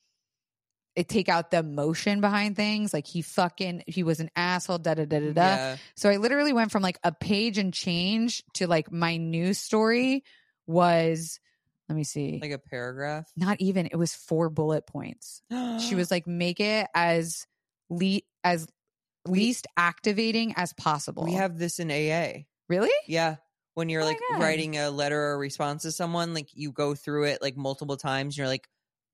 it 0.96 1.08
take 1.08 1.28
out 1.28 1.50
the 1.50 1.58
emotion 1.58 2.22
behind 2.22 2.56
things 2.56 2.94
like 2.94 3.06
he 3.06 3.20
fucking 3.20 3.84
he 3.86 4.02
was 4.02 4.18
an 4.18 4.30
asshole 4.34 4.78
da 4.78 4.94
da 4.94 5.04
da 5.04 5.20
da 5.20 5.32
da. 5.32 5.42
Yeah. 5.42 5.76
So 5.94 6.08
I 6.08 6.16
literally 6.16 6.54
went 6.54 6.72
from 6.72 6.82
like 6.82 6.98
a 7.04 7.12
page 7.12 7.58
and 7.58 7.72
change 7.72 8.42
to 8.54 8.66
like 8.66 8.90
my 8.90 9.18
news 9.18 9.58
story 9.58 10.24
was 10.66 11.38
let 11.88 11.94
me 11.94 12.02
see. 12.02 12.40
Like 12.42 12.50
a 12.50 12.58
paragraph. 12.58 13.30
not 13.36 13.60
even 13.60 13.86
it 13.86 13.96
was 13.96 14.14
four 14.14 14.48
bullet 14.48 14.86
points. 14.86 15.42
She 15.80 15.94
was 15.94 16.10
like 16.10 16.26
make 16.26 16.58
it 16.58 16.88
as 16.94 17.46
le- 17.90 18.22
as 18.42 18.66
least 19.26 19.66
activating 19.76 20.54
as 20.56 20.72
possible. 20.72 21.24
We 21.24 21.34
have 21.34 21.58
this 21.58 21.78
in 21.78 21.90
AA. 21.90 22.44
Really? 22.68 22.90
Yeah. 23.06 23.36
When 23.74 23.90
you're 23.90 24.02
Oh 24.02 24.06
like 24.06 24.18
writing 24.38 24.78
a 24.78 24.90
letter 24.90 25.20
or 25.20 25.38
response 25.38 25.82
to 25.82 25.92
someone, 25.92 26.32
like 26.32 26.48
you 26.54 26.72
go 26.72 26.94
through 26.94 27.24
it 27.24 27.42
like 27.42 27.56
multiple 27.56 27.98
times 27.98 28.32
and 28.32 28.38
you're 28.38 28.46
like, 28.46 28.66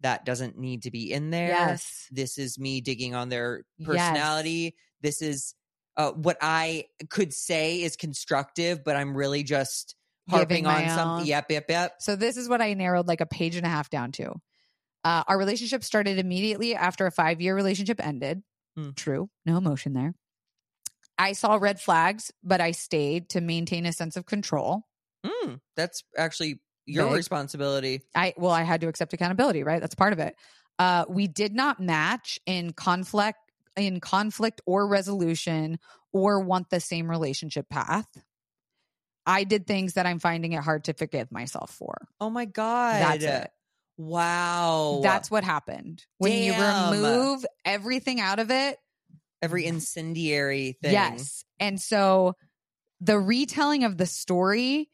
that 0.03 0.25
doesn't 0.25 0.59
need 0.59 0.83
to 0.83 0.91
be 0.91 1.13
in 1.13 1.31
there. 1.31 1.49
Yes. 1.49 2.07
This 2.11 2.39
is 2.39 2.59
me 2.59 2.81
digging 2.81 3.15
on 3.15 3.29
their 3.29 3.65
Yes. 3.79 3.87
personality. 3.87 4.77
This 5.01 5.23
is 5.23 5.55
uh, 5.97 6.13
what 6.13 6.39
I 6.41 6.87
could 7.11 7.33
say 7.33 7.83
is 7.83 7.97
constructive, 7.97 8.83
but 8.85 8.97
I'm 8.97 9.17
really 9.17 9.43
just 9.43 9.95
harping 10.29 10.67
on 10.67 10.89
something. 10.89 11.27
Yep, 11.27 11.51
yep, 11.51 11.65
yep. 11.69 11.95
So 12.01 12.17
this 12.17 12.37
is 12.37 12.49
what 12.49 12.63
I 12.63 12.75
narrowed 12.75 13.07
like 13.09 13.21
a 13.21 13.27
page 13.27 13.57
and 13.57 13.67
a 13.67 13.69
half 13.69 13.91
down 13.91 14.13
to. 14.13 14.35
Uh, 15.05 15.25
our 15.27 15.37
relationship 15.37 15.83
started 15.85 16.19
immediately 16.19 16.75
after 16.75 17.07
a 17.07 17.11
five 17.11 17.41
year 17.41 17.55
relationship 17.55 18.05
ended. 18.05 18.43
Hmm. 18.77 18.91
True. 18.97 19.29
No 19.45 19.57
emotion 19.57 19.93
there. 19.93 20.15
I 21.19 21.33
saw 21.33 21.57
red 21.57 21.81
flags, 21.81 22.33
but 22.43 22.61
I 22.61 22.71
stayed 22.71 23.29
to 23.31 23.41
maintain 23.41 23.85
a 23.85 23.93
sense 23.93 24.17
of 24.17 24.25
control. 24.27 24.87
Mm, 25.27 25.61
that's 25.77 26.03
actually 26.17 26.61
your 26.87 27.07
Big. 27.07 27.17
responsibility. 27.17 28.03
I 28.15 28.35
well, 28.37 28.53
I 28.53 28.63
had 28.63 28.81
to 28.83 28.89
accept 28.89 29.13
accountability, 29.13 29.63
right? 29.63 29.81
That's 29.81 29.95
part 29.95 30.13
of 30.13 30.19
it. 30.19 30.37
Uh, 30.79 31.05
we 31.09 31.27
did 31.29 31.55
not 31.55 31.81
match 31.81 32.39
in 32.47 32.73
conflict 32.73 33.39
in 33.77 34.01
conflict 34.01 34.61
or 34.67 34.87
resolution 34.87 35.79
or 36.13 36.41
want 36.41 36.71
the 36.71 36.81
same 36.81 37.11
relationship 37.11 37.69
path. 37.69 38.07
I 39.25 39.45
did 39.45 39.67
things 39.67 39.95
that 39.95 40.05
I'm 40.05 40.19
finding 40.19 40.53
it 40.53 40.63
hard 40.63 40.85
to 40.85 40.95
forgive 40.95 41.31
myself 41.31 41.71
for. 41.71 41.95
Oh 42.21 42.29
my 42.29 42.45
God. 42.45 43.01
That's 43.01 43.25
it. 43.25 43.51
Wow. 43.97 45.01
That's 45.03 45.31
what 45.31 45.45
happened. 45.45 46.05
When 46.19 46.33
Damn. 46.33 46.93
you 46.93 46.99
remove 46.99 47.47
everything 47.65 48.21
out 48.21 48.41
of 48.41 48.51
it, 48.51 48.79
every 49.41 49.67
incendiary 49.67 50.77
thing. 50.83 50.93
yes. 50.93 51.45
And 51.61 51.81
so 51.81 52.35
the 53.01 53.19
retelling 53.19 53.85
of 53.85 53.97
the 53.97 54.07
story, 54.07 54.89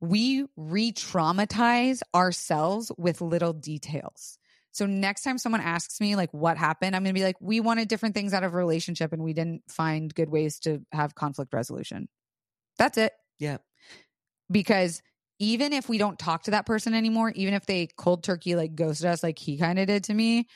we 0.00 0.46
re 0.56 0.92
traumatize 0.92 2.02
ourselves 2.14 2.92
with 2.96 3.20
little 3.20 3.52
details. 3.52 4.38
So 4.72 4.86
next 4.86 5.22
time 5.22 5.38
someone 5.38 5.60
asks 5.60 6.00
me, 6.00 6.14
like, 6.14 6.32
what 6.32 6.56
happened, 6.56 6.94
I'm 6.94 7.02
going 7.02 7.14
to 7.14 7.18
be 7.18 7.24
like, 7.24 7.36
we 7.40 7.58
wanted 7.60 7.88
different 7.88 8.14
things 8.14 8.32
out 8.32 8.44
of 8.44 8.54
a 8.54 8.56
relationship 8.56 9.12
and 9.12 9.24
we 9.24 9.32
didn't 9.32 9.62
find 9.68 10.14
good 10.14 10.28
ways 10.28 10.60
to 10.60 10.82
have 10.92 11.14
conflict 11.14 11.52
resolution. 11.52 12.08
That's 12.76 12.98
it. 12.98 13.12
Yeah. 13.38 13.58
Because 14.50 15.02
even 15.40 15.72
if 15.72 15.88
we 15.88 15.98
don't 15.98 16.18
talk 16.18 16.44
to 16.44 16.52
that 16.52 16.66
person 16.66 16.94
anymore, 16.94 17.32
even 17.34 17.54
if 17.54 17.66
they 17.66 17.88
cold 17.96 18.22
turkey 18.22 18.54
like 18.54 18.74
ghosted 18.74 19.06
us 19.06 19.22
like 19.22 19.38
he 19.38 19.56
kind 19.56 19.78
of 19.78 19.86
did 19.86 20.04
to 20.04 20.14
me, 20.14 20.46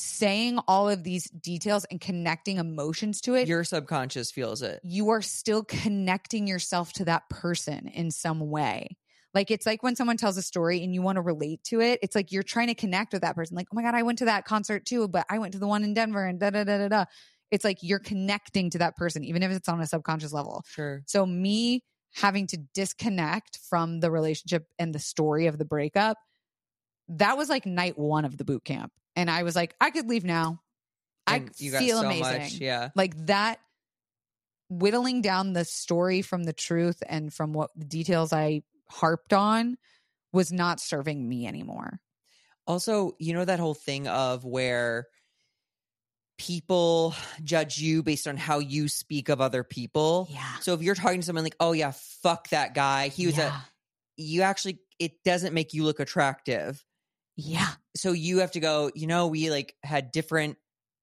saying 0.00 0.58
all 0.68 0.88
of 0.88 1.02
these 1.04 1.24
details 1.30 1.84
and 1.90 2.00
connecting 2.00 2.58
emotions 2.58 3.20
to 3.22 3.34
it, 3.34 3.48
Your 3.48 3.64
subconscious 3.64 4.30
feels 4.30 4.62
it. 4.62 4.80
you 4.84 5.08
are 5.10 5.22
still 5.22 5.64
connecting 5.64 6.46
yourself 6.46 6.92
to 6.94 7.04
that 7.06 7.28
person 7.28 7.88
in 7.88 8.10
some 8.10 8.40
way. 8.50 8.96
Like 9.34 9.50
it's 9.50 9.66
like 9.66 9.82
when 9.82 9.94
someone 9.94 10.16
tells 10.16 10.36
a 10.36 10.42
story 10.42 10.82
and 10.82 10.94
you 10.94 11.02
want 11.02 11.16
to 11.16 11.22
relate 11.22 11.62
to 11.64 11.80
it, 11.80 11.98
it's 12.02 12.16
like 12.16 12.32
you're 12.32 12.42
trying 12.42 12.68
to 12.68 12.74
connect 12.74 13.12
with 13.12 13.22
that 13.22 13.34
person. 13.36 13.56
Like, 13.56 13.66
oh 13.72 13.76
my 13.76 13.82
God, 13.82 13.94
I 13.94 14.02
went 14.02 14.18
to 14.20 14.24
that 14.24 14.44
concert 14.46 14.86
too, 14.86 15.06
but 15.08 15.26
I 15.28 15.38
went 15.38 15.52
to 15.52 15.58
the 15.58 15.66
one 15.66 15.84
in 15.84 15.92
Denver 15.94 16.24
and 16.24 16.40
da 16.40 16.50
da 16.50 16.64
da 16.64 16.78
da 16.78 16.88
da. 16.88 17.04
It's 17.50 17.64
like 17.64 17.78
you're 17.82 17.98
connecting 17.98 18.70
to 18.70 18.78
that 18.78 18.96
person, 18.96 19.24
even 19.24 19.42
if 19.42 19.50
it's 19.50 19.68
on 19.68 19.80
a 19.80 19.86
subconscious 19.86 20.32
level. 20.32 20.64
Sure. 20.68 21.02
So 21.06 21.24
me 21.26 21.82
having 22.14 22.46
to 22.48 22.56
disconnect 22.74 23.58
from 23.68 24.00
the 24.00 24.10
relationship 24.10 24.64
and 24.78 24.94
the 24.94 24.98
story 24.98 25.46
of 25.46 25.58
the 25.58 25.64
breakup, 25.64 26.16
that 27.08 27.36
was 27.36 27.48
like 27.48 27.64
night 27.66 27.98
one 27.98 28.24
of 28.24 28.36
the 28.38 28.44
boot 28.44 28.64
camp. 28.64 28.92
And 29.18 29.28
I 29.28 29.42
was 29.42 29.56
like, 29.56 29.74
I 29.80 29.90
could 29.90 30.08
leave 30.08 30.24
now. 30.24 30.60
I 31.26 31.36
And 31.38 31.46
got 31.46 31.80
feel 31.80 32.00
so 32.00 32.06
amazing. 32.06 32.22
much. 32.38 32.52
Yeah. 32.54 32.90
Like 32.94 33.26
that 33.26 33.58
whittling 34.70 35.22
down 35.22 35.54
the 35.54 35.64
story 35.64 36.22
from 36.22 36.44
the 36.44 36.52
truth 36.52 37.02
and 37.04 37.34
from 37.34 37.52
what 37.52 37.70
the 37.74 37.84
details 37.84 38.32
I 38.32 38.62
harped 38.88 39.32
on 39.32 39.76
was 40.32 40.52
not 40.52 40.78
serving 40.78 41.28
me 41.28 41.48
anymore. 41.48 41.98
Also, 42.64 43.16
you 43.18 43.34
know 43.34 43.44
that 43.44 43.58
whole 43.58 43.74
thing 43.74 44.06
of 44.06 44.44
where 44.44 45.08
people 46.38 47.12
judge 47.42 47.78
you 47.78 48.04
based 48.04 48.28
on 48.28 48.36
how 48.36 48.60
you 48.60 48.86
speak 48.86 49.28
of 49.30 49.40
other 49.40 49.64
people. 49.64 50.28
Yeah. 50.30 50.58
So 50.60 50.74
if 50.74 50.82
you're 50.82 50.94
talking 50.94 51.18
to 51.20 51.26
someone 51.26 51.42
like, 51.44 51.56
"Oh 51.58 51.72
yeah, 51.72 51.92
fuck 52.22 52.50
that 52.50 52.72
guy," 52.72 53.08
he 53.08 53.26
was 53.26 53.36
yeah. 53.36 53.48
a 53.48 54.22
you 54.22 54.42
actually 54.42 54.78
it 55.00 55.24
doesn't 55.24 55.54
make 55.54 55.74
you 55.74 55.82
look 55.82 55.98
attractive. 55.98 56.84
yeah. 57.34 57.66
So 57.98 58.12
you 58.12 58.38
have 58.38 58.52
to 58.52 58.60
go, 58.60 58.90
you 58.94 59.06
know, 59.06 59.26
we 59.26 59.50
like 59.50 59.74
had 59.82 60.12
different 60.12 60.56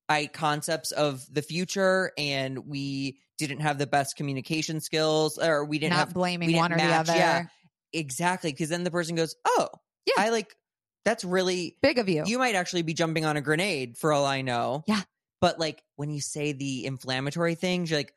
I 0.07 0.27
concepts 0.27 0.91
of 0.91 1.25
the 1.31 1.41
future 1.41 2.11
and 2.17 2.67
we 2.67 3.17
didn't 3.37 3.61
have 3.61 3.77
the 3.77 3.87
best 3.87 4.15
communication 4.15 4.79
skills 4.79 5.37
or 5.37 5.65
we 5.65 5.79
didn't 5.79 5.93
Not 5.93 5.99
have 6.07 6.13
blaming 6.13 6.49
didn't 6.49 6.59
one 6.61 6.73
or 6.73 6.77
match, 6.77 7.07
the 7.07 7.11
other. 7.13 7.19
yeah. 7.19 7.45
exactly 7.91 8.51
because 8.51 8.69
then 8.69 8.83
the 8.83 8.91
person 8.91 9.15
goes, 9.15 9.35
"Oh, 9.45 9.67
Yeah. 10.05 10.13
I 10.17 10.29
like 10.29 10.55
that's 11.03 11.23
really 11.23 11.77
Big 11.81 11.97
of 11.99 12.07
you. 12.09 12.23
you 12.25 12.37
might 12.39 12.55
actually 12.55 12.81
be 12.83 12.93
jumping 12.93 13.25
on 13.25 13.37
a 13.37 13.41
grenade 13.41 13.97
for 13.97 14.11
all 14.13 14.25
I 14.25 14.41
know. 14.41 14.83
Yeah. 14.87 15.01
But 15.41 15.59
like 15.59 15.83
when 15.95 16.09
you 16.09 16.21
say 16.21 16.51
the 16.53 16.85
inflammatory 16.85 17.55
things, 17.55 17.89
you're 17.91 17.99
like 17.99 18.13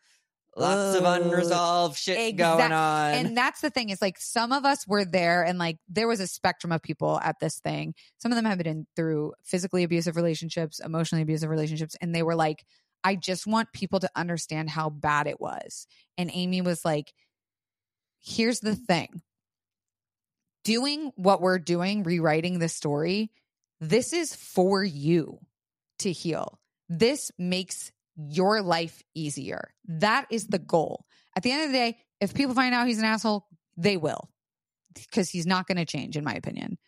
lots 0.59 0.97
of 0.99 1.05
unresolved 1.05 1.97
shit 1.99 2.19
Exact- 2.19 2.59
going 2.59 2.73
on. 2.73 3.15
and 3.15 3.37
that's 3.37 3.61
the 3.61 3.71
thing 3.71 3.91
is 3.91 4.03
like 4.03 4.17
some 4.19 4.53
of 4.53 4.65
us 4.65 4.87
were 4.87 5.05
there 5.05 5.45
and 5.45 5.59
like 5.59 5.79
there 5.89 6.09
was 6.09 6.21
a 6.21 6.27
spectrum 6.27 6.73
of 6.73 6.83
people 6.83 7.19
at 7.23 7.37
this 7.41 7.59
thing. 7.61 7.95
Some 8.19 8.33
of 8.33 8.37
them 8.37 8.45
have 8.45 8.59
been 8.59 8.87
through 8.97 9.33
physically 9.45 9.85
abusive 9.85 10.17
relationships 10.17 10.81
emotionally 10.81 11.23
abusive 11.23 11.51
relationships 11.51 11.97
and 12.01 12.15
they 12.15 12.23
were 12.23 12.35
like 12.35 12.65
i 13.05 13.15
just 13.15 13.47
want 13.47 13.73
people 13.73 14.01
to 14.01 14.11
understand 14.17 14.69
how 14.69 14.91
bad 14.91 15.27
it 15.27 15.41
was. 15.41 15.87
And 16.17 16.31
amy 16.33 16.61
was 16.63 16.85
like 16.85 17.13
here's 18.21 18.61
the 18.61 18.75
thing. 18.75 19.23
Doing 20.65 21.13
what 21.17 21.41
we're 21.41 21.59
doing 21.61 22.03
rewriting 22.03 22.59
the 22.59 22.69
story 22.69 23.31
this 23.81 24.13
is 24.13 24.35
for 24.35 24.83
you 24.83 25.39
to 26.01 26.11
heal. 26.11 26.59
This 26.89 27.31
makes 27.39 27.93
your 28.19 28.63
life 28.63 29.03
easier. 29.15 29.73
That 29.87 30.27
is 30.31 30.47
the 30.49 30.59
goal. 30.59 31.05
At 31.37 31.43
the 31.43 31.53
end 31.53 31.63
of 31.65 31.69
the 31.69 31.79
day, 31.79 31.99
if 32.21 32.35
people 32.35 32.55
find 32.55 32.75
out 32.75 32.87
he's 32.87 32.99
an 32.99 33.05
asshole, 33.05 33.47
they 33.77 33.97
will 33.97 34.29
because 34.95 35.31
he's 35.31 35.47
not 35.47 35.67
going 35.67 35.77
to 35.77 35.85
change, 35.85 36.17
in 36.17 36.25
my 36.25 36.35
opinion, 36.35 36.79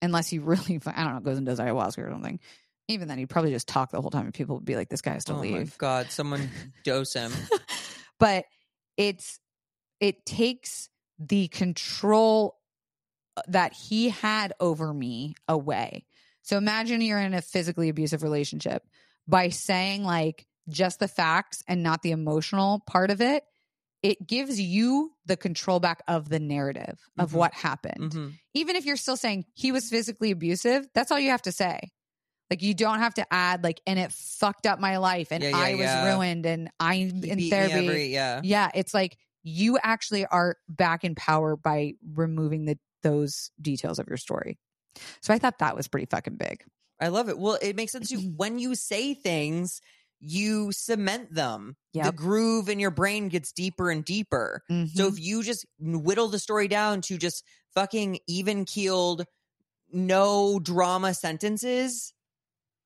unless 0.00 0.28
he 0.28 0.38
really, 0.40 0.80
I 0.86 1.04
don't 1.04 1.14
know, 1.14 1.20
goes 1.20 1.36
and 1.36 1.46
does 1.46 1.60
ayahuasca 1.60 1.98
or 1.98 2.10
something. 2.10 2.40
Even 2.88 3.08
then, 3.08 3.18
he'd 3.18 3.30
probably 3.30 3.50
just 3.50 3.68
talk 3.68 3.90
the 3.90 4.00
whole 4.00 4.10
time 4.10 4.26
and 4.26 4.34
people 4.34 4.56
would 4.56 4.64
be 4.64 4.76
like, 4.76 4.88
this 4.88 5.00
guy 5.00 5.12
has 5.12 5.24
to 5.24 5.34
oh 5.34 5.40
leave. 5.40 5.76
god, 5.78 6.10
someone 6.10 6.50
dose 6.84 7.14
him. 7.14 7.32
but 8.18 8.44
it's, 8.96 9.38
it 10.00 10.26
takes 10.26 10.88
the 11.18 11.48
control 11.48 12.58
uh, 13.36 13.42
that 13.48 13.72
he 13.72 14.10
had 14.10 14.52
over 14.60 14.92
me 14.92 15.34
away. 15.48 16.04
So 16.42 16.58
imagine 16.58 17.00
you're 17.00 17.18
in 17.18 17.32
a 17.32 17.40
physically 17.40 17.88
abusive 17.88 18.22
relationship 18.22 18.86
by 19.26 19.48
saying 19.48 20.04
like 20.04 20.46
just 20.68 20.98
the 21.00 21.08
facts 21.08 21.62
and 21.68 21.82
not 21.82 22.02
the 22.02 22.10
emotional 22.10 22.82
part 22.86 23.10
of 23.10 23.20
it. 23.20 23.44
It 24.02 24.26
gives 24.26 24.60
you 24.60 25.12
the 25.24 25.36
control 25.36 25.80
back 25.80 26.02
of 26.08 26.28
the 26.28 26.38
narrative 26.38 26.98
of 27.18 27.30
Mhm. 27.32 27.34
what 27.36 27.54
happened. 27.54 28.12
Mhm. 28.12 28.32
Even 28.52 28.76
if 28.76 28.84
you're 28.84 28.96
still 28.96 29.16
saying 29.16 29.46
he 29.54 29.72
was 29.72 29.88
physically 29.88 30.30
abusive, 30.30 30.86
that's 30.94 31.10
all 31.10 31.18
you 31.18 31.30
have 31.30 31.42
to 31.42 31.52
say. 31.52 31.90
Like 32.50 32.60
you 32.60 32.74
don't 32.74 32.98
have 32.98 33.14
to 33.14 33.26
add 33.32 33.64
like, 33.64 33.80
and 33.86 33.98
it 33.98 34.12
fucked 34.12 34.66
up 34.66 34.78
my 34.78 34.98
life, 34.98 35.32
and 35.32 35.42
Yeah, 35.42 35.50
yeah, 35.50 35.56
I 35.56 35.72
was 35.72 35.80
yeah. 35.80 36.14
ruined, 36.14 36.44
and 36.44 36.70
I'm 36.78 37.22
He 37.22 37.30
in 37.30 37.50
therapy. 37.50 37.72
every- 37.88 38.12
yeah. 38.12 38.40
Yeah, 38.44 38.70
it's 38.74 38.92
like 38.92 39.16
you 39.42 39.78
actually 39.82 40.26
are 40.26 40.56
back 40.68 41.04
in 41.04 41.14
power 41.14 41.56
by 41.56 41.94
removing 42.14 42.66
the 42.66 42.78
those 43.02 43.50
details 43.60 43.98
of 43.98 44.08
your 44.08 44.16
story. 44.16 44.58
So 45.20 45.34
I 45.34 45.38
thought 45.38 45.58
that 45.58 45.76
was 45.76 45.88
pretty 45.88 46.06
fucking 46.06 46.36
big. 46.36 46.64
I 47.00 47.08
love 47.08 47.28
it. 47.28 47.38
Well, 47.38 47.58
it 47.60 47.76
makes 47.76 47.92
sense 47.92 48.08
too. 48.08 48.16
when 48.36 48.58
you 48.58 48.74
say 48.74 49.12
things, 49.14 49.80
you 50.26 50.72
cement 50.72 51.34
them. 51.34 51.76
The 51.92 52.12
groove 52.12 52.68
in 52.68 52.80
your 52.80 52.90
brain 52.90 53.28
gets 53.28 53.52
deeper 53.52 53.90
and 53.90 54.04
deeper. 54.04 54.62
So 54.68 54.74
Mhm. 54.74 55.12
if 55.12 55.20
you 55.20 55.42
just 55.42 55.64
whittle 55.78 56.28
the 56.28 56.38
story 56.38 56.66
down 56.68 57.02
to 57.02 57.18
just 57.18 57.44
fucking 57.74 58.18
even 58.26 58.64
keeled, 58.64 59.24
no 59.92 60.58
drama 60.60 61.14
sentences, 61.14 62.12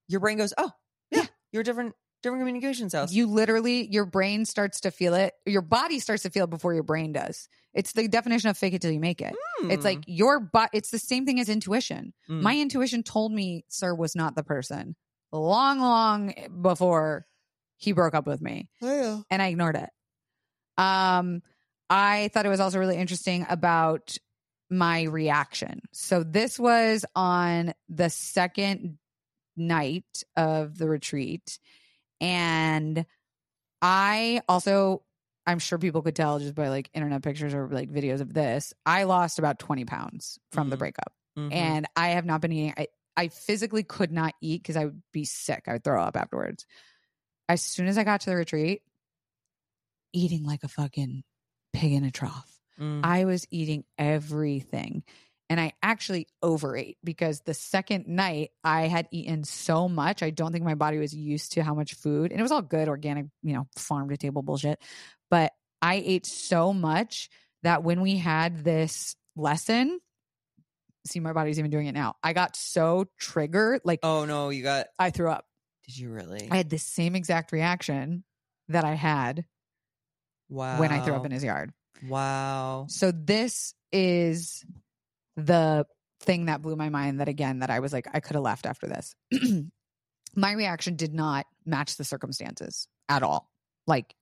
your 0.09 0.21
brain 0.21 0.39
goes, 0.39 0.53
"Oh, 0.59 0.71
yeah, 1.11 1.21
Yeah. 1.23 1.27
you're 1.53 1.61
a 1.63 1.65
different 1.65 1.95
different 2.21 2.41
communication 2.41 2.91
styles. 2.91 3.13
You 3.13 3.29
literally, 3.29 3.87
your 3.93 4.05
brain 4.05 4.45
starts 4.45 4.81
to 4.81 4.91
feel 4.91 5.15
it. 5.15 5.35
Your 5.47 5.63
body 5.63 6.01
starts 6.01 6.25
to 6.25 6.31
feel 6.31 6.45
it 6.45 6.51
before 6.51 6.75
your 6.75 6.83
brain 6.83 7.13
does. 7.13 7.49
It's 7.75 7.93
the 7.93 8.09
definition 8.09 8.51
of 8.51 8.59
fake 8.59 8.75
it 8.75 8.83
till 8.83 8.91
you 8.91 8.99
make 8.99 9.21
it. 9.21 9.37
It's 9.63 9.85
like 9.85 10.03
your 10.09 10.41
but 10.41 10.71
it's 10.73 10.91
the 10.91 10.99
same 10.99 11.27
thing 11.27 11.39
as 11.39 11.49
intuition. 11.49 12.13
Mm. 12.29 12.43
My 12.43 12.59
intuition 12.59 13.05
told 13.05 13.31
me 13.33 13.65
Sir 13.69 13.95
was 13.95 14.17
not 14.17 14.35
the 14.35 14.43
person 14.43 14.97
long, 15.33 15.81
long 15.81 16.35
before 16.63 17.27
he 17.77 17.93
broke 17.93 18.15
up 18.15 18.27
with 18.27 18.41
me. 18.41 18.69
Oh, 18.83 19.23
and 19.31 19.41
I 19.43 19.49
ignored 19.49 19.77
it. 19.77 19.91
Um, 20.77 21.43
I 21.91 22.29
thought 22.33 22.47
it 22.47 22.51
was 22.51 22.61
also 22.61 22.79
really 22.79 22.97
interesting 22.97 23.47
about 23.49 24.17
my 24.71 25.05
reaction. 25.05 25.81
So 25.93 26.23
this 26.23 26.59
was 26.59 27.05
on 27.15 27.73
the 27.89 28.11
second 28.11 28.99
night 29.57 30.23
of 30.37 30.77
the 30.79 30.89
retreat, 30.89 31.59
and 32.21 33.05
I 33.83 34.43
also. 34.49 35.03
I'm 35.47 35.61
sure 35.61 35.79
people 35.79 36.03
could 36.03 36.15
tell 36.15 36.39
just 36.39 36.55
by 36.55 36.69
like 36.69 36.91
internet 36.93 37.23
pictures 37.23 37.55
or 37.55 37.69
like 37.71 37.91
videos 37.91 38.21
of 38.21 38.35
this. 38.35 38.75
I 38.85 39.05
lost 39.05 39.39
about 39.39 39.59
20 39.59 39.87
pounds 39.87 40.39
from 40.53 40.69
the 40.69 40.77
Mhm. 40.77 40.79
breakup 40.79 41.15
Mhm. 41.39 41.53
and 41.55 41.87
I 41.97 42.09
have 42.09 42.27
not 42.27 42.43
been 42.43 42.53
eating. 42.53 42.75
I, 43.19 43.29
physically 43.29 43.83
could 43.83 44.13
not 44.13 44.35
eat 44.41 44.63
because 44.63 44.77
I 44.77 44.87
would 44.87 45.03
be 45.13 45.25
sick. 45.25 45.65
I 45.67 45.73
would 45.73 45.85
throw 45.85 46.03
up 46.03 46.17
afterwards. 46.17 46.65
As 47.49 47.63
soon 47.63 47.89
as 47.89 47.99
I 47.99 48.05
got 48.05 48.23
to 48.23 48.31
the 48.31 48.37
retreat, 48.37 48.83
eating 50.13 50.45
like 50.45 50.65
a 50.65 50.69
fucking 50.69 51.25
pig 51.73 51.93
in 51.93 52.05
a 52.05 52.11
trough. 52.11 52.51
Mm. 52.81 53.01
I 53.03 53.25
was 53.25 53.47
eating 53.51 53.85
everything. 53.99 55.03
And 55.51 55.59
I 55.59 55.73
actually 55.83 56.29
overate 56.43 56.99
because 57.03 57.41
the 57.41 57.55
second 57.55 58.07
night 58.07 58.51
I 58.63 58.83
had 58.83 59.09
eaten 59.11 59.45
so 59.45 59.89
much. 59.89 60.23
I 60.23 60.29
don't 60.31 60.53
think 60.53 60.65
my 60.65 60.75
body 60.75 60.99
was 60.99 61.15
used 61.15 61.53
to 61.53 61.63
how 61.63 61.75
much 61.75 61.95
food. 61.95 62.31
And 62.31 62.39
it 62.39 62.43
was 62.43 62.53
all 62.53 62.63
good, 62.63 62.89
organic, 62.89 63.27
you 63.43 63.55
know, 63.55 63.67
farm 63.77 64.11
to 64.11 64.17
table 64.19 64.43
bullshit. 64.43 64.79
But 65.31 65.53
I 65.81 66.03
ate 66.05 66.27
so 66.27 66.75
much 66.75 67.31
that 67.63 67.83
when 67.83 68.03
we 68.03 68.19
had 68.19 68.63
this 68.63 69.17
lesson, 69.37 70.01
see, 71.09 71.21
my 71.21 71.33
body's 71.33 71.59
even 71.59 71.71
doing 71.71 71.87
it 71.87 71.93
now. 71.93 72.17
I 72.23 72.33
got 72.33 72.57
so 72.57 73.07
triggered, 73.19 73.83
like 73.85 74.01
oh 74.03 74.25
no, 74.25 74.51
you 74.51 74.63
got. 74.63 74.87
I 74.99 75.11
threw 75.11 75.31
up. 75.31 75.47
Did 75.87 75.99
you 75.99 76.11
really? 76.11 76.49
I 76.51 76.57
had 76.57 76.71
the 76.71 76.79
same 76.79 77.17
exact 77.17 77.53
reaction 77.53 78.25
that 78.69 78.85
I 78.85 78.95
had 78.95 79.45
wow. 80.49 80.79
when 80.79 80.93
I 80.93 81.01
threw 81.01 81.15
up 81.15 81.25
in 81.25 81.33
his 81.33 81.45
yard. 81.45 81.73
Wow. 82.07 82.87
So 82.89 83.11
this 83.11 83.75
is 83.93 84.65
the 85.37 85.87
thing 86.21 86.47
that 86.47 86.63
blew 86.63 86.77
my 86.77 86.89
mind 86.89 87.21
that 87.21 87.29
again 87.29 87.61
that 87.61 87.71
I 87.71 87.81
was 87.81 87.93
like 87.93 88.07
I 88.13 88.21
could 88.21 88.35
have 88.35 88.43
left 88.43 88.67
after 88.67 88.87
this. 88.87 89.15
my 90.37 90.53
reaction 90.53 90.97
did 90.97 91.15
not 91.15 91.47
match 91.65 91.97
the 91.97 92.05
circumstances 92.05 92.89
at 93.09 93.23
all. 93.23 93.51
Like 93.87 94.15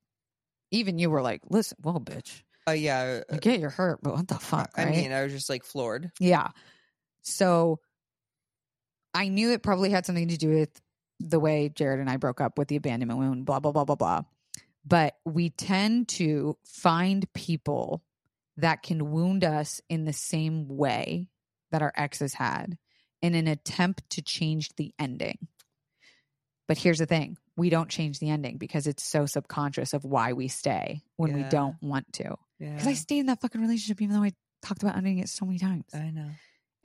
even 0.70 0.98
you 0.98 1.10
were 1.10 1.22
like, 1.22 1.42
"Listen, 1.48 1.78
well, 1.82 2.00
bitch, 2.00 2.42
Uh, 2.68 2.72
yeah. 2.72 3.22
I 3.30 3.36
get 3.36 3.60
you're 3.60 3.70
hurt, 3.70 4.00
but 4.02 4.14
what 4.14 4.28
the 4.28 4.34
uh, 4.34 4.38
fuck?" 4.38 4.70
I 4.76 4.86
mean, 4.86 5.12
I 5.12 5.22
was 5.22 5.32
just 5.32 5.48
like 5.48 5.64
floored. 5.64 6.10
Yeah. 6.18 6.48
So 7.26 7.80
I 9.12 9.28
knew 9.28 9.52
it 9.52 9.62
probably 9.62 9.90
had 9.90 10.06
something 10.06 10.28
to 10.28 10.36
do 10.36 10.50
with 10.50 10.80
the 11.18 11.40
way 11.40 11.68
Jared 11.68 12.00
and 12.00 12.08
I 12.08 12.16
broke 12.16 12.40
up 12.40 12.58
with 12.58 12.68
the 12.68 12.76
abandonment 12.76 13.18
wound, 13.18 13.44
blah, 13.44 13.60
blah, 13.60 13.72
blah, 13.72 13.84
blah, 13.84 13.96
blah. 13.96 14.22
But 14.84 15.16
we 15.24 15.50
tend 15.50 16.08
to 16.08 16.56
find 16.64 17.30
people 17.32 18.04
that 18.58 18.82
can 18.82 19.10
wound 19.10 19.44
us 19.44 19.80
in 19.88 20.04
the 20.04 20.12
same 20.12 20.68
way 20.68 21.28
that 21.72 21.82
our 21.82 21.92
exes 21.96 22.34
had 22.34 22.78
in 23.20 23.34
an 23.34 23.48
attempt 23.48 24.08
to 24.10 24.22
change 24.22 24.74
the 24.76 24.94
ending. 24.98 25.48
But 26.68 26.78
here's 26.78 26.98
the 26.98 27.06
thing 27.06 27.38
we 27.56 27.70
don't 27.70 27.88
change 27.88 28.18
the 28.18 28.30
ending 28.30 28.58
because 28.58 28.86
it's 28.86 29.02
so 29.02 29.26
subconscious 29.26 29.94
of 29.94 30.04
why 30.04 30.34
we 30.34 30.48
stay 30.48 31.02
when 31.16 31.32
we 31.32 31.42
don't 31.44 31.76
want 31.80 32.12
to. 32.14 32.36
Yeah. 32.58 32.72
Because 32.72 32.86
I 32.86 32.92
stayed 32.94 33.20
in 33.20 33.26
that 33.26 33.40
fucking 33.40 33.60
relationship 33.60 34.00
even 34.02 34.14
though 34.14 34.22
I 34.22 34.32
talked 34.62 34.82
about 34.82 34.96
ending 34.96 35.18
it 35.18 35.28
so 35.28 35.46
many 35.46 35.58
times. 35.58 35.86
I 35.94 36.10
know. 36.10 36.30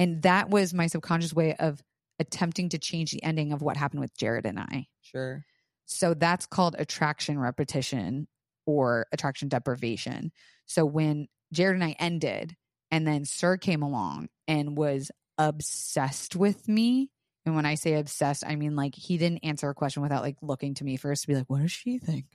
And 0.01 0.23
that 0.23 0.49
was 0.49 0.73
my 0.73 0.87
subconscious 0.87 1.31
way 1.31 1.53
of 1.53 1.79
attempting 2.17 2.69
to 2.69 2.79
change 2.79 3.11
the 3.11 3.21
ending 3.21 3.53
of 3.53 3.61
what 3.61 3.77
happened 3.77 3.99
with 3.99 4.17
Jared 4.17 4.47
and 4.47 4.59
I. 4.59 4.87
Sure. 5.03 5.45
So 5.85 6.15
that's 6.15 6.47
called 6.47 6.75
attraction 6.79 7.37
repetition 7.37 8.27
or 8.65 9.05
attraction 9.11 9.47
deprivation. 9.47 10.31
So 10.65 10.85
when 10.85 11.27
Jared 11.53 11.75
and 11.75 11.83
I 11.83 11.95
ended, 11.99 12.55
and 12.89 13.05
then 13.05 13.25
Sir 13.25 13.57
came 13.57 13.83
along 13.83 14.29
and 14.47 14.75
was 14.75 15.11
obsessed 15.37 16.35
with 16.35 16.67
me. 16.67 17.11
And 17.45 17.55
when 17.55 17.67
I 17.67 17.75
say 17.75 17.93
obsessed, 17.93 18.43
I 18.43 18.55
mean 18.55 18.75
like 18.75 18.95
he 18.95 19.19
didn't 19.19 19.43
answer 19.43 19.69
a 19.69 19.75
question 19.75 20.01
without 20.01 20.23
like 20.23 20.37
looking 20.41 20.73
to 20.75 20.83
me 20.83 20.97
first 20.97 21.21
to 21.21 21.27
be 21.27 21.35
like, 21.35 21.47
what 21.47 21.61
does 21.61 21.71
she 21.71 21.99
think? 21.99 22.25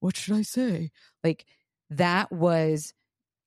What 0.00 0.16
should 0.16 0.34
I 0.34 0.42
say? 0.42 0.90
Like 1.22 1.46
that 1.90 2.32
was, 2.32 2.92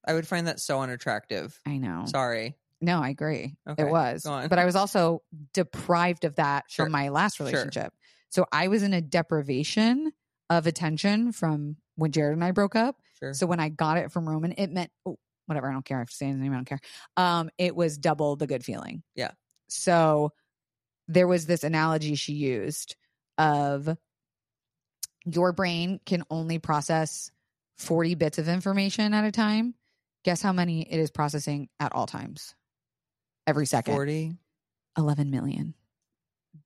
I 0.07 0.13
would 0.13 0.29
find 0.29 0.47
that 0.47 0.61
so 0.61 0.79
unattractive. 0.79 1.59
I 1.65 1.77
know. 1.77 2.05
Sorry. 2.05 2.55
No, 2.85 3.01
I 3.01 3.09
agree. 3.09 3.55
Okay, 3.67 3.83
It 3.83 3.89
was. 3.89 4.23
But 4.23 4.59
I 4.59 4.65
was 4.65 4.75
also 4.75 5.23
deprived 5.53 6.23
of 6.23 6.35
that 6.35 6.65
Sure, 6.69 6.85
from 6.85 6.91
my 6.91 7.09
last 7.09 7.37
sure. 7.37 7.47
relationship. 7.47 7.93
So 8.29 8.45
I 8.51 8.67
was 8.67 8.83
in 8.83 8.93
a 8.93 9.01
deprivation 9.01 10.11
of 10.49 10.67
attention 10.67 11.31
from 11.31 11.77
when 11.95 12.11
Jared 12.11 12.33
and 12.33 12.43
I 12.43 12.51
broke 12.51 12.75
up. 12.75 12.97
Sure. 13.19 13.33
So 13.33 13.47
when 13.47 13.59
I 13.59 13.69
got 13.69 13.97
it 13.97 14.11
from 14.11 14.29
Roman, 14.29 14.53
it 14.57 14.71
meant 14.71 14.91
oh, 15.05 15.17
whatever. 15.47 15.67
I 15.67 15.73
don't 15.73 15.83
care. 15.83 15.97
I 15.97 16.01
have 16.01 16.09
to 16.09 16.15
say 16.15 16.27
his 16.27 16.37
name. 16.37 16.51
I 16.51 16.55
don't 16.55 16.65
care. 16.65 16.79
Um, 17.17 17.49
it 17.57 17.75
was 17.75 17.97
double 17.97 18.35
the 18.35 18.45
good 18.45 18.63
feeling. 18.63 19.01
Yeah. 19.15 19.31
So 19.67 20.31
there 21.07 21.27
was 21.27 21.47
this 21.47 21.63
analogy 21.63 22.15
she 22.15 22.33
used 22.33 22.95
of 23.37 23.97
your 25.25 25.53
brain 25.53 25.99
can 26.05 26.23
only 26.29 26.59
process 26.59 27.31
40 27.77 28.15
bits 28.15 28.37
of 28.37 28.47
information 28.47 29.13
at 29.13 29.25
a 29.25 29.31
time. 29.31 29.73
Guess 30.23 30.41
how 30.41 30.53
many 30.53 30.81
it 30.81 30.99
is 30.99 31.09
processing 31.09 31.69
at 31.79 31.93
all 31.93 32.05
times? 32.05 32.53
Every 33.47 33.65
second. 33.65 33.93
40. 33.93 34.37
11 34.97 35.29
million 35.29 35.73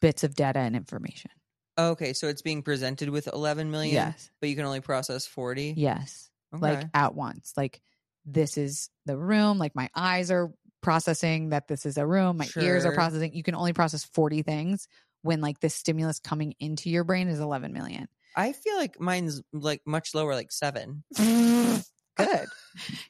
bits 0.01 0.23
of 0.23 0.35
data 0.35 0.59
and 0.59 0.75
information. 0.75 1.31
Okay, 1.79 2.13
so 2.13 2.27
it's 2.27 2.41
being 2.41 2.61
presented 2.61 3.09
with 3.09 3.27
11 3.27 3.71
million, 3.71 3.95
Yes. 3.95 4.29
but 4.39 4.49
you 4.49 4.55
can 4.55 4.65
only 4.65 4.81
process 4.81 5.25
40. 5.25 5.73
Yes. 5.77 6.29
Okay. 6.53 6.61
Like 6.61 6.87
at 6.93 7.15
once. 7.15 7.53
Like 7.57 7.81
this 8.25 8.57
is 8.57 8.89
the 9.05 9.17
room. 9.17 9.57
Like 9.57 9.75
my 9.75 9.89
eyes 9.95 10.29
are 10.29 10.51
processing 10.81 11.49
that 11.49 11.67
this 11.67 11.85
is 11.85 11.97
a 11.97 12.05
room. 12.05 12.37
My 12.37 12.47
ears 12.59 12.85
are 12.85 12.89
Sure. 12.89 12.93
processing. 12.95 13.33
You 13.33 13.43
can 13.43 13.55
only 13.55 13.73
process 13.73 14.03
40 14.03 14.43
things 14.43 14.87
when 15.21 15.41
like 15.41 15.59
the 15.59 15.69
stimulus 15.69 16.19
coming 16.19 16.53
into 16.59 16.89
your 16.89 17.03
brain 17.03 17.27
is 17.29 17.39
11 17.39 17.73
million. 17.73 18.07
I 18.35 18.53
feel 18.53 18.75
like 18.77 18.99
mine's 18.99 19.41
like 19.53 19.81
much 19.85 20.13
lower, 20.13 20.35
like 20.35 20.51
seven. 20.51 21.03
Good. 21.17 22.47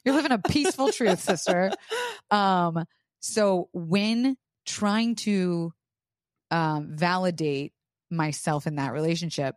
You're 0.04 0.14
living 0.14 0.32
a 0.32 0.38
peaceful 0.38 0.90
truth, 0.92 1.20
sister. 1.20 1.72
Um, 2.30 2.84
so 3.20 3.68
when 3.72 4.36
trying 4.66 5.14
to 5.16 5.72
um, 6.50 6.88
validate 6.90 7.72
myself 8.10 8.66
in 8.66 8.76
that 8.76 8.92
relationship, 8.92 9.54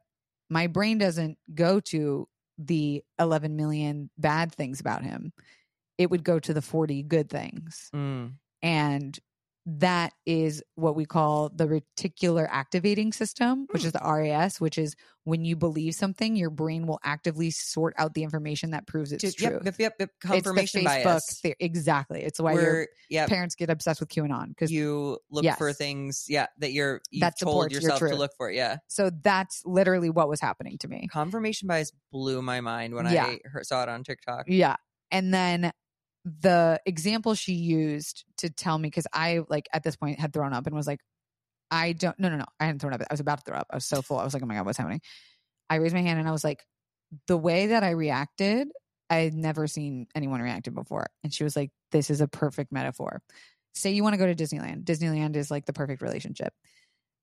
my 0.49 0.67
brain 0.67 0.97
doesn't 0.97 1.37
go 1.53 1.79
to 1.79 2.27
the 2.57 3.03
11 3.19 3.55
million 3.55 4.09
bad 4.17 4.53
things 4.53 4.79
about 4.79 5.03
him. 5.03 5.33
It 5.97 6.09
would 6.11 6.23
go 6.23 6.39
to 6.39 6.53
the 6.53 6.61
40 6.61 7.03
good 7.03 7.29
things. 7.29 7.89
Mm. 7.95 8.33
And 8.61 9.19
that 9.65 10.13
is 10.25 10.61
what 10.75 10.95
we 10.95 11.05
call 11.05 11.49
the 11.49 11.65
reticular 11.65 12.47
activating 12.49 13.13
system, 13.13 13.65
which 13.71 13.83
hmm. 13.83 13.87
is 13.87 13.93
the 13.93 14.01
RAS, 14.03 14.59
which 14.59 14.77
is 14.77 14.95
when 15.23 15.45
you 15.45 15.55
believe 15.55 15.95
something, 15.95 16.35
your 16.35 16.49
brain 16.49 16.85
will 16.85 16.99
actively 17.03 17.49
sort 17.49 17.93
out 17.97 18.13
the 18.13 18.23
information 18.23 18.71
that 18.71 18.85
proves 18.87 19.13
it's 19.13 19.23
Just- 19.23 19.37
true. 19.37 19.61
Yep, 19.63 19.63
yep, 19.63 19.75
yep, 19.79 19.93
yep. 19.99 20.09
It's 20.09 20.21
the 20.21 20.27
Confirmation 20.27 20.83
Facebook 20.83 21.03
bias. 21.03 21.41
the- 21.41 21.55
exactly. 21.59 22.23
It's 22.23 22.41
why 22.41 22.53
your 22.53 22.61
Where, 22.61 22.87
yeah, 23.09 23.27
parents 23.27 23.55
get 23.55 23.69
obsessed 23.69 24.01
with 24.01 24.09
QAnon 24.09 24.49
because 24.49 24.69
you 24.69 25.19
look 25.31 25.45
for 25.57 25.71
things, 25.71 26.25
yeah, 26.27 26.47
that 26.57 26.73
you're 26.73 27.01
you've 27.09 27.21
That 27.21 27.39
told 27.39 27.53
supports 27.53 27.73
your 27.73 27.81
yourself 27.83 28.11
to 28.11 28.15
look 28.17 28.31
for. 28.37 28.51
Yeah, 28.51 28.77
so 28.87 29.11
that's 29.23 29.61
literally 29.65 30.09
what 30.09 30.27
was 30.27 30.41
happening 30.41 30.77
to 30.79 30.89
me. 30.89 31.07
confirmation 31.09 31.67
bias 31.67 31.91
blew 32.11 32.41
my 32.41 32.59
mind 32.59 32.93
when 32.93 33.05
Yeah. 33.05 33.25
I 33.25 33.61
saw 33.61 33.83
it 33.83 33.89
on 33.89 34.03
TikTok. 34.03 34.45
Yeah. 34.47 34.75
And 35.11 35.31
then 35.33 35.71
the 36.25 36.79
example 36.85 37.35
she 37.35 37.53
used 37.53 38.23
to 38.37 38.49
tell 38.49 38.77
me, 38.77 38.87
because 38.87 39.07
I 39.13 39.41
like 39.49 39.67
at 39.73 39.83
this 39.83 39.95
point 39.95 40.19
had 40.19 40.33
thrown 40.33 40.53
up 40.53 40.67
and 40.67 40.75
was 40.75 40.87
like, 40.87 41.01
I 41.69 41.93
don't, 41.93 42.17
no, 42.19 42.29
no, 42.29 42.37
no. 42.37 42.45
I 42.59 42.65
hadn't 42.65 42.79
thrown 42.79 42.93
up. 42.93 43.01
I 43.01 43.11
was 43.11 43.19
about 43.19 43.39
to 43.39 43.43
throw 43.45 43.57
up. 43.57 43.67
I 43.71 43.75
was 43.75 43.85
so 43.85 44.01
full. 44.01 44.19
I 44.19 44.23
was 44.23 44.33
like, 44.33 44.43
oh 44.43 44.45
my 44.45 44.55
God, 44.55 44.65
what's 44.65 44.77
happening? 44.77 45.01
I 45.69 45.75
raised 45.75 45.95
my 45.95 46.01
hand 46.01 46.19
and 46.19 46.27
I 46.27 46.31
was 46.31 46.43
like, 46.43 46.63
the 47.27 47.37
way 47.37 47.67
that 47.67 47.83
I 47.83 47.91
reacted, 47.91 48.67
I 49.09 49.17
had 49.17 49.33
never 49.33 49.67
seen 49.67 50.07
anyone 50.15 50.41
reacted 50.41 50.75
before. 50.75 51.07
And 51.23 51.33
she 51.33 51.43
was 51.43 51.55
like, 51.55 51.71
this 51.91 52.09
is 52.09 52.21
a 52.21 52.27
perfect 52.27 52.71
metaphor. 52.71 53.21
Say 53.73 53.91
you 53.91 54.03
want 54.03 54.13
to 54.13 54.19
go 54.19 54.25
to 54.25 54.35
Disneyland. 54.35 54.83
Disneyland 54.83 55.35
is 55.35 55.51
like 55.51 55.65
the 55.65 55.73
perfect 55.73 56.01
relationship. 56.01 56.53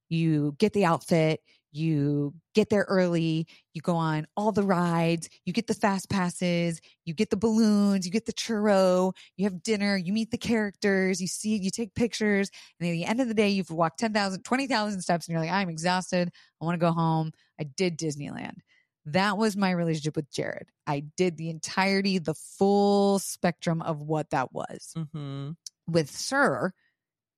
You 0.08 0.54
get 0.58 0.72
the 0.72 0.84
outfit, 0.84 1.40
you 1.72 2.34
get 2.54 2.68
there 2.68 2.84
early, 2.88 3.46
you 3.74 3.80
go 3.80 3.96
on 3.96 4.26
all 4.36 4.52
the 4.52 4.62
rides, 4.62 5.28
you 5.44 5.52
get 5.52 5.66
the 5.66 5.74
fast 5.74 6.10
passes, 6.10 6.80
you 7.04 7.14
get 7.14 7.30
the 7.30 7.36
balloons, 7.36 8.04
you 8.04 8.12
get 8.12 8.26
the 8.26 8.32
churro, 8.32 9.12
you 9.36 9.44
have 9.44 9.62
dinner, 9.62 9.96
you 9.96 10.12
meet 10.12 10.30
the 10.30 10.38
characters, 10.38 11.20
you 11.20 11.26
see, 11.26 11.56
you 11.56 11.70
take 11.70 11.94
pictures. 11.94 12.50
And 12.78 12.88
at 12.88 12.92
the 12.92 13.04
end 13.04 13.20
of 13.20 13.28
the 13.28 13.34
day, 13.34 13.50
you've 13.50 13.70
walked 13.70 14.00
10,000, 14.00 14.42
20,000 14.42 15.00
steps 15.00 15.28
and 15.28 15.32
you're 15.32 15.42
like, 15.42 15.52
I'm 15.52 15.68
exhausted. 15.70 16.30
I 16.60 16.64
want 16.64 16.74
to 16.74 16.84
go 16.84 16.92
home. 16.92 17.32
I 17.58 17.64
did 17.64 17.98
Disneyland. 17.98 18.58
That 19.06 19.38
was 19.38 19.56
my 19.56 19.70
relationship 19.70 20.16
with 20.16 20.30
Jared. 20.30 20.68
I 20.86 21.04
did 21.16 21.36
the 21.36 21.50
entirety, 21.50 22.18
the 22.18 22.34
full 22.34 23.18
spectrum 23.18 23.80
of 23.80 24.02
what 24.02 24.30
that 24.30 24.52
was. 24.52 24.92
Mm-hmm. 24.96 25.52
With 25.88 26.10
Sir, 26.10 26.72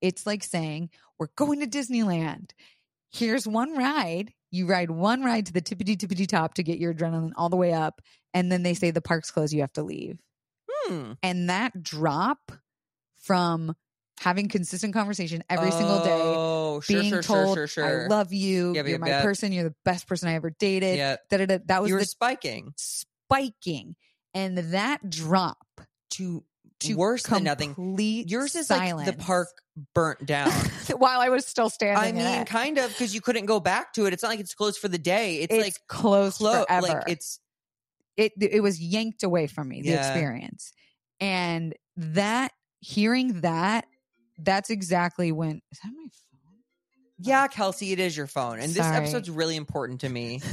it's 0.00 0.26
like 0.26 0.42
saying, 0.42 0.90
We're 1.18 1.28
going 1.36 1.60
to 1.60 1.66
Disneyland. 1.66 2.50
Here's 3.12 3.46
one 3.46 3.76
ride. 3.76 4.32
You 4.50 4.66
ride 4.66 4.90
one 4.90 5.22
ride 5.22 5.46
to 5.46 5.52
the 5.52 5.62
tippity 5.62 5.96
tippity 5.96 6.26
top 6.26 6.54
to 6.54 6.62
get 6.62 6.78
your 6.78 6.92
adrenaline 6.92 7.32
all 7.36 7.48
the 7.48 7.56
way 7.56 7.72
up. 7.72 8.00
And 8.34 8.50
then 8.50 8.62
they 8.62 8.74
say 8.74 8.90
the 8.90 9.00
park's 9.00 9.30
closed, 9.30 9.52
you 9.52 9.60
have 9.60 9.72
to 9.74 9.82
leave. 9.82 10.18
Hmm. 10.70 11.12
And 11.22 11.50
that 11.50 11.82
drop 11.82 12.52
from 13.22 13.74
having 14.20 14.48
consistent 14.48 14.94
conversation 14.94 15.42
every 15.48 15.70
single 15.70 16.02
day, 16.04 16.20
Oh, 16.22 16.80
sure, 16.80 17.00
being 17.00 17.12
sure, 17.12 17.22
told, 17.22 17.56
sure, 17.56 17.66
sure, 17.66 17.84
sure. 17.84 18.04
I 18.04 18.06
love 18.08 18.32
you, 18.32 18.74
you're 18.74 18.98
my 18.98 19.20
person, 19.20 19.52
you're 19.52 19.64
the 19.64 19.74
best 19.84 20.06
person 20.06 20.28
I 20.28 20.34
ever 20.34 20.50
dated. 20.50 20.96
Yeah, 20.96 21.16
Da-da-da. 21.28 21.58
That 21.66 21.82
was 21.82 21.88
you 21.88 21.94
were 21.94 22.00
the 22.00 22.06
spiking 22.06 22.72
spiking. 23.32 23.96
And 24.34 24.56
that 24.58 25.08
drop 25.08 25.66
to 26.12 26.44
to 26.82 26.94
worse 26.94 27.22
than 27.22 27.44
nothing. 27.44 27.96
Yours 27.98 28.54
is 28.54 28.68
silence. 28.68 29.06
like 29.06 29.16
the 29.16 29.22
park 29.22 29.48
burnt 29.94 30.26
down. 30.26 30.50
while 30.96 31.20
I 31.20 31.28
was 31.28 31.46
still 31.46 31.70
standing. 31.70 32.20
I 32.20 32.36
mean, 32.36 32.44
kind 32.46 32.78
of 32.78 32.90
because 32.90 33.14
you 33.14 33.20
couldn't 33.20 33.46
go 33.46 33.60
back 33.60 33.92
to 33.94 34.06
it. 34.06 34.12
It's 34.12 34.22
not 34.22 34.30
like 34.30 34.40
it's 34.40 34.54
closed 34.54 34.78
for 34.78 34.88
the 34.88 34.98
day. 34.98 35.38
It's, 35.38 35.54
it's 35.54 35.64
like 35.64 35.76
closed 35.88 36.38
closed. 36.38 36.66
forever. 36.68 36.86
Like 36.86 37.02
it's 37.08 37.40
it 38.16 38.32
it 38.40 38.62
was 38.62 38.80
yanked 38.80 39.22
away 39.22 39.46
from 39.46 39.68
me 39.68 39.82
the 39.82 39.90
Yeah. 39.90 40.06
experience 40.06 40.72
and 41.20 41.74
that 41.96 42.52
hearing 42.80 43.40
that 43.40 43.86
that's 44.38 44.70
exactly 44.70 45.32
when 45.32 45.62
is 45.70 45.78
that 45.82 45.92
my 45.94 46.02
phone 46.02 46.32
yeah, 47.24 47.46
oh. 47.48 47.54
Kelsey. 47.54 47.92
It 47.92 48.00
is 48.00 48.16
your 48.16 48.26
phone, 48.26 48.58
and 48.58 48.72
this 48.72 48.84
Sorry. 48.84 48.96
episode's 48.96 49.30
really 49.30 49.56
important 49.56 50.00
to 50.00 50.08
me. 50.08 50.40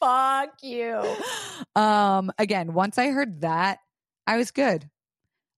fuck 0.00 0.50
you 0.62 1.00
um 1.76 2.30
again 2.38 2.72
once 2.72 2.98
i 2.98 3.08
heard 3.08 3.40
that 3.42 3.78
i 4.26 4.36
was 4.36 4.50
good 4.50 4.88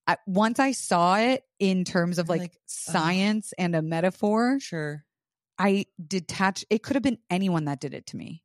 I, 0.06 0.16
once 0.26 0.58
i 0.58 0.72
saw 0.72 1.16
it 1.18 1.42
in 1.58 1.84
terms 1.84 2.18
of 2.18 2.28
like, 2.28 2.40
like, 2.40 2.52
ugh. 2.54 2.60
science 2.66 3.52
and 3.58 3.74
a 3.76 3.82
metaphor 3.82 4.58
Sure. 4.60 5.04
i 5.58 5.86
detached 6.04 6.64
it 6.70 6.82
could 6.82 6.96
have 6.96 7.02
been 7.02 7.18
anyone 7.28 7.66
that 7.66 7.80
did 7.80 7.94
it 7.94 8.06
to 8.08 8.16
me 8.16 8.42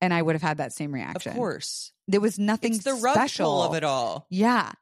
and 0.00 0.14
i 0.14 0.20
would 0.22 0.34
have 0.34 0.42
had 0.42 0.58
that 0.58 0.72
same 0.72 0.92
reaction. 0.92 1.32
Of 1.32 1.36
course. 1.36 1.92
there 2.08 2.20
was 2.20 2.38
nothing 2.38 2.74
It's 2.74 2.84
the 2.84 2.96
special 2.96 3.62
of 3.62 3.74
it 3.74 3.84
all. 3.84 4.26
Yeah. 4.30 4.72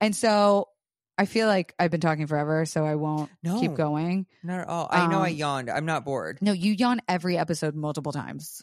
And 0.00 0.14
so 0.16 0.68
I 1.16 1.26
feel 1.26 1.46
like 1.46 1.74
I've 1.78 1.90
been 1.90 2.00
talking 2.00 2.26
forever, 2.26 2.64
so 2.66 2.84
I 2.84 2.94
won't 2.96 3.30
keep 3.60 3.74
going. 3.74 4.26
Not 4.42 4.60
at 4.60 4.68
all. 4.68 4.88
I 4.90 5.06
know 5.06 5.20
I 5.20 5.30
Um, 5.30 5.36
yawned. 5.36 5.70
I'm 5.70 5.84
not 5.86 6.04
bored. 6.04 6.38
No, 6.40 6.52
you 6.52 6.72
yawn 6.72 7.00
every 7.08 7.36
episode 7.38 7.74
multiple 7.74 8.10
times. 8.12 8.62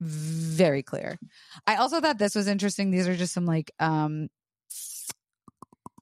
Very 0.00 0.82
clear. 0.82 1.18
I 1.66 1.76
also 1.76 2.00
thought 2.00 2.18
this 2.18 2.34
was 2.34 2.48
interesting. 2.48 2.90
These 2.90 3.08
are 3.08 3.16
just 3.16 3.32
some 3.32 3.46
like 3.46 3.72
um 3.78 4.28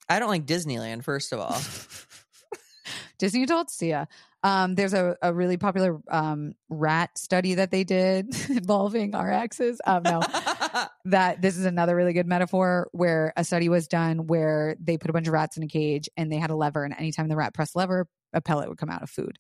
I 0.09 0.19
don't 0.19 0.29
like 0.29 0.47
Disneyland, 0.47 1.05
first 1.05 1.33
of 1.33 1.41
all. 1.41 1.61
Disney 3.19 3.45
adults. 3.45 3.81
Yeah. 3.81 4.07
Um, 4.43 4.75
there's 4.75 4.93
a, 4.93 5.17
a 5.23 5.33
really 5.33 5.57
popular 5.57 6.01
um 6.11 6.55
rat 6.69 7.17
study 7.17 7.55
that 7.55 7.71
they 7.71 7.85
did 7.85 8.35
involving 8.51 9.15
our 9.15 9.31
exes. 9.31 9.81
Um, 9.87 10.03
no, 10.03 10.21
that 11.05 11.41
this 11.41 11.57
is 11.57 11.65
another 11.65 11.95
really 11.95 12.13
good 12.13 12.27
metaphor 12.27 12.89
where 12.93 13.33
a 13.37 13.45
study 13.45 13.69
was 13.69 13.87
done 13.89 14.27
where 14.27 14.77
they 14.81 14.99
put 14.99 15.11
a 15.11 15.13
bunch 15.13 15.27
of 15.27 15.33
rats 15.33 15.57
in 15.57 15.63
a 15.63 15.69
cage 15.69 16.09
and 16.17 16.33
they 16.33 16.37
had 16.37 16.51
a 16.51 16.57
lever 16.57 16.85
and 16.85 16.95
anytime 16.97 17.29
the 17.29 17.37
rat 17.37 17.55
pressed 17.55 17.77
lever 17.77 18.07
a 18.33 18.41
pellet 18.41 18.69
would 18.69 18.79
come 18.79 18.91
out 18.91 19.03
of 19.03 19.11
food 19.11 19.39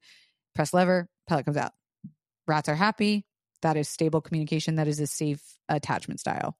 press 0.54 0.74
lever 0.74 1.08
pellet 1.28 1.44
comes 1.44 1.56
out 1.56 1.72
rats 2.46 2.68
are 2.68 2.74
happy 2.74 3.24
that 3.62 3.76
is 3.76 3.88
stable 3.88 4.20
communication 4.20 4.76
that 4.76 4.88
is 4.88 5.00
a 5.00 5.06
safe 5.06 5.42
attachment 5.68 6.20
style. 6.20 6.56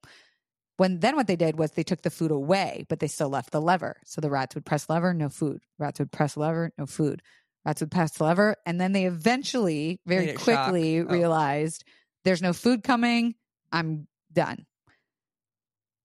When 0.79 1.01
then 1.01 1.17
what 1.17 1.27
they 1.27 1.37
did 1.37 1.59
was 1.59 1.73
they 1.73 1.83
took 1.83 2.03
the 2.03 2.11
food 2.11 2.31
away 2.31 2.87
but 2.89 2.99
they 2.99 3.07
still 3.09 3.29
left 3.29 3.51
the 3.53 3.61
lever. 3.61 3.97
So 4.05 4.21
the 4.21 4.31
rats 4.31 4.55
would 4.55 4.65
press 4.65 4.89
lever 4.89 5.13
no 5.15 5.29
food. 5.29 5.63
Rats 5.79 5.99
would 5.99 6.11
press 6.11 6.37
lever 6.37 6.73
no 6.79 6.87
food. 6.87 7.23
Rats 7.65 7.81
would 7.81 7.91
press 7.91 8.21
lever 8.21 8.57
and 8.67 8.81
then 8.81 8.93
they 8.93 9.05
eventually 9.05 10.01
very 10.07 10.33
quickly 10.33 11.01
Oh. 11.01 11.05
realized 11.05 11.85
there's 12.25 12.43
no 12.43 12.53
food 12.53 12.83
coming. 12.83 13.35
I'm 13.71 14.07
done. 14.33 14.67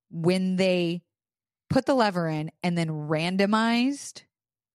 When 0.09 0.55
they 0.55 1.01
put 1.69 1.85
the 1.85 1.95
lever 1.95 2.27
in 2.27 2.51
and 2.63 2.77
then 2.77 2.89
randomized 2.89 4.23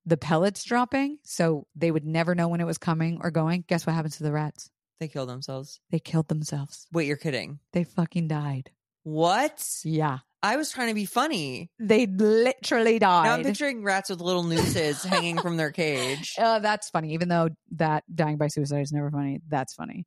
the 0.04 0.16
pellets 0.16 0.64
dropping 0.64 1.18
so 1.22 1.66
they 1.76 1.90
would 1.90 2.04
never 2.04 2.34
know 2.34 2.48
when 2.48 2.60
it 2.60 2.66
was 2.66 2.78
coming 2.78 3.20
or 3.22 3.30
going 3.30 3.64
guess 3.68 3.86
what 3.86 3.94
happens 3.94 4.16
to 4.16 4.24
the 4.24 4.32
rats 4.32 4.68
they 5.02 5.08
killed 5.08 5.28
themselves. 5.28 5.80
they 5.90 5.98
killed 5.98 6.28
themselves 6.28 6.86
Wait, 6.92 7.06
you're 7.08 7.16
kidding. 7.16 7.58
they 7.72 7.82
fucking 7.84 8.28
died 8.28 8.70
What? 9.02 9.66
yeah 9.84 10.18
I 10.44 10.56
was 10.56 10.72
trying 10.72 10.88
to 10.88 10.94
be 10.94 11.04
funny. 11.04 11.70
they 11.78 12.06
literally 12.06 12.98
died. 12.98 13.24
Now 13.26 13.34
I'm 13.34 13.44
picturing 13.44 13.84
rats 13.84 14.10
with 14.10 14.20
little 14.20 14.42
nooses 14.42 15.02
hanging 15.14 15.38
from 15.38 15.56
their 15.56 15.70
cage. 15.70 16.34
uh, 16.38 16.58
that's 16.58 16.88
funny 16.90 17.12
even 17.14 17.28
though 17.28 17.48
that 17.72 18.02
dying 18.12 18.38
by 18.38 18.48
suicide 18.48 18.80
is 18.82 18.92
never 18.92 19.10
funny 19.10 19.40
that's 19.48 19.74
funny 19.74 20.06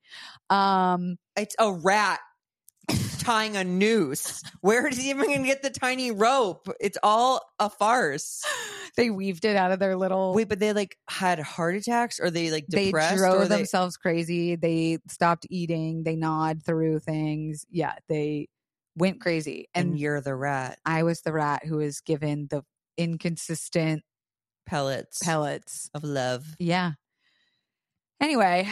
um 0.50 1.18
It's 1.38 1.56
a 1.60 1.72
rat 1.72 2.20
tying 3.26 3.58
a 3.58 3.64
noose. 3.64 4.42
Where 4.62 4.88
is 4.88 4.98
he 4.98 5.10
even 5.10 5.26
going 5.26 5.42
to 5.42 5.48
get 5.48 5.62
the 5.64 5.70
tiny 5.70 6.12
rope? 6.12 6.70
It's 6.80 6.98
all 7.04 7.42
a 7.60 7.70
farce. 7.70 8.44
they 8.98 9.10
weaved 9.10 9.46
it 9.46 9.56
out 9.56 9.72
of 9.72 9.80
their 9.80 9.96
little 9.96 10.34
Wait, 10.34 10.48
but 10.48 10.60
they 10.60 10.74
like 10.74 10.98
had 11.10 11.40
heart 11.40 11.76
attacks 11.76 12.20
or 12.20 12.30
they 12.30 12.52
like 12.52 12.66
they 12.68 12.86
depressed 12.86 13.18
drove 13.18 13.42
or 13.42 13.46
they 13.48 13.58
themselves 13.58 13.98
crazy. 13.98 14.56
They 14.56 15.00
stopped 15.10 15.46
eating. 15.50 16.04
They 16.04 16.16
gnawed 16.16 16.64
through 16.64 17.00
things. 17.00 17.66
Yeah, 17.70 17.96
they 18.08 18.48
went 18.96 19.20
crazy. 19.20 19.68
and, 19.74 19.90
And 19.92 20.00
you're 20.00 20.22
the 20.22 20.36
rat 20.36 20.80
I 20.86 21.04
was 21.04 21.22
the 21.22 21.34
rat 21.34 21.66
who 21.66 21.78
was 21.78 22.00
given 22.02 22.48
the 22.50 22.64
inconsistent 22.98 24.04
pellets 24.66 25.20
pellets. 25.24 25.90
of 25.94 26.04
love. 26.04 26.56
Yeah. 26.60 26.94
Anyway, 28.22 28.68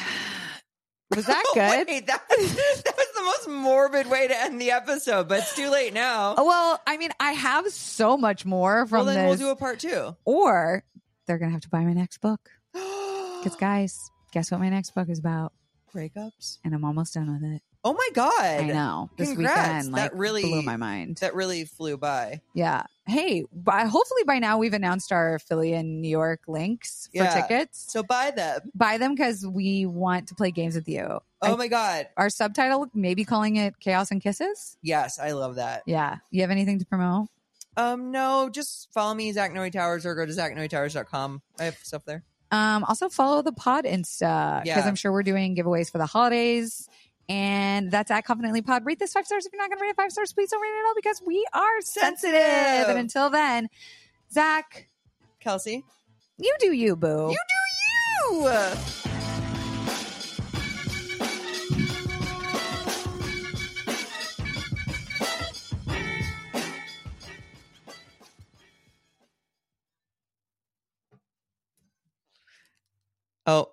was 1.16 1.26
that 1.26 1.44
good? 1.54 1.88
Wait, 1.88 2.08
that, 2.08 2.24
that 2.30 2.94
was 2.98 3.08
the 3.16 3.24
most 3.24 3.48
morbid 3.64 4.10
way 4.10 4.28
to 4.28 4.38
end 4.38 4.60
the 4.60 4.72
episode, 4.72 5.28
but 5.28 5.40
it's 5.40 5.56
too 5.56 5.70
late 5.70 5.94
now. 5.94 6.36
Oh, 6.38 6.46
well, 6.46 6.82
I 6.88 6.98
mean, 6.98 7.12
I 7.20 7.32
have 7.34 7.68
so 7.70 8.18
much 8.18 8.46
more 8.46 8.86
from 8.88 9.06
well, 9.06 9.16
then 9.16 9.28
this. 9.30 9.40
we'll 9.40 9.50
do 9.50 9.52
a 9.52 9.56
part 9.56 9.80
two. 9.80 10.16
or 10.26 10.84
they're 11.28 11.38
gonna 11.38 11.52
have 11.52 11.62
to 11.62 11.70
buy 11.70 11.84
my 11.84 11.94
next 11.94 12.20
book. 12.20 12.50
Because 13.44 13.58
guys, 13.60 14.10
guess 14.32 14.52
what 14.52 14.62
my 14.62 14.70
next 14.70 14.96
book 14.96 15.10
is 15.10 15.20
about? 15.20 15.52
breakups. 15.94 16.60
And 16.64 16.74
I'm 16.74 16.86
almost 16.86 17.14
done 17.14 17.32
with 17.32 17.44
it. 17.44 17.62
Oh 17.86 17.94
my 17.94 18.08
god! 18.14 18.34
I 18.62 18.62
know. 18.68 19.10
This 19.18 19.30
Congrats. 19.34 19.58
weekend, 19.60 19.92
like, 19.92 20.12
That 20.12 20.18
really- 20.18 20.44
blew 20.44 20.62
my 20.62 20.78
mind. 20.78 21.18
that 21.18 21.36
really 21.36 21.66
flew 21.66 21.98
by. 21.98 22.40
Yeah. 22.54 22.84
Hey, 23.06 23.44
by, 23.52 23.84
hopefully 23.84 24.24
by 24.26 24.40
now 24.40 24.58
we've 24.58 24.74
announced 24.74 25.12
our 25.12 25.38
Philly 25.40 25.74
and 25.74 26.02
New 26.02 26.08
York 26.08 26.40
links 26.48 27.10
for 27.12 27.24
Yeah. 27.24 27.42
tickets. 27.42 27.86
So 27.92 28.02
buy 28.02 28.32
them. 28.32 28.62
Buy 28.74 28.98
them 28.98 29.16
because 29.16 29.46
we 29.46 29.86
want 29.86 30.30
to 30.30 30.36
play 30.36 30.52
games 30.52 30.76
with 30.76 30.88
you. 30.88 31.20
Oh 31.42 31.54
I- 31.54 31.56
my 31.58 31.68
god! 31.68 32.08
our 32.16 32.30
subtitle, 32.30 32.88
maybe 32.94 33.26
calling 33.26 33.58
it 33.58 33.78
Chaos 33.82 34.12
and 34.12 34.22
Kisses. 34.22 34.78
Yes, 34.82 35.20
I 35.20 35.32
love 35.32 35.56
that. 35.56 35.84
Yeah. 35.86 36.20
You 36.32 36.40
have 36.42 36.52
anything 36.52 36.80
to 36.80 36.86
promote? 36.86 37.28
Um, 37.76 38.12
no, 38.12 38.50
just 38.50 38.94
follow 38.94 39.14
me, 39.14 39.32
Zach 39.34 39.52
Noe 39.52 39.68
Towers, 39.70 40.06
or 40.06 40.16
go 40.16 40.26
to 40.26 40.32
zachnoetowers.com. 40.32 41.42
I 41.60 41.64
have 41.66 41.76
stuff 41.84 42.06
there. 42.06 42.24
Um, 42.52 42.84
also 42.84 43.10
follow 43.10 43.42
the 43.42 43.52
pod 43.52 43.86
Insta 43.86 44.62
because 44.64 44.68
Yeah. 44.84 44.88
I'm 44.88 44.96
sure 44.96 45.12
we're 45.12 45.24
doing 45.24 45.56
giveaways 45.56 45.92
for 45.92 45.98
the 45.98 46.06
holidays. 46.06 46.88
And 47.30 47.90
that's 47.90 48.12
at 48.12 48.26
Confidently 48.26 48.62
Pod. 48.62 48.86
Rate 48.86 49.00
this 49.00 49.14
five 49.14 49.26
stars. 49.26 49.46
If 49.46 49.54
you're 49.54 49.62
not 49.62 49.70
going 49.70 49.78
to 49.80 49.84
rate 49.84 49.90
it 49.90 49.96
five 49.96 50.12
stars, 50.12 50.34
please 50.34 50.50
don't 50.50 50.62
rate 50.62 50.70
it 50.70 50.80
at 50.80 50.88
all 50.88 50.96
because 50.96 51.22
we 51.26 51.46
are 51.54 51.82
sensitive. 51.82 52.42
Sensitive. 52.42 52.90
And 52.90 53.00
until 53.00 53.30
then, 53.30 53.70
Zach, 54.32 54.88
Kelsey, 55.40 55.84
you 56.38 56.56
do 56.60 56.74
you, 56.74 56.96
boo. 56.96 57.30
you 57.32 57.38
do 57.38 58.36
you. 58.36 58.54
Oh, 73.46 73.72